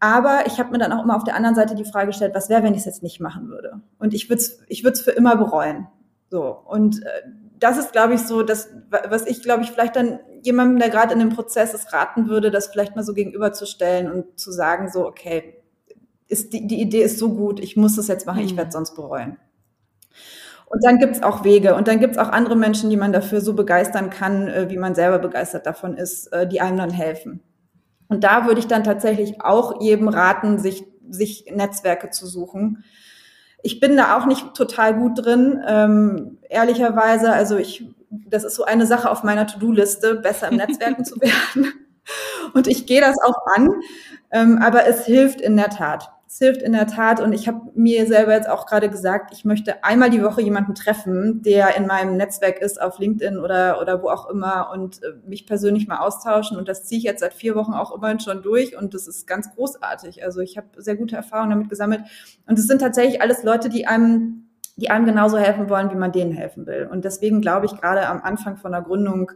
aber 0.00 0.46
ich 0.46 0.58
habe 0.58 0.70
mir 0.70 0.78
dann 0.78 0.92
auch 0.92 1.02
immer 1.02 1.16
auf 1.16 1.24
der 1.24 1.34
anderen 1.34 1.56
Seite 1.56 1.74
die 1.74 1.84
Frage 1.84 2.08
gestellt, 2.08 2.34
was 2.34 2.50
wäre, 2.50 2.62
wenn 2.62 2.74
ich 2.74 2.80
es 2.80 2.86
jetzt 2.86 3.02
nicht 3.02 3.20
machen 3.20 3.48
würde? 3.48 3.80
Und 3.98 4.12
ich 4.12 4.28
würde 4.28 4.42
es 4.42 4.60
ich 4.68 4.84
würde 4.84 4.94
es 4.94 5.02
für 5.02 5.12
immer 5.12 5.36
bereuen. 5.36 5.88
So 6.28 6.44
und 6.66 7.02
äh, 7.02 7.22
das 7.60 7.78
ist, 7.78 7.92
glaube 7.92 8.14
ich, 8.14 8.22
so, 8.22 8.42
das, 8.42 8.70
was 9.08 9.26
ich, 9.26 9.42
glaube 9.42 9.62
ich, 9.62 9.70
vielleicht 9.70 9.94
dann 9.94 10.18
jemandem, 10.42 10.78
der 10.78 10.88
gerade 10.88 11.12
in 11.12 11.20
dem 11.20 11.28
Prozess 11.28 11.74
ist, 11.74 11.92
raten 11.92 12.28
würde, 12.28 12.50
das 12.50 12.68
vielleicht 12.68 12.96
mal 12.96 13.04
so 13.04 13.14
gegenüberzustellen 13.14 14.10
und 14.10 14.40
zu 14.40 14.50
sagen, 14.50 14.90
so, 14.90 15.06
okay, 15.06 15.62
ist 16.28 16.52
die, 16.52 16.66
die 16.66 16.80
Idee 16.80 17.02
ist 17.02 17.18
so 17.18 17.34
gut, 17.34 17.60
ich 17.60 17.76
muss 17.76 17.96
das 17.96 18.08
jetzt 18.08 18.26
machen, 18.26 18.42
ich 18.42 18.54
mhm. 18.54 18.58
werde 18.58 18.72
sonst 18.72 18.94
bereuen. 18.94 19.36
Und 20.66 20.84
dann 20.84 20.98
gibt's 20.98 21.22
auch 21.22 21.44
Wege 21.44 21.74
und 21.74 21.88
dann 21.88 21.98
gibt's 21.98 22.16
auch 22.16 22.28
andere 22.28 22.56
Menschen, 22.56 22.90
die 22.90 22.96
man 22.96 23.12
dafür 23.12 23.40
so 23.40 23.54
begeistern 23.54 24.08
kann, 24.08 24.46
äh, 24.48 24.70
wie 24.70 24.78
man 24.78 24.94
selber 24.94 25.18
begeistert 25.18 25.66
davon 25.66 25.96
ist, 25.96 26.32
äh, 26.32 26.46
die 26.46 26.60
einem 26.60 26.78
dann 26.78 26.90
helfen. 26.90 27.42
Und 28.08 28.24
da 28.24 28.46
würde 28.46 28.60
ich 28.60 28.68
dann 28.68 28.84
tatsächlich 28.84 29.40
auch 29.40 29.80
jedem 29.82 30.08
raten, 30.08 30.58
sich, 30.58 30.84
sich 31.08 31.46
Netzwerke 31.52 32.10
zu 32.10 32.26
suchen. 32.26 32.84
Ich 33.62 33.80
bin 33.80 33.96
da 33.96 34.16
auch 34.16 34.26
nicht 34.26 34.54
total 34.54 34.94
gut 34.94 35.24
drin, 35.24 35.62
ähm, 35.66 36.38
ehrlicherweise. 36.48 37.32
Also 37.32 37.56
ich 37.56 37.84
das 38.10 38.44
ist 38.44 38.56
so 38.56 38.64
eine 38.64 38.86
Sache 38.86 39.10
auf 39.10 39.22
meiner 39.22 39.46
To-Do-Liste, 39.46 40.16
besser 40.16 40.48
im 40.48 40.56
Netzwerken 40.56 41.04
zu 41.04 41.16
werden. 41.20 41.72
Und 42.54 42.66
ich 42.66 42.86
gehe 42.86 43.00
das 43.00 43.16
auch 43.22 43.46
an, 43.54 43.68
ähm, 44.32 44.58
aber 44.60 44.86
es 44.86 45.06
hilft 45.06 45.40
in 45.40 45.56
der 45.56 45.70
Tat. 45.70 46.10
Es 46.32 46.38
hilft 46.38 46.62
in 46.62 46.74
der 46.74 46.86
Tat 46.86 47.18
und 47.18 47.32
ich 47.32 47.48
habe 47.48 47.72
mir 47.74 48.06
selber 48.06 48.32
jetzt 48.32 48.48
auch 48.48 48.64
gerade 48.64 48.88
gesagt, 48.88 49.32
ich 49.34 49.44
möchte 49.44 49.82
einmal 49.82 50.10
die 50.10 50.22
Woche 50.22 50.40
jemanden 50.40 50.76
treffen, 50.76 51.42
der 51.42 51.76
in 51.76 51.88
meinem 51.88 52.16
Netzwerk 52.16 52.60
ist, 52.60 52.80
auf 52.80 53.00
LinkedIn 53.00 53.36
oder, 53.36 53.80
oder 53.80 54.00
wo 54.00 54.10
auch 54.10 54.30
immer 54.30 54.70
und 54.72 55.02
äh, 55.02 55.08
mich 55.26 55.44
persönlich 55.44 55.88
mal 55.88 55.98
austauschen. 55.98 56.56
Und 56.56 56.68
das 56.68 56.84
ziehe 56.84 57.00
ich 57.00 57.04
jetzt 57.04 57.18
seit 57.18 57.34
vier 57.34 57.56
Wochen 57.56 57.72
auch 57.72 57.92
immerhin 57.92 58.20
schon 58.20 58.42
durch 58.42 58.78
und 58.78 58.94
das 58.94 59.08
ist 59.08 59.26
ganz 59.26 59.52
großartig. 59.56 60.22
Also 60.22 60.38
ich 60.38 60.56
habe 60.56 60.68
sehr 60.76 60.94
gute 60.94 61.16
Erfahrungen 61.16 61.50
damit 61.50 61.68
gesammelt. 61.68 62.02
Und 62.46 62.60
es 62.60 62.68
sind 62.68 62.80
tatsächlich 62.80 63.20
alles 63.20 63.42
Leute, 63.42 63.68
die 63.68 63.88
einem 63.88 64.46
die 64.76 64.88
einem 64.88 65.04
genauso 65.04 65.36
helfen 65.36 65.68
wollen, 65.68 65.90
wie 65.90 65.96
man 65.96 66.10
denen 66.12 66.32
helfen 66.32 66.66
will. 66.66 66.88
Und 66.90 67.04
deswegen 67.04 67.42
glaube 67.42 67.66
ich, 67.66 67.72
gerade 67.72 68.06
am 68.06 68.22
Anfang 68.22 68.56
von 68.56 68.72
der 68.72 68.80
Gründung 68.80 69.32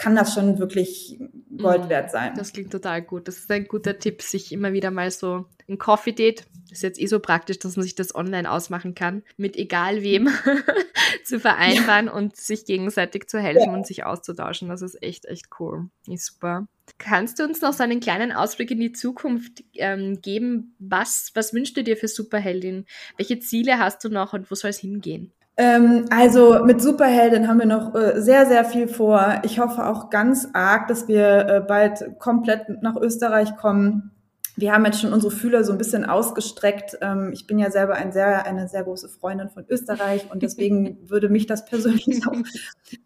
kann 0.00 0.16
das 0.16 0.32
schon 0.32 0.58
wirklich 0.58 1.18
Gold 1.58 1.90
wert 1.90 2.08
mm, 2.08 2.10
sein. 2.10 2.34
Das 2.34 2.54
klingt 2.54 2.72
total 2.72 3.02
gut. 3.02 3.28
Das 3.28 3.36
ist 3.36 3.50
ein 3.50 3.68
guter 3.68 3.98
Tipp, 3.98 4.22
sich 4.22 4.50
immer 4.50 4.72
wieder 4.72 4.90
mal 4.90 5.10
so 5.10 5.44
ein 5.68 5.76
Coffee 5.76 6.12
Date, 6.12 6.46
ist 6.70 6.82
jetzt 6.82 6.98
eh 6.98 7.06
so 7.06 7.20
praktisch, 7.20 7.58
dass 7.58 7.76
man 7.76 7.82
sich 7.82 7.96
das 7.96 8.14
online 8.14 8.50
ausmachen 8.50 8.94
kann, 8.94 9.22
mit 9.36 9.56
egal 9.56 10.02
wem 10.02 10.30
zu 11.24 11.38
vereinbaren 11.38 12.06
ja. 12.06 12.12
und 12.12 12.34
sich 12.34 12.64
gegenseitig 12.64 13.28
zu 13.28 13.38
helfen 13.38 13.66
ja. 13.66 13.74
und 13.74 13.86
sich 13.86 14.04
auszutauschen. 14.04 14.70
Das 14.70 14.80
ist 14.80 15.00
echt, 15.02 15.26
echt 15.26 15.48
cool. 15.60 15.90
Ist 16.08 16.26
super. 16.26 16.66
Kannst 16.96 17.38
du 17.38 17.44
uns 17.44 17.60
noch 17.60 17.74
so 17.74 17.82
einen 17.82 18.00
kleinen 18.00 18.32
Ausblick 18.32 18.70
in 18.70 18.80
die 18.80 18.92
Zukunft 18.92 19.62
ähm, 19.74 20.22
geben? 20.22 20.74
Was, 20.78 21.30
was 21.34 21.52
wünschst 21.52 21.76
du 21.76 21.84
dir 21.84 21.98
für 21.98 22.08
Superheldin? 22.08 22.86
Welche 23.18 23.38
Ziele 23.38 23.78
hast 23.78 24.02
du 24.02 24.08
noch 24.08 24.32
und 24.32 24.50
wo 24.50 24.54
soll 24.54 24.70
es 24.70 24.78
hingehen? 24.78 25.32
Ähm, 25.56 26.06
also 26.10 26.64
mit 26.64 26.80
Superheldin 26.80 27.48
haben 27.48 27.58
wir 27.58 27.66
noch 27.66 27.94
äh, 27.94 28.20
sehr, 28.20 28.46
sehr 28.46 28.64
viel 28.64 28.88
vor. 28.88 29.40
Ich 29.44 29.58
hoffe 29.58 29.86
auch 29.86 30.10
ganz 30.10 30.48
arg, 30.52 30.88
dass 30.88 31.08
wir 31.08 31.46
äh, 31.46 31.60
bald 31.60 32.18
komplett 32.18 32.82
nach 32.82 32.96
Österreich 32.96 33.56
kommen. 33.56 34.12
Wir 34.56 34.72
haben 34.72 34.84
jetzt 34.84 35.00
schon 35.00 35.12
unsere 35.12 35.32
Fühler 35.32 35.64
so 35.64 35.72
ein 35.72 35.78
bisschen 35.78 36.04
ausgestreckt. 36.04 36.98
Ähm, 37.00 37.30
ich 37.32 37.46
bin 37.46 37.58
ja 37.58 37.70
selber 37.70 37.94
ein 37.94 38.12
sehr, 38.12 38.46
eine 38.46 38.68
sehr 38.68 38.84
große 38.84 39.08
Freundin 39.08 39.48
von 39.48 39.64
Österreich 39.68 40.30
und 40.30 40.42
deswegen 40.42 40.98
würde 41.08 41.28
mich 41.28 41.46
das 41.46 41.64
persönlich 41.64 42.26
auch 42.26 42.36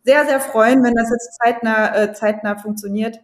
sehr, 0.05 0.25
sehr 0.27 0.41
freuen, 0.41 0.83
wenn 0.83 0.95
das 0.95 1.11
jetzt 1.11 1.39
zeitnah, 1.43 1.97
äh, 1.97 2.13
zeitnah 2.13 2.57
funktioniert. 2.57 3.21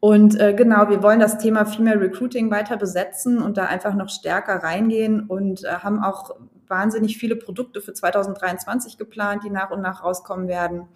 Und 0.00 0.38
äh, 0.38 0.54
genau, 0.54 0.88
wir 0.88 1.02
wollen 1.02 1.20
das 1.20 1.38
Thema 1.38 1.64
Female 1.64 2.00
Recruiting 2.00 2.50
weiter 2.50 2.76
besetzen 2.76 3.40
und 3.40 3.56
da 3.56 3.66
einfach 3.66 3.94
noch 3.94 4.08
stärker 4.08 4.62
reingehen 4.62 5.26
und 5.26 5.64
äh, 5.64 5.68
haben 5.68 6.02
auch 6.02 6.36
wahnsinnig 6.68 7.18
viele 7.18 7.36
Produkte 7.36 7.80
für 7.80 7.92
2023 7.92 8.98
geplant, 8.98 9.42
die 9.44 9.50
nach 9.50 9.70
und 9.70 9.82
nach 9.82 10.02
rauskommen 10.02 10.48
werden. 10.48 10.88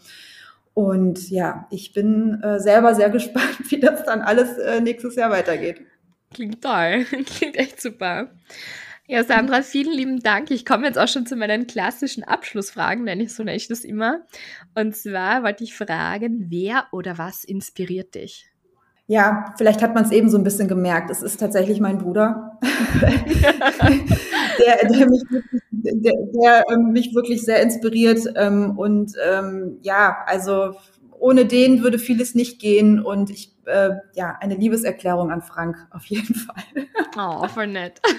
Und 0.75 1.31
ja, 1.31 1.67
ich 1.71 1.93
bin 1.93 2.43
äh, 2.43 2.61
selber 2.61 2.95
sehr 2.95 3.11
gespannt, 3.11 3.59
wie 3.69 3.81
das 3.81 4.05
dann 4.05 4.23
alles 4.23 4.59
äh, 4.59 4.81
nächstes 4.81 5.17
Jahr 5.17 5.31
weitergeht. 5.31 5.83
Klingt 6.33 6.63
toll, 6.63 7.05
klingt 7.27 7.57
echt 7.57 7.81
super. 7.81 8.31
Ja, 9.07 9.25
Sandra, 9.25 9.63
vielen 9.63 9.93
lieben 9.93 10.21
Dank. 10.21 10.53
Ich 10.53 10.65
komme 10.65 10.87
jetzt 10.87 10.97
auch 10.97 11.09
schon 11.09 11.27
zu 11.27 11.35
meinen 11.35 11.67
klassischen 11.67 12.23
Abschlussfragen, 12.23 13.03
nenne 13.03 13.25
ich 13.25 13.35
so 13.35 13.43
nenne 13.43 13.57
ich 13.57 13.67
das 13.67 13.81
immer. 13.81 14.21
Und 14.77 14.95
zwar 14.95 15.43
wollte 15.43 15.65
ich 15.65 15.75
fragen, 15.75 16.47
wer 16.49 16.87
oder 16.93 17.19
was 17.19 17.43
inspiriert 17.43 18.15
dich? 18.15 18.47
Ja, 19.09 19.53
vielleicht 19.59 19.83
hat 19.83 19.97
man 19.97 20.05
es 20.05 20.13
eben 20.13 20.31
so 20.31 20.39
ein 20.39 20.45
bisschen 20.45 20.69
gemerkt. 20.69 21.11
Es 21.11 21.21
ist 21.21 21.41
tatsächlich 21.41 21.81
mein 21.81 21.99
Bruder, 21.99 22.61
der, 24.61 24.89
der, 24.89 25.09
mich 25.09 25.23
wirklich, 25.31 25.63
der, 25.71 26.15
der 26.35 26.65
ähm, 26.73 26.93
mich 26.93 27.15
wirklich 27.15 27.43
sehr 27.43 27.63
inspiriert. 27.63 28.21
Ähm, 28.37 28.79
und 28.79 29.13
ähm, 29.25 29.79
ja, 29.83 30.19
also 30.27 30.75
ohne 31.19 31.47
den 31.47 31.83
würde 31.83 31.99
vieles 31.99 32.35
nicht 32.35 32.61
gehen. 32.61 33.01
Und 33.01 33.31
ich, 33.31 33.55
äh, 33.67 33.91
ja, 34.15 34.37
eine 34.41 34.57
Liebeserklärung 34.57 35.31
an 35.31 35.43
Frank 35.43 35.77
auf 35.91 36.05
jeden 36.07 36.35
Fall. 36.35 36.65
Oh, 37.17 37.47
voll 37.49 37.69
nett. 37.69 38.01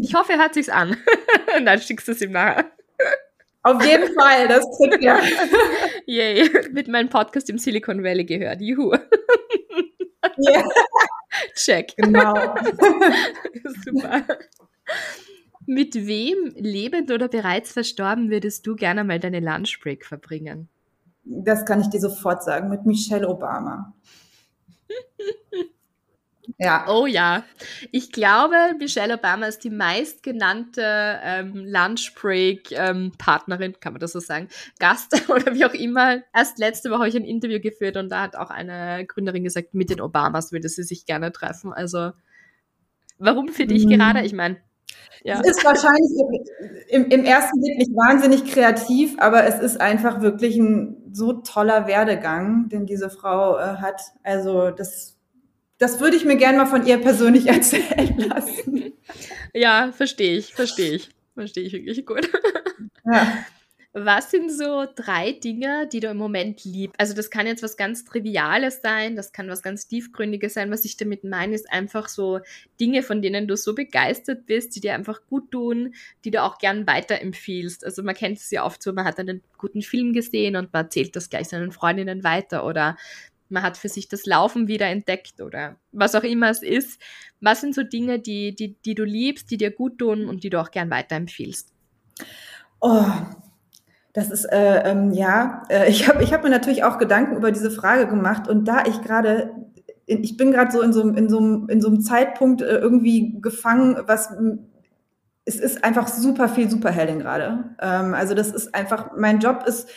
Ich 0.00 0.14
hoffe, 0.14 0.32
er 0.32 0.38
hört 0.38 0.54
sich's 0.54 0.68
an. 0.68 0.96
Dann 1.64 1.80
schickst 1.80 2.08
du 2.08 2.12
es 2.12 2.22
ihm 2.22 2.32
nachher. 2.32 2.64
Auf 3.62 3.84
jeden 3.84 4.14
Fall, 4.14 4.48
das 4.48 4.64
kriegt 4.76 5.02
er. 5.04 5.20
Yay, 6.06 6.48
mit 6.72 6.88
meinem 6.88 7.10
Podcast 7.10 7.50
im 7.50 7.58
Silicon 7.58 8.02
Valley 8.02 8.24
gehört. 8.24 8.60
Juhu. 8.60 8.94
Yeah. 10.38 10.64
Check. 11.54 11.94
Genau. 11.96 12.34
Super. 13.84 14.24
Mit 15.66 15.94
wem, 15.94 16.52
lebend 16.56 17.10
oder 17.10 17.28
bereits 17.28 17.72
verstorben, 17.72 18.30
würdest 18.30 18.66
du 18.66 18.74
gerne 18.74 19.04
mal 19.04 19.20
deine 19.20 19.40
Lunchbreak 19.40 20.06
verbringen? 20.06 20.68
Das 21.24 21.66
kann 21.66 21.80
ich 21.80 21.88
dir 21.88 22.00
sofort 22.00 22.42
sagen, 22.42 22.70
mit 22.70 22.86
Michelle 22.86 23.28
Obama. 23.28 23.94
Ja. 26.58 26.86
Oh 26.88 27.06
ja. 27.06 27.44
Ich 27.92 28.10
glaube, 28.10 28.56
Michelle 28.78 29.14
Obama 29.14 29.46
ist 29.46 29.62
die 29.62 29.70
meistgenannte 29.70 31.20
ähm, 31.22 31.54
Lunchbreak-Partnerin, 31.54 33.72
ähm, 33.72 33.80
kann 33.80 33.92
man 33.92 34.00
das 34.00 34.12
so 34.12 34.18
sagen, 34.18 34.48
Gast 34.80 35.14
oder 35.30 35.54
wie 35.54 35.64
auch 35.64 35.74
immer. 35.74 36.18
Erst 36.34 36.58
letzte 36.58 36.90
Woche 36.90 36.98
habe 36.98 37.08
ich 37.08 37.16
ein 37.16 37.24
Interview 37.24 37.60
geführt 37.60 37.96
und 37.96 38.10
da 38.10 38.22
hat 38.22 38.34
auch 38.34 38.50
eine 38.50 39.06
Gründerin 39.06 39.44
gesagt, 39.44 39.74
mit 39.74 39.88
den 39.88 40.00
Obamas 40.00 40.50
würde 40.50 40.68
sie 40.68 40.82
sich 40.82 41.06
gerne 41.06 41.30
treffen. 41.30 41.72
Also, 41.72 42.10
warum 43.18 43.48
für 43.48 43.66
dich 43.66 43.86
mhm. 43.86 43.90
gerade? 43.90 44.22
Ich 44.22 44.32
meine, 44.32 44.56
Ja. 45.22 45.40
Es 45.40 45.50
ist 45.50 45.64
wahrscheinlich 45.64 46.10
im, 46.88 47.04
im, 47.06 47.24
ersten 47.24 47.60
Blick 47.60 47.78
nicht 47.78 47.92
wahnsinnig 47.92 48.46
kreativ, 48.46 49.14
aber 49.18 49.46
es 49.46 49.60
ist 49.60 49.80
einfach 49.80 50.22
wirklich 50.22 50.56
ein 50.56 50.96
so 51.12 51.34
toller 51.34 51.86
Werdegang, 51.86 52.68
den 52.68 52.86
diese 52.86 53.10
Frau 53.10 53.58
äh, 53.58 53.76
hat. 53.76 54.00
Also 54.24 54.70
das, 54.70 55.17
das 55.78 56.00
würde 56.00 56.16
ich 56.16 56.24
mir 56.24 56.36
gerne 56.36 56.58
mal 56.58 56.66
von 56.66 56.86
ihr 56.86 56.98
persönlich 56.98 57.46
erzählen 57.48 58.18
lassen. 58.18 58.92
Ja, 59.54 59.92
verstehe 59.92 60.36
ich, 60.36 60.54
verstehe 60.54 60.92
ich. 60.92 61.08
Verstehe 61.34 61.64
ich 61.64 61.72
wirklich 61.72 62.04
gut. 62.04 62.28
Ja. 63.04 63.44
Was 63.94 64.30
sind 64.30 64.52
so 64.52 64.86
drei 64.94 65.32
Dinge, 65.32 65.88
die 65.90 66.00
du 66.00 66.08
im 66.08 66.18
Moment 66.18 66.64
liebst? 66.64 67.00
Also 67.00 67.14
das 67.14 67.30
kann 67.30 67.46
jetzt 67.46 67.62
was 67.62 67.76
ganz 67.76 68.04
Triviales 68.04 68.80
sein, 68.82 69.16
das 69.16 69.32
kann 69.32 69.48
was 69.48 69.62
ganz 69.62 69.88
Tiefgründiges 69.88 70.54
sein. 70.54 70.70
Was 70.70 70.84
ich 70.84 70.96
damit 70.98 71.24
meine, 71.24 71.54
ist 71.54 71.72
einfach 71.72 72.08
so 72.08 72.40
Dinge, 72.78 73.02
von 73.02 73.22
denen 73.22 73.48
du 73.48 73.56
so 73.56 73.74
begeistert 73.74 74.46
bist, 74.46 74.76
die 74.76 74.80
dir 74.80 74.94
einfach 74.94 75.20
gut 75.26 75.50
tun, 75.50 75.94
die 76.24 76.30
du 76.30 76.42
auch 76.42 76.58
gern 76.58 76.86
weiterempfiehlst. 76.86 77.84
Also 77.84 78.02
man 78.02 78.14
kennt 78.14 78.38
es 78.38 78.50
ja 78.50 78.64
oft 78.64 78.82
so, 78.82 78.92
man 78.92 79.06
hat 79.06 79.18
einen 79.18 79.42
guten 79.56 79.82
Film 79.82 80.12
gesehen 80.12 80.56
und 80.56 80.72
man 80.72 80.84
erzählt 80.84 81.16
das 81.16 81.30
gleich 81.30 81.48
seinen 81.48 81.72
Freundinnen 81.72 82.24
weiter 82.24 82.66
oder 82.66 82.96
man 83.50 83.62
hat 83.62 83.76
für 83.76 83.88
sich 83.88 84.08
das 84.08 84.26
Laufen 84.26 84.68
wieder 84.68 84.86
entdeckt 84.86 85.40
oder 85.40 85.76
was 85.92 86.14
auch 86.14 86.22
immer 86.22 86.50
es 86.50 86.62
ist. 86.62 87.00
Was 87.40 87.60
sind 87.60 87.74
so 87.74 87.82
Dinge, 87.82 88.18
die, 88.18 88.54
die, 88.54 88.76
die 88.84 88.94
du 88.94 89.04
liebst, 89.04 89.50
die 89.50 89.56
dir 89.56 89.70
gut 89.70 89.98
tun 89.98 90.28
und 90.28 90.44
die 90.44 90.50
du 90.50 90.60
auch 90.60 90.70
gern 90.70 90.90
weiterempfiehlst? 90.90 91.72
Oh, 92.80 93.06
das 94.12 94.30
ist, 94.30 94.44
äh, 94.46 94.90
ähm, 94.90 95.12
ja, 95.12 95.62
äh, 95.68 95.88
ich 95.88 96.08
habe 96.08 96.22
ich 96.22 96.32
hab 96.32 96.42
mir 96.42 96.50
natürlich 96.50 96.84
auch 96.84 96.98
Gedanken 96.98 97.36
über 97.36 97.52
diese 97.52 97.70
Frage 97.70 98.06
gemacht 98.06 98.48
und 98.48 98.66
da 98.66 98.84
ich 98.86 99.00
gerade, 99.02 99.54
ich 100.06 100.36
bin 100.36 100.52
gerade 100.52 100.72
so 100.72 100.80
in 100.80 100.92
so, 100.92 101.08
in, 101.08 101.28
so, 101.28 101.38
in 101.68 101.80
so 101.80 101.88
einem 101.88 102.00
Zeitpunkt 102.00 102.62
äh, 102.62 102.78
irgendwie 102.78 103.40
gefangen, 103.40 103.96
was, 104.06 104.30
es 105.44 105.56
ist 105.56 105.84
einfach 105.84 106.08
super 106.08 106.48
viel 106.48 106.70
Superheldin 106.70 107.20
gerade. 107.20 107.76
Ähm, 107.80 108.14
also 108.14 108.34
das 108.34 108.50
ist 108.50 108.74
einfach, 108.74 109.12
mein 109.16 109.40
Job 109.40 109.64
ist 109.66 109.88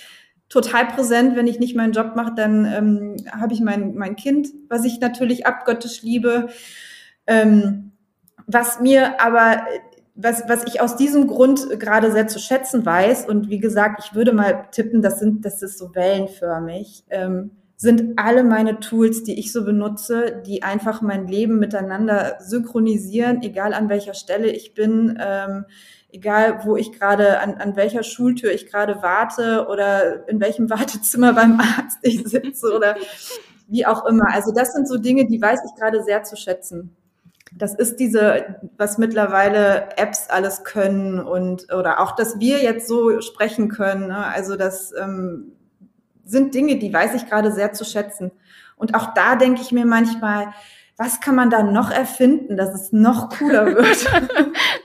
total 0.51 0.85
präsent. 0.87 1.35
Wenn 1.35 1.47
ich 1.47 1.59
nicht 1.59 1.75
meinen 1.75 1.93
Job 1.93 2.15
mache, 2.15 2.33
dann 2.35 2.65
ähm, 2.65 3.15
habe 3.31 3.53
ich 3.53 3.61
mein, 3.61 3.95
mein 3.95 4.15
Kind, 4.15 4.49
was 4.69 4.85
ich 4.85 4.99
natürlich 4.99 5.47
abgöttisch 5.47 6.03
liebe. 6.03 6.49
Ähm, 7.25 7.93
was 8.45 8.79
mir 8.79 9.21
aber 9.21 9.63
was, 10.13 10.43
was 10.47 10.65
ich 10.65 10.81
aus 10.81 10.97
diesem 10.97 11.25
Grund 11.25 11.79
gerade 11.79 12.11
sehr 12.11 12.27
zu 12.27 12.37
schätzen 12.37 12.85
weiß, 12.85 13.27
und 13.27 13.49
wie 13.49 13.59
gesagt, 13.59 14.03
ich 14.05 14.13
würde 14.13 14.33
mal 14.33 14.65
tippen, 14.71 15.01
das 15.01 15.19
sind, 15.19 15.45
das 15.45 15.61
ist 15.61 15.77
so 15.77 15.95
wellenförmig, 15.95 17.05
ähm, 17.09 17.51
sind 17.77 18.19
alle 18.19 18.43
meine 18.43 18.79
Tools, 18.79 19.23
die 19.23 19.39
ich 19.39 19.51
so 19.51 19.65
benutze, 19.65 20.43
die 20.45 20.61
einfach 20.61 21.01
mein 21.01 21.27
Leben 21.27 21.57
miteinander 21.57 22.35
synchronisieren, 22.39 23.41
egal 23.41 23.73
an 23.73 23.89
welcher 23.89 24.13
Stelle 24.13 24.51
ich 24.51 24.75
bin, 24.75 25.17
ähm, 25.19 25.65
egal 26.11 26.61
wo 26.63 26.75
ich 26.75 26.91
gerade, 26.91 27.39
an, 27.39 27.55
an 27.55 27.75
welcher 27.75 28.03
Schultür 28.03 28.51
ich 28.51 28.67
gerade 28.67 29.01
warte 29.01 29.67
oder 29.69 30.27
in 30.29 30.39
welchem 30.39 30.69
Wartezimmer 30.69 31.33
beim 31.33 31.59
Arzt 31.59 31.99
ich 32.01 32.23
sitze 32.27 32.73
oder 32.75 32.95
wie 33.67 33.85
auch 33.85 34.05
immer. 34.05 34.33
Also 34.33 34.51
das 34.51 34.73
sind 34.73 34.87
so 34.87 34.97
Dinge, 34.97 35.25
die 35.27 35.41
weiß 35.41 35.61
ich 35.65 35.79
gerade 35.79 36.03
sehr 36.03 36.23
zu 36.23 36.35
schätzen 36.35 36.95
das 37.51 37.75
ist 37.75 37.97
diese, 37.97 38.55
was 38.77 38.97
mittlerweile 38.97 39.97
Apps 39.97 40.29
alles 40.29 40.63
können 40.63 41.19
und 41.19 41.71
oder 41.73 41.99
auch, 41.99 42.15
dass 42.15 42.39
wir 42.39 42.63
jetzt 42.63 42.87
so 42.87 43.19
sprechen 43.21 43.67
können. 43.67 44.07
Ne? 44.07 44.25
Also 44.25 44.55
das 44.55 44.93
ähm, 44.97 45.51
sind 46.23 46.55
Dinge, 46.55 46.77
die 46.77 46.93
weiß 46.93 47.13
ich 47.15 47.27
gerade 47.27 47.51
sehr 47.51 47.73
zu 47.73 47.83
schätzen. 47.83 48.31
Und 48.77 48.95
auch 48.95 49.13
da 49.13 49.35
denke 49.35 49.61
ich 49.61 49.71
mir 49.71 49.85
manchmal, 49.85 50.53
was 51.01 51.19
kann 51.19 51.33
man 51.33 51.49
da 51.49 51.63
noch 51.63 51.89
erfinden, 51.89 52.57
dass 52.57 52.75
es 52.75 52.91
noch 52.91 53.29
cooler 53.29 53.65
wird? 53.75 54.05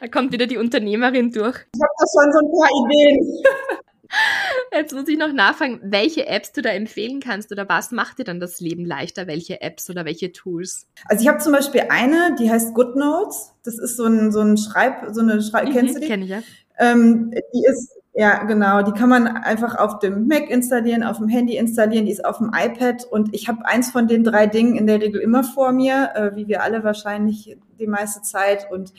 da 0.00 0.08
kommt 0.08 0.32
wieder 0.32 0.46
die 0.46 0.56
Unternehmerin 0.56 1.30
durch. 1.30 1.56
Ich 1.74 1.80
habe 1.82 1.92
da 1.98 2.06
schon 2.10 2.32
so 2.32 2.38
ein 2.38 2.50
paar 2.52 2.70
Ideen. 2.86 3.42
Jetzt 4.72 4.94
muss 4.94 5.08
ich 5.08 5.18
noch 5.18 5.32
nachfragen, 5.32 5.80
welche 5.82 6.26
Apps 6.26 6.52
du 6.52 6.62
da 6.62 6.70
empfehlen 6.70 7.20
kannst 7.20 7.52
oder 7.52 7.68
was 7.68 7.90
macht 7.90 8.18
dir 8.18 8.24
dann 8.24 8.40
das 8.40 8.60
Leben 8.60 8.86
leichter? 8.86 9.26
Welche 9.26 9.60
Apps 9.60 9.90
oder 9.90 10.04
welche 10.06 10.32
Tools? 10.32 10.86
Also 11.06 11.22
ich 11.22 11.28
habe 11.28 11.38
zum 11.38 11.52
Beispiel 11.52 11.82
eine, 11.90 12.34
die 12.38 12.50
heißt 12.50 12.72
GoodNotes. 12.72 13.52
Das 13.64 13.78
ist 13.78 13.96
so 13.96 14.04
ein, 14.04 14.32
so 14.32 14.40
ein 14.40 14.56
Schreib, 14.56 15.08
so 15.12 15.20
eine 15.20 15.42
Schreib, 15.42 15.68
mhm, 15.68 15.72
kennst 15.72 15.96
du 15.96 16.00
die? 16.00 16.06
Kenn 16.06 16.22
ich 16.22 16.30
ja. 16.30 16.40
Ähm, 16.78 17.32
die 17.52 17.64
ist, 17.66 17.92
ja, 18.18 18.44
genau, 18.44 18.80
die 18.80 18.92
kann 18.92 19.10
man 19.10 19.26
einfach 19.26 19.76
auf 19.76 19.98
dem 19.98 20.26
Mac 20.26 20.48
installieren, 20.48 21.02
auf 21.02 21.18
dem 21.18 21.28
Handy 21.28 21.58
installieren, 21.58 22.06
die 22.06 22.12
ist 22.12 22.24
auf 22.24 22.38
dem 22.38 22.50
iPad 22.54 23.04
und 23.04 23.34
ich 23.34 23.46
habe 23.46 23.66
eins 23.66 23.90
von 23.90 24.08
den 24.08 24.24
drei 24.24 24.46
Dingen 24.46 24.74
in 24.74 24.86
der 24.86 25.02
Regel 25.02 25.20
immer 25.20 25.44
vor 25.44 25.70
mir, 25.72 26.12
äh, 26.14 26.34
wie 26.34 26.48
wir 26.48 26.62
alle 26.62 26.82
wahrscheinlich 26.82 27.58
die 27.78 27.86
meiste 27.86 28.22
Zeit 28.22 28.70
und 28.70 28.94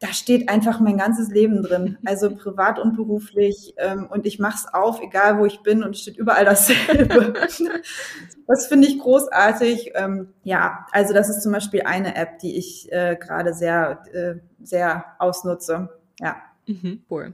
da 0.00 0.08
steht 0.08 0.48
einfach 0.48 0.80
mein 0.80 0.98
ganzes 0.98 1.28
Leben 1.28 1.62
drin, 1.62 1.96
also 2.04 2.28
privat 2.36 2.80
und 2.80 2.96
beruflich. 2.96 3.74
Ähm, 3.76 4.08
und 4.10 4.26
ich 4.26 4.40
mache 4.40 4.56
es 4.56 4.74
auf, 4.74 5.00
egal 5.00 5.38
wo 5.38 5.46
ich 5.46 5.60
bin, 5.60 5.84
und 5.84 5.94
es 5.94 6.02
steht 6.02 6.16
überall 6.18 6.44
dasselbe. 6.44 7.34
das 8.48 8.66
finde 8.66 8.88
ich 8.88 8.98
großartig. 8.98 9.92
Ähm, 9.94 10.34
ja, 10.42 10.86
also 10.90 11.14
das 11.14 11.30
ist 11.30 11.42
zum 11.42 11.52
Beispiel 11.52 11.82
eine 11.82 12.16
App, 12.16 12.40
die 12.40 12.58
ich 12.58 12.92
äh, 12.92 13.16
gerade 13.16 13.54
sehr, 13.54 14.02
äh, 14.12 14.34
sehr 14.60 15.04
ausnutze. 15.18 15.88
Ja. 16.20 16.36
Mhm, 16.66 17.04
cool. 17.08 17.32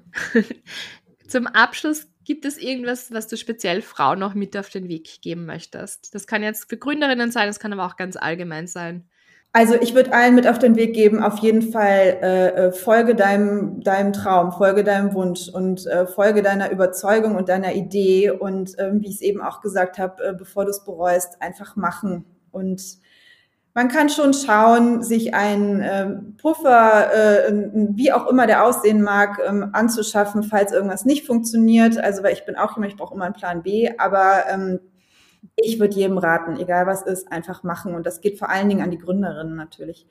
Zum 1.33 1.47
Abschluss 1.47 2.07
Gibt 2.24 2.45
es 2.45 2.57
irgendwas, 2.57 3.12
was 3.12 3.26
du 3.26 3.37
speziell 3.37 3.83
Frauen 3.83 4.20
noch 4.20 4.35
mit 4.35 4.57
auf 4.57 4.68
den 4.68 4.89
Weg 4.89 5.22
geben 5.22 5.45
möchtest? 5.45 6.14
Das 6.14 6.26
kann 6.26 6.43
jetzt 6.43 6.68
für 6.68 6.76
Gründerinnen 6.76 7.33
sein, 7.33 7.49
das 7.49 7.59
kann 7.59 7.72
aber 7.72 7.85
auch 7.85 7.97
ganz 7.97 8.16
allgemein 8.16 8.68
sein. 8.68 9.09
Also 9.55 9.74
ich 9.74 9.95
würde 9.95 10.14
allen 10.14 10.35
mit 10.35 10.47
auf 10.47 10.59
den 10.59 10.76
Weg 10.76 10.95
geben, 10.95 11.22
auf 11.22 11.39
jeden 11.39 11.61
Fall 11.61 12.18
äh, 12.22 12.49
äh, 12.49 12.72
folge 12.72 13.14
deinem, 13.14 13.83
deinem 13.83 14.12
Traum, 14.12 14.53
folge 14.53 14.83
deinem 14.83 15.12
Wunsch 15.12 15.49
und 15.49 15.85
äh, 15.87 16.07
folge 16.07 16.43
deiner 16.43 16.70
Überzeugung 16.70 17.37
und 17.37 17.49
deiner 17.49 17.74
Idee 17.74 18.30
und 18.30 18.78
äh, 18.78 18.93
wie 18.95 19.09
ich 19.09 19.16
es 19.16 19.20
eben 19.20 19.43
auch 19.43 19.61
gesagt 19.61 19.99
habe, 19.99 20.24
äh, 20.24 20.33
bevor 20.33 20.64
du 20.64 20.70
es 20.70 20.85
bereust, 20.85 21.43
einfach 21.43 21.76
machen. 21.76 22.24
Und 22.51 22.83
man 23.74 23.88
kann 23.88 24.10
schon 24.10 24.34
schauen, 24.34 25.02
sich 25.02 25.34
einen 25.34 25.80
äh, 25.80 26.10
Puffer, 26.40 27.46
äh, 27.48 27.52
wie 27.94 28.12
auch 28.12 28.26
immer 28.26 28.46
der 28.46 28.64
aussehen 28.64 29.02
mag, 29.02 29.40
ähm, 29.46 29.70
anzuschaffen, 29.72 30.42
falls 30.42 30.72
irgendwas 30.72 31.04
nicht 31.06 31.26
funktioniert. 31.26 31.96
Also 31.96 32.22
weil 32.22 32.34
ich 32.34 32.44
bin 32.44 32.56
auch 32.56 32.76
jemand, 32.76 32.92
ich 32.92 32.98
brauche 32.98 33.14
immer 33.14 33.24
einen 33.24 33.34
Plan 33.34 33.62
B, 33.62 33.90
aber 33.96 34.44
ähm, 34.50 34.80
ich 35.56 35.80
würde 35.80 35.94
jedem 35.94 36.18
raten, 36.18 36.56
egal 36.56 36.86
was 36.86 37.02
ist, 37.02 37.32
einfach 37.32 37.62
machen. 37.62 37.94
Und 37.94 38.06
das 38.06 38.20
geht 38.20 38.38
vor 38.38 38.50
allen 38.50 38.68
Dingen 38.68 38.82
an 38.82 38.90
die 38.90 38.98
Gründerinnen 38.98 39.56
natürlich. 39.56 40.06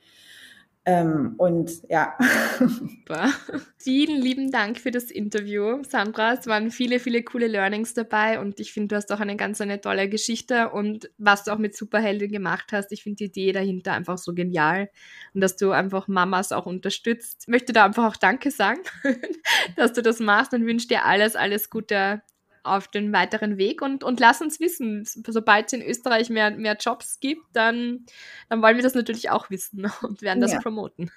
Ähm, 0.83 1.35
und 1.37 1.71
ja. 1.89 2.17
Super. 2.59 3.29
Vielen 3.77 4.19
lieben 4.19 4.51
Dank 4.51 4.79
für 4.79 4.89
das 4.89 5.11
Interview, 5.11 5.83
Sandra. 5.83 6.33
Es 6.33 6.47
waren 6.47 6.71
viele, 6.71 6.99
viele 6.99 7.21
coole 7.21 7.45
Learnings 7.47 7.93
dabei 7.93 8.39
und 8.39 8.59
ich 8.59 8.73
finde, 8.73 8.87
du 8.89 8.95
hast 8.95 9.11
auch 9.11 9.19
eine 9.19 9.35
ganz 9.35 9.61
eine 9.61 9.79
tolle 9.79 10.09
Geschichte 10.09 10.69
und 10.69 11.11
was 11.19 11.43
du 11.43 11.51
auch 11.51 11.59
mit 11.59 11.75
Superheldin 11.75 12.31
gemacht 12.31 12.71
hast. 12.71 12.91
Ich 12.91 13.03
finde 13.03 13.17
die 13.17 13.25
Idee 13.25 13.51
dahinter 13.51 13.93
einfach 13.93 14.17
so 14.17 14.33
genial 14.33 14.89
und 15.35 15.41
dass 15.41 15.55
du 15.55 15.69
einfach 15.71 16.07
Mamas 16.07 16.51
auch 16.51 16.65
unterstützt. 16.65 17.43
Ich 17.43 17.47
möchte 17.47 17.73
da 17.73 17.85
einfach 17.85 18.05
auch 18.05 18.17
Danke 18.17 18.49
sagen, 18.49 18.81
dass 19.75 19.93
du 19.93 20.01
das 20.01 20.19
machst 20.19 20.53
und 20.53 20.65
wünsche 20.65 20.87
dir 20.87 21.05
alles, 21.05 21.35
alles 21.35 21.69
Gute 21.69 22.23
auf 22.63 22.87
den 22.87 23.11
weiteren 23.13 23.57
Weg 23.57 23.81
und, 23.81 24.03
und 24.03 24.19
lass 24.19 24.41
uns 24.41 24.59
wissen, 24.59 25.03
sobald 25.05 25.67
es 25.67 25.73
in 25.73 25.81
Österreich 25.81 26.29
mehr, 26.29 26.51
mehr 26.51 26.77
Jobs 26.79 27.19
gibt, 27.19 27.43
dann, 27.53 28.05
dann 28.49 28.61
wollen 28.61 28.75
wir 28.75 28.83
das 28.83 28.93
natürlich 28.93 29.29
auch 29.29 29.49
wissen 29.49 29.85
und 30.01 30.21
werden 30.21 30.41
das 30.41 30.53
ja. 30.53 30.59
promoten. 30.59 31.11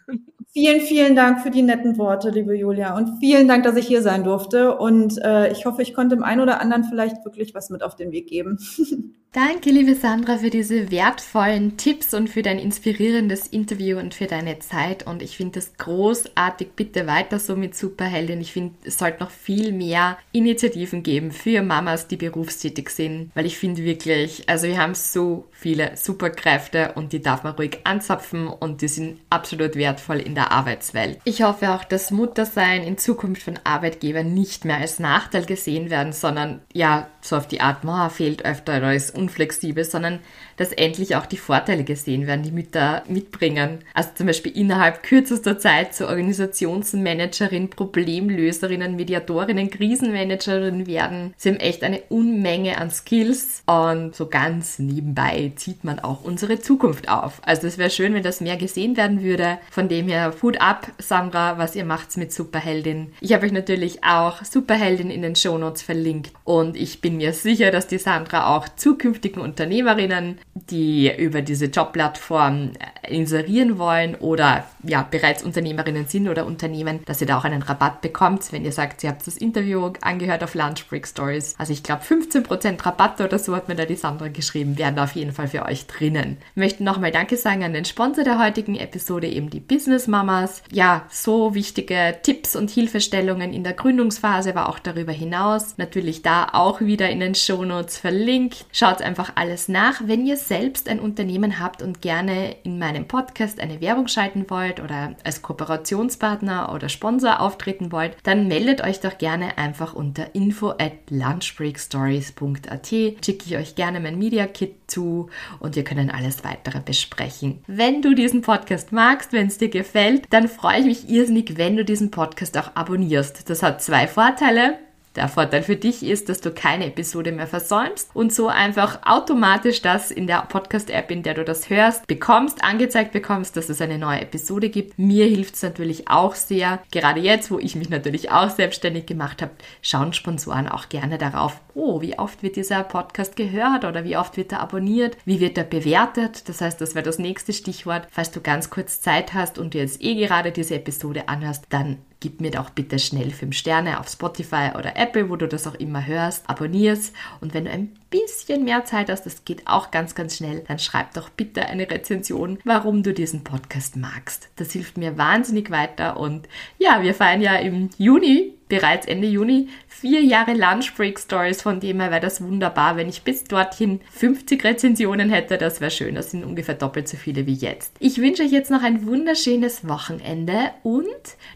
Vielen, 0.53 0.81
vielen 0.81 1.17
Dank 1.17 1.41
für 1.41 1.51
die 1.51 1.63
netten 1.63 1.99
Worte, 1.99 2.31
liebe 2.31 2.55
Julia. 2.55 2.97
Und 2.97 3.19
vielen 3.19 3.49
Dank, 3.49 3.65
dass 3.65 3.77
ich 3.77 3.87
hier 3.87 4.03
sein 4.03 4.23
durfte. 4.23 4.77
Und 4.77 5.19
äh, 5.23 5.51
ich 5.51 5.67
hoffe, 5.67 5.83
ich 5.83 5.95
konnte 5.95 6.15
dem 6.15 6.23
einen 6.23 6.41
oder 6.41 6.61
anderen 6.61 6.85
vielleicht 6.85 7.25
wirklich 7.25 7.55
was 7.55 7.71
mit 7.71 7.83
auf 7.83 7.97
den 7.97 8.13
Weg 8.13 8.29
geben. 8.29 8.59
Danke, 9.35 9.71
liebe 9.71 9.97
Sandra, 9.97 10.39
für 10.39 10.51
diese 10.51 10.93
wertvollen 10.93 11.77
Tipps 11.77 12.15
und 12.15 12.31
für 12.31 12.43
dein 12.43 12.61
inspirierendes 12.61 13.49
Interview 13.49 13.99
und 13.99 14.15
für 14.15 14.27
deine 14.27 14.61
Zeit. 14.61 15.09
Und 15.09 15.23
ich 15.23 15.37
finde 15.37 15.55
das 15.55 15.77
großartig. 15.77 16.69
Bitte 16.77 17.09
weiter 17.09 17.41
so 17.41 17.57
mit 17.57 17.75
Superheldin. 17.75 18.41
Ich 18.41 18.53
finde, 18.53 18.75
es 18.85 18.97
sollte 18.97 19.25
noch 19.25 19.33
viel 19.33 19.73
mehr 19.73 20.19
Initiativen 20.31 21.03
geben 21.03 21.33
für 21.35 21.63
Mamas, 21.63 22.09
die 22.09 22.17
berufstätig 22.17 22.89
sind, 22.91 23.31
weil 23.35 23.47
ich 23.47 23.59
finde 23.59 23.85
wirklich, 23.85 24.49
also 24.49 24.67
wir 24.67 24.79
haben 24.79 24.95
so 24.95 25.49
viele 25.53 25.97
Superkräfte 25.97 26.93
und 26.95 27.13
die 27.13 27.21
darf 27.21 27.43
man 27.43 27.55
ruhig 27.55 27.79
anzapfen 27.85 28.49
und 28.49 28.81
die 28.83 28.89
sind 28.89 29.21
absolut 29.31 29.77
wertvoll 29.77 30.21
in 30.21 30.35
der 30.35 30.53
Arbeitswelt. 30.53 31.19
Ich 31.25 31.43
hoffe 31.43 31.71
auch, 31.71 31.85
dass 31.85 32.11
Muttersein 32.11 32.83
in 32.83 32.99
Zukunft 32.99 33.43
von 33.43 33.59
Arbeitgebern 33.65 34.33
nicht 34.33 34.65
mehr 34.65 34.79
als 34.79 34.99
Nachteil 34.99 35.45
gesehen 35.45 35.91
werden, 35.91 36.13
sondern 36.13 36.61
ja, 36.73 37.09
so 37.21 37.37
auf 37.37 37.49
die 37.49 37.61
Art, 37.61 37.79
oh, 37.85 38.09
fehlt 38.09 38.45
öfter 38.45 38.79
oder 38.79 38.95
ist 38.95 39.15
unflexibel, 39.15 39.85
sondern 39.85 40.21
dass 40.57 40.73
endlich 40.73 41.17
auch 41.17 41.27
die 41.27 41.37
Vorteile 41.37 41.85
gesehen 41.85 42.27
werden, 42.27 42.43
die 42.43 42.53
Mütter 42.53 43.03
mitbringen. 43.09 43.81
Also 43.95 44.11
zum 44.15 44.27
Beispiel 44.27 44.57
innerhalb 44.57 45.03
kürzester 45.03 45.59
Zeit 45.59 45.95
zur 45.95 46.09
Organisationsmanagerin, 46.09 47.71
Problemlöserinnen, 47.71 48.97
Mediatorinnen, 48.97 49.71
Krisenmanagerinnen 49.71 50.87
werden 50.87 51.24
sagen, 51.25 51.35
sie 51.37 51.49
haben 51.51 51.61
echt 51.61 51.83
eine 51.83 52.01
Unmenge 52.09 52.79
an 52.79 52.91
Skills 52.91 53.63
und 53.67 54.15
so 54.15 54.27
ganz 54.27 54.79
nebenbei 54.79 55.53
zieht 55.57 55.85
man 55.85 55.99
auch 56.01 56.25
unsere 56.25 56.59
Zukunft 56.61 57.09
auf. 57.09 57.41
Also 57.45 57.67
es 57.67 57.79
wäre 57.79 57.91
schön, 57.91 58.15
wenn 58.15 58.23
das 58.23 58.41
mehr 58.41 58.57
gesehen 58.57 58.97
werden 58.97 59.23
würde. 59.23 59.59
Von 59.71 59.89
dem 59.89 60.09
her, 60.09 60.33
Food 60.33 60.61
up, 60.61 60.89
Sandra, 60.99 61.59
was 61.59 61.77
ihr 61.77 61.85
macht 61.85 62.17
mit 62.17 62.33
Superheldin. 62.33 63.13
Ich 63.21 63.33
habe 63.33 63.47
euch 63.47 63.53
natürlich 63.53 64.05
auch 64.05 64.45
Superheldin 64.45 65.11
in 65.11 65.23
den 65.23 65.37
Shownotes 65.37 65.83
verlinkt 65.83 66.33
und 66.45 66.77
ich 66.77 67.01
bin 67.01 67.17
mir 67.17 67.33
sicher, 67.33 67.71
dass 67.71 67.87
die 67.87 67.99
Sandra 67.99 68.55
auch 68.55 68.69
zukünftigen 68.77 69.41
Unternehmerinnen, 69.41 70.39
die 70.55 71.11
über 71.17 71.43
diese 71.43 71.67
Jobplattform 71.67 72.73
inserieren 73.09 73.79
wollen 73.79 74.15
oder 74.17 74.65
ja 74.83 75.07
bereits 75.09 75.43
Unternehmerinnen 75.43 76.07
sind 76.07 76.29
oder 76.29 76.47
Unternehmen, 76.47 77.01
dass 77.07 77.21
ihr 77.21 77.27
da 77.27 77.39
auch 77.39 77.45
einen 77.45 77.63
Rabatt 77.63 78.01
bekommt, 78.01 78.53
wenn 78.53 78.65
ihr 78.65 78.73
sagt, 78.73 79.03
ihr 79.03 79.11
habt 79.11 79.27
das 79.27 79.37
Interview 79.37 79.93
angehört 80.01 80.43
auf 80.43 80.55
Lunch 80.55 80.87
Break 80.89 81.07
Stories. 81.15 81.55
Also 81.59 81.73
ich 81.73 81.83
glaube 81.83 82.03
15% 82.03 82.85
Rabatt 82.85 83.21
oder 83.21 83.39
so 83.39 83.55
hat 83.55 83.69
mir 83.69 83.77
da 83.77 83.85
die 83.85 83.95
Sandra 83.95 84.29
geschrieben, 84.29 84.77
wären 84.79 84.97
da 84.97 85.05
auf 85.05 85.13
jeden 85.13 85.33
Fall 85.33 85.49
für 85.49 85.65
euch 85.65 85.87
drinnen. 85.87 86.39
Ich 86.51 86.57
möchte 86.57 86.83
nochmal 86.83 87.13
Danke 87.13 87.37
sagen 87.37 87.63
an 87.63 87.73
den 87.73 87.85
Sponsor 87.85 88.25
der 88.25 88.43
heutigen 88.43 88.75
Episode, 88.75 89.29
eben 89.29 89.49
die 89.49 89.61
Business 89.61 90.09
Mamas. 90.09 90.63
Ja, 90.73 91.05
so 91.11 91.55
wichtige 91.55 92.17
Tipps 92.23 92.57
und 92.57 92.71
Hilfestellungen 92.71 93.53
in 93.53 93.63
der 93.63 93.75
Gründungsphase, 93.75 94.51
aber 94.51 94.69
auch 94.69 94.81
darüber 94.81 95.13
hinaus. 95.13 95.79
Natürlich 95.79 96.23
da 96.23 96.49
auch 96.53 96.81
wieder 96.81 97.09
in 97.11 97.21
den 97.21 97.35
Shownotes 97.35 97.99
verlinkt. 97.99 98.67
Schaut 98.73 99.01
einfach 99.01 99.33
alles 99.37 99.69
nach. 99.69 100.01
Wenn 100.05 100.27
ihr 100.27 100.37
selbst 100.37 100.89
ein 100.89 100.99
Unternehmen 100.99 101.61
habt 101.61 101.81
und 101.81 102.03
gerne 102.03 102.57
in 102.65 102.79
meinem 102.79 103.07
Podcast 103.07 103.61
eine 103.61 103.81
Werbung 103.81 104.09
schalten 104.09 104.47
wollt 104.49 104.81
oder 104.81 105.15
als 105.23 105.43
Kooperationspartner 105.43 106.73
oder 106.73 106.89
Sponsor 106.89 107.41
auftreten 107.41 107.93
wollt, 107.93 108.17
dann 108.25 108.49
meldet 108.49 108.83
euch 108.83 109.01
doch 109.01 109.19
gerne 109.19 109.59
einfach 109.59 109.95
unter 109.95 110.35
info 110.35 110.71
at 110.71 111.04
lunchbreakstories.at. 111.11 112.87
Schicke 112.87 113.45
ich 113.47 113.57
euch 113.57 113.75
gerne 113.75 114.01
mein 114.01 114.19
Media 114.19 114.47
Kit 114.47 114.75
zu 114.87 115.31
und 115.61 115.77
wir 115.77 115.85
können 115.85 116.11
alles 116.11 116.45
weitere 116.45 116.81
besprechen. 116.81 117.63
Wenn 117.67 118.03
du 118.03 118.15
diesen 118.15 118.43
Podcast 118.43 118.93
magst, 118.93 119.33
wenn 119.33 119.49
es 119.49 119.59
dir 119.59 119.69
gefällt, 119.69 120.25
dann 120.31 120.49
freue 120.49 120.81
ich 120.81 120.87
mich 120.87 121.09
irrsinnig, 121.09 121.57
wenn 121.57 121.77
du 121.77 121.85
diesen 121.85 122.11
Podcast 122.11 122.57
auch 122.59 122.75
abonnierst. 122.75 123.49
Das 123.49 123.63
hat 123.63 123.83
zwei 123.83 124.07
Vorteile. 124.07 124.79
Der 125.17 125.29
Vorteil 125.29 125.63
für 125.63 125.77
dich 125.77 126.03
ist, 126.03 126.29
dass 126.29 126.41
du 126.41 126.51
keine 126.51 126.87
Episode 126.87 127.31
mehr 127.31 127.47
versäumst 127.47 128.11
und 128.15 128.33
so 128.33 128.49
einfach 128.49 129.01
automatisch 129.05 129.81
das 129.81 130.11
in 130.11 130.27
der 130.27 130.43
Podcast-App, 130.43 131.11
in 131.11 131.23
der 131.23 131.35
du 131.35 131.45
das 131.45 131.71
hörst, 131.71 132.07
bekommst, 132.09 132.65
angezeigt 132.65 133.13
bekommst, 133.13 133.57
dass 133.57 133.69
es 133.69 133.81
eine 133.81 133.99
neue 133.99 134.23
Episode 134.23 134.71
gibt. 134.71 134.99
Mir 134.99 135.27
hilft 135.27 135.55
es 135.55 135.63
natürlich 135.63 136.09
auch 136.09 136.35
sehr. 136.35 136.81
Gerade 136.91 137.21
jetzt, 137.21 137.51
wo 137.53 137.61
ich 137.61 137.77
mich 137.77 137.91
natürlich 137.91 138.33
auch 138.33 138.51
selbstständig 138.51 139.07
gemacht 139.07 139.41
habe, 139.41 139.53
schauen 139.83 140.13
Sponsoren 140.13 140.69
auch 140.69 140.89
gerne 140.89 141.17
darauf, 141.17 141.61
oh, 141.75 142.01
wie 142.01 142.19
oft 142.19 142.43
wird 142.43 142.57
dieser 142.57 142.83
Podcast 142.83 143.37
gehört 143.37 143.85
oder 143.85 144.05
wie 144.05 144.17
oft 144.17 144.37
wird 144.37 144.53
er 144.53 144.61
abonniert, 144.61 145.17
wie 145.25 145.39
wird 145.39 145.57
er 145.59 145.65
bewertet. 145.65 146.49
Das 146.49 146.61
heißt, 146.61 146.81
das 146.81 146.95
wäre 146.97 147.05
das 147.05 147.19
nächste 147.19 147.53
Stichwort. 147.53 148.09
Falls 148.11 148.33
du 148.33 148.41
ganz 148.41 148.71
kurz 148.71 149.01
Zeit 149.01 149.33
hast 149.33 149.59
und 149.59 149.75
dir 149.75 149.83
jetzt 149.83 150.03
eh 150.03 150.15
gerade 150.17 150.51
diese 150.51 150.75
Episode 150.75 151.29
anhörst, 151.29 151.67
dann 151.69 151.99
gib 152.25 152.41
mir 152.41 152.53
doch 152.53 152.71
bitte 152.71 152.99
schnell 152.99 153.31
5 153.31 153.55
Sterne 153.55 154.01
auf 154.01 154.09
Spotify 154.09 154.71
oder 154.79 154.97
Apple, 154.97 155.29
wo 155.29 155.37
du 155.37 155.47
das 155.47 155.67
auch 155.67 155.75
immer 155.75 156.07
hörst. 156.07 156.49
Abonnier's 156.49 157.13
und 157.43 157.53
wenn 157.53 157.67
du 157.67 157.71
ein 157.71 157.93
bisschen 158.15 158.65
mehr 158.65 158.85
Zeit 158.85 159.11
hast, 159.11 159.27
das 159.27 159.45
geht 159.45 159.67
auch 159.67 159.91
ganz, 159.91 160.15
ganz 160.15 160.37
schnell, 160.37 160.63
dann 160.69 160.79
schreib 160.79 161.15
doch 161.15 161.31
bitte 161.31 161.67
eine 161.67 161.91
Rezension, 161.91 162.59
warum 162.65 163.03
du 163.03 163.13
diesen 163.13 163.43
Podcast 163.43 163.97
magst. 163.97 164.49
Das 164.55 164.71
hilft 164.71 164.97
mir 164.97 165.19
wahnsinnig 165.19 165.71
weiter 165.71 166.17
und 166.17 166.49
ja, 166.79 167.03
wir 167.03 167.15
feiern 167.15 167.41
ja 167.41 167.57
im 167.57 167.91
Juni 167.99 168.55
bereits 168.69 169.07
Ende 169.07 169.29
Juni 169.29 169.69
vier 169.89 170.23
Jahre 170.23 170.55
Lunch 170.55 170.95
Break 170.97 171.19
Stories, 171.19 171.63
von 171.63 171.81
dem 171.81 172.01
her 172.01 172.11
wäre 172.11 172.21
das 172.21 172.43
wunderbar, 172.43 172.97
wenn 172.97 173.09
ich 173.09 173.23
bis 173.23 173.45
dorthin 173.45 174.01
50 174.13 174.63
Rezensionen 174.65 175.31
hätte, 175.31 175.59
das 175.59 175.81
wäre 175.81 175.91
schön, 175.91 176.15
das 176.15 176.31
sind 176.31 176.45
ungefähr 176.45 176.75
doppelt 176.75 177.09
so 177.09 177.17
viele 177.17 177.47
wie 177.47 177.55
jetzt. 177.55 177.93
Ich 178.01 178.19
wünsche 178.19 178.43
euch 178.43 178.53
jetzt 178.53 178.71
noch 178.71 178.83
ein 178.83 179.07
wunderschönes 179.07 179.87
Wochenende 179.89 180.71
und 180.83 181.05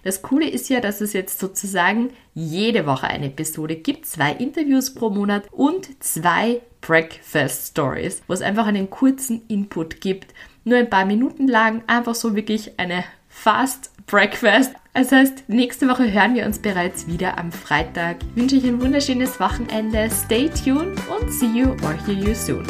das 0.05 0.23
Coole 0.23 0.49
ist 0.49 0.69
ja, 0.69 0.81
dass 0.81 1.01
es 1.01 1.13
jetzt 1.13 1.39
sozusagen 1.39 2.11
jede 2.35 2.87
Woche 2.87 3.09
eine 3.09 3.27
Episode 3.27 3.77
gibt, 3.77 4.07
zwei 4.07 4.33
Interviews 4.33 4.95
pro 4.95 5.11
Monat 5.11 5.45
und 5.51 6.03
zwei 6.03 6.48
Breakfast 6.81 7.69
Stories, 7.69 8.23
wo 8.27 8.33
es 8.33 8.43
einfach 8.43 8.67
einen 8.67 8.91
kurzen 8.91 9.43
Input 9.49 10.01
gibt, 10.01 10.35
nur 10.65 10.79
ein 10.79 10.91
paar 10.91 11.05
Minuten 11.05 11.49
lang, 11.49 11.83
einfach 11.87 12.15
so 12.15 12.35
wirklich 12.35 12.79
eine 12.79 13.05
Fast 13.29 13.91
Breakfast. 14.07 14.73
Das 14.95 15.13
heißt, 15.13 15.49
nächste 15.49 15.89
Woche 15.89 16.13
hören 16.13 16.35
wir 16.35 16.47
uns 16.47 16.59
bereits 16.59 17.07
wieder 17.07 17.39
am 17.39 17.53
Freitag. 17.53 18.17
Ich 18.23 18.37
wünsche 18.37 18.57
euch 18.57 18.65
ein 18.65 18.81
wunderschönes 18.81 19.39
Wochenende. 19.39 20.09
Stay 20.11 20.49
tuned 20.49 20.99
und 21.09 21.31
see 21.31 21.47
you 21.47 21.71
or 21.85 21.95
hear 22.05 22.15
you 22.15 22.35
soon. 22.35 22.67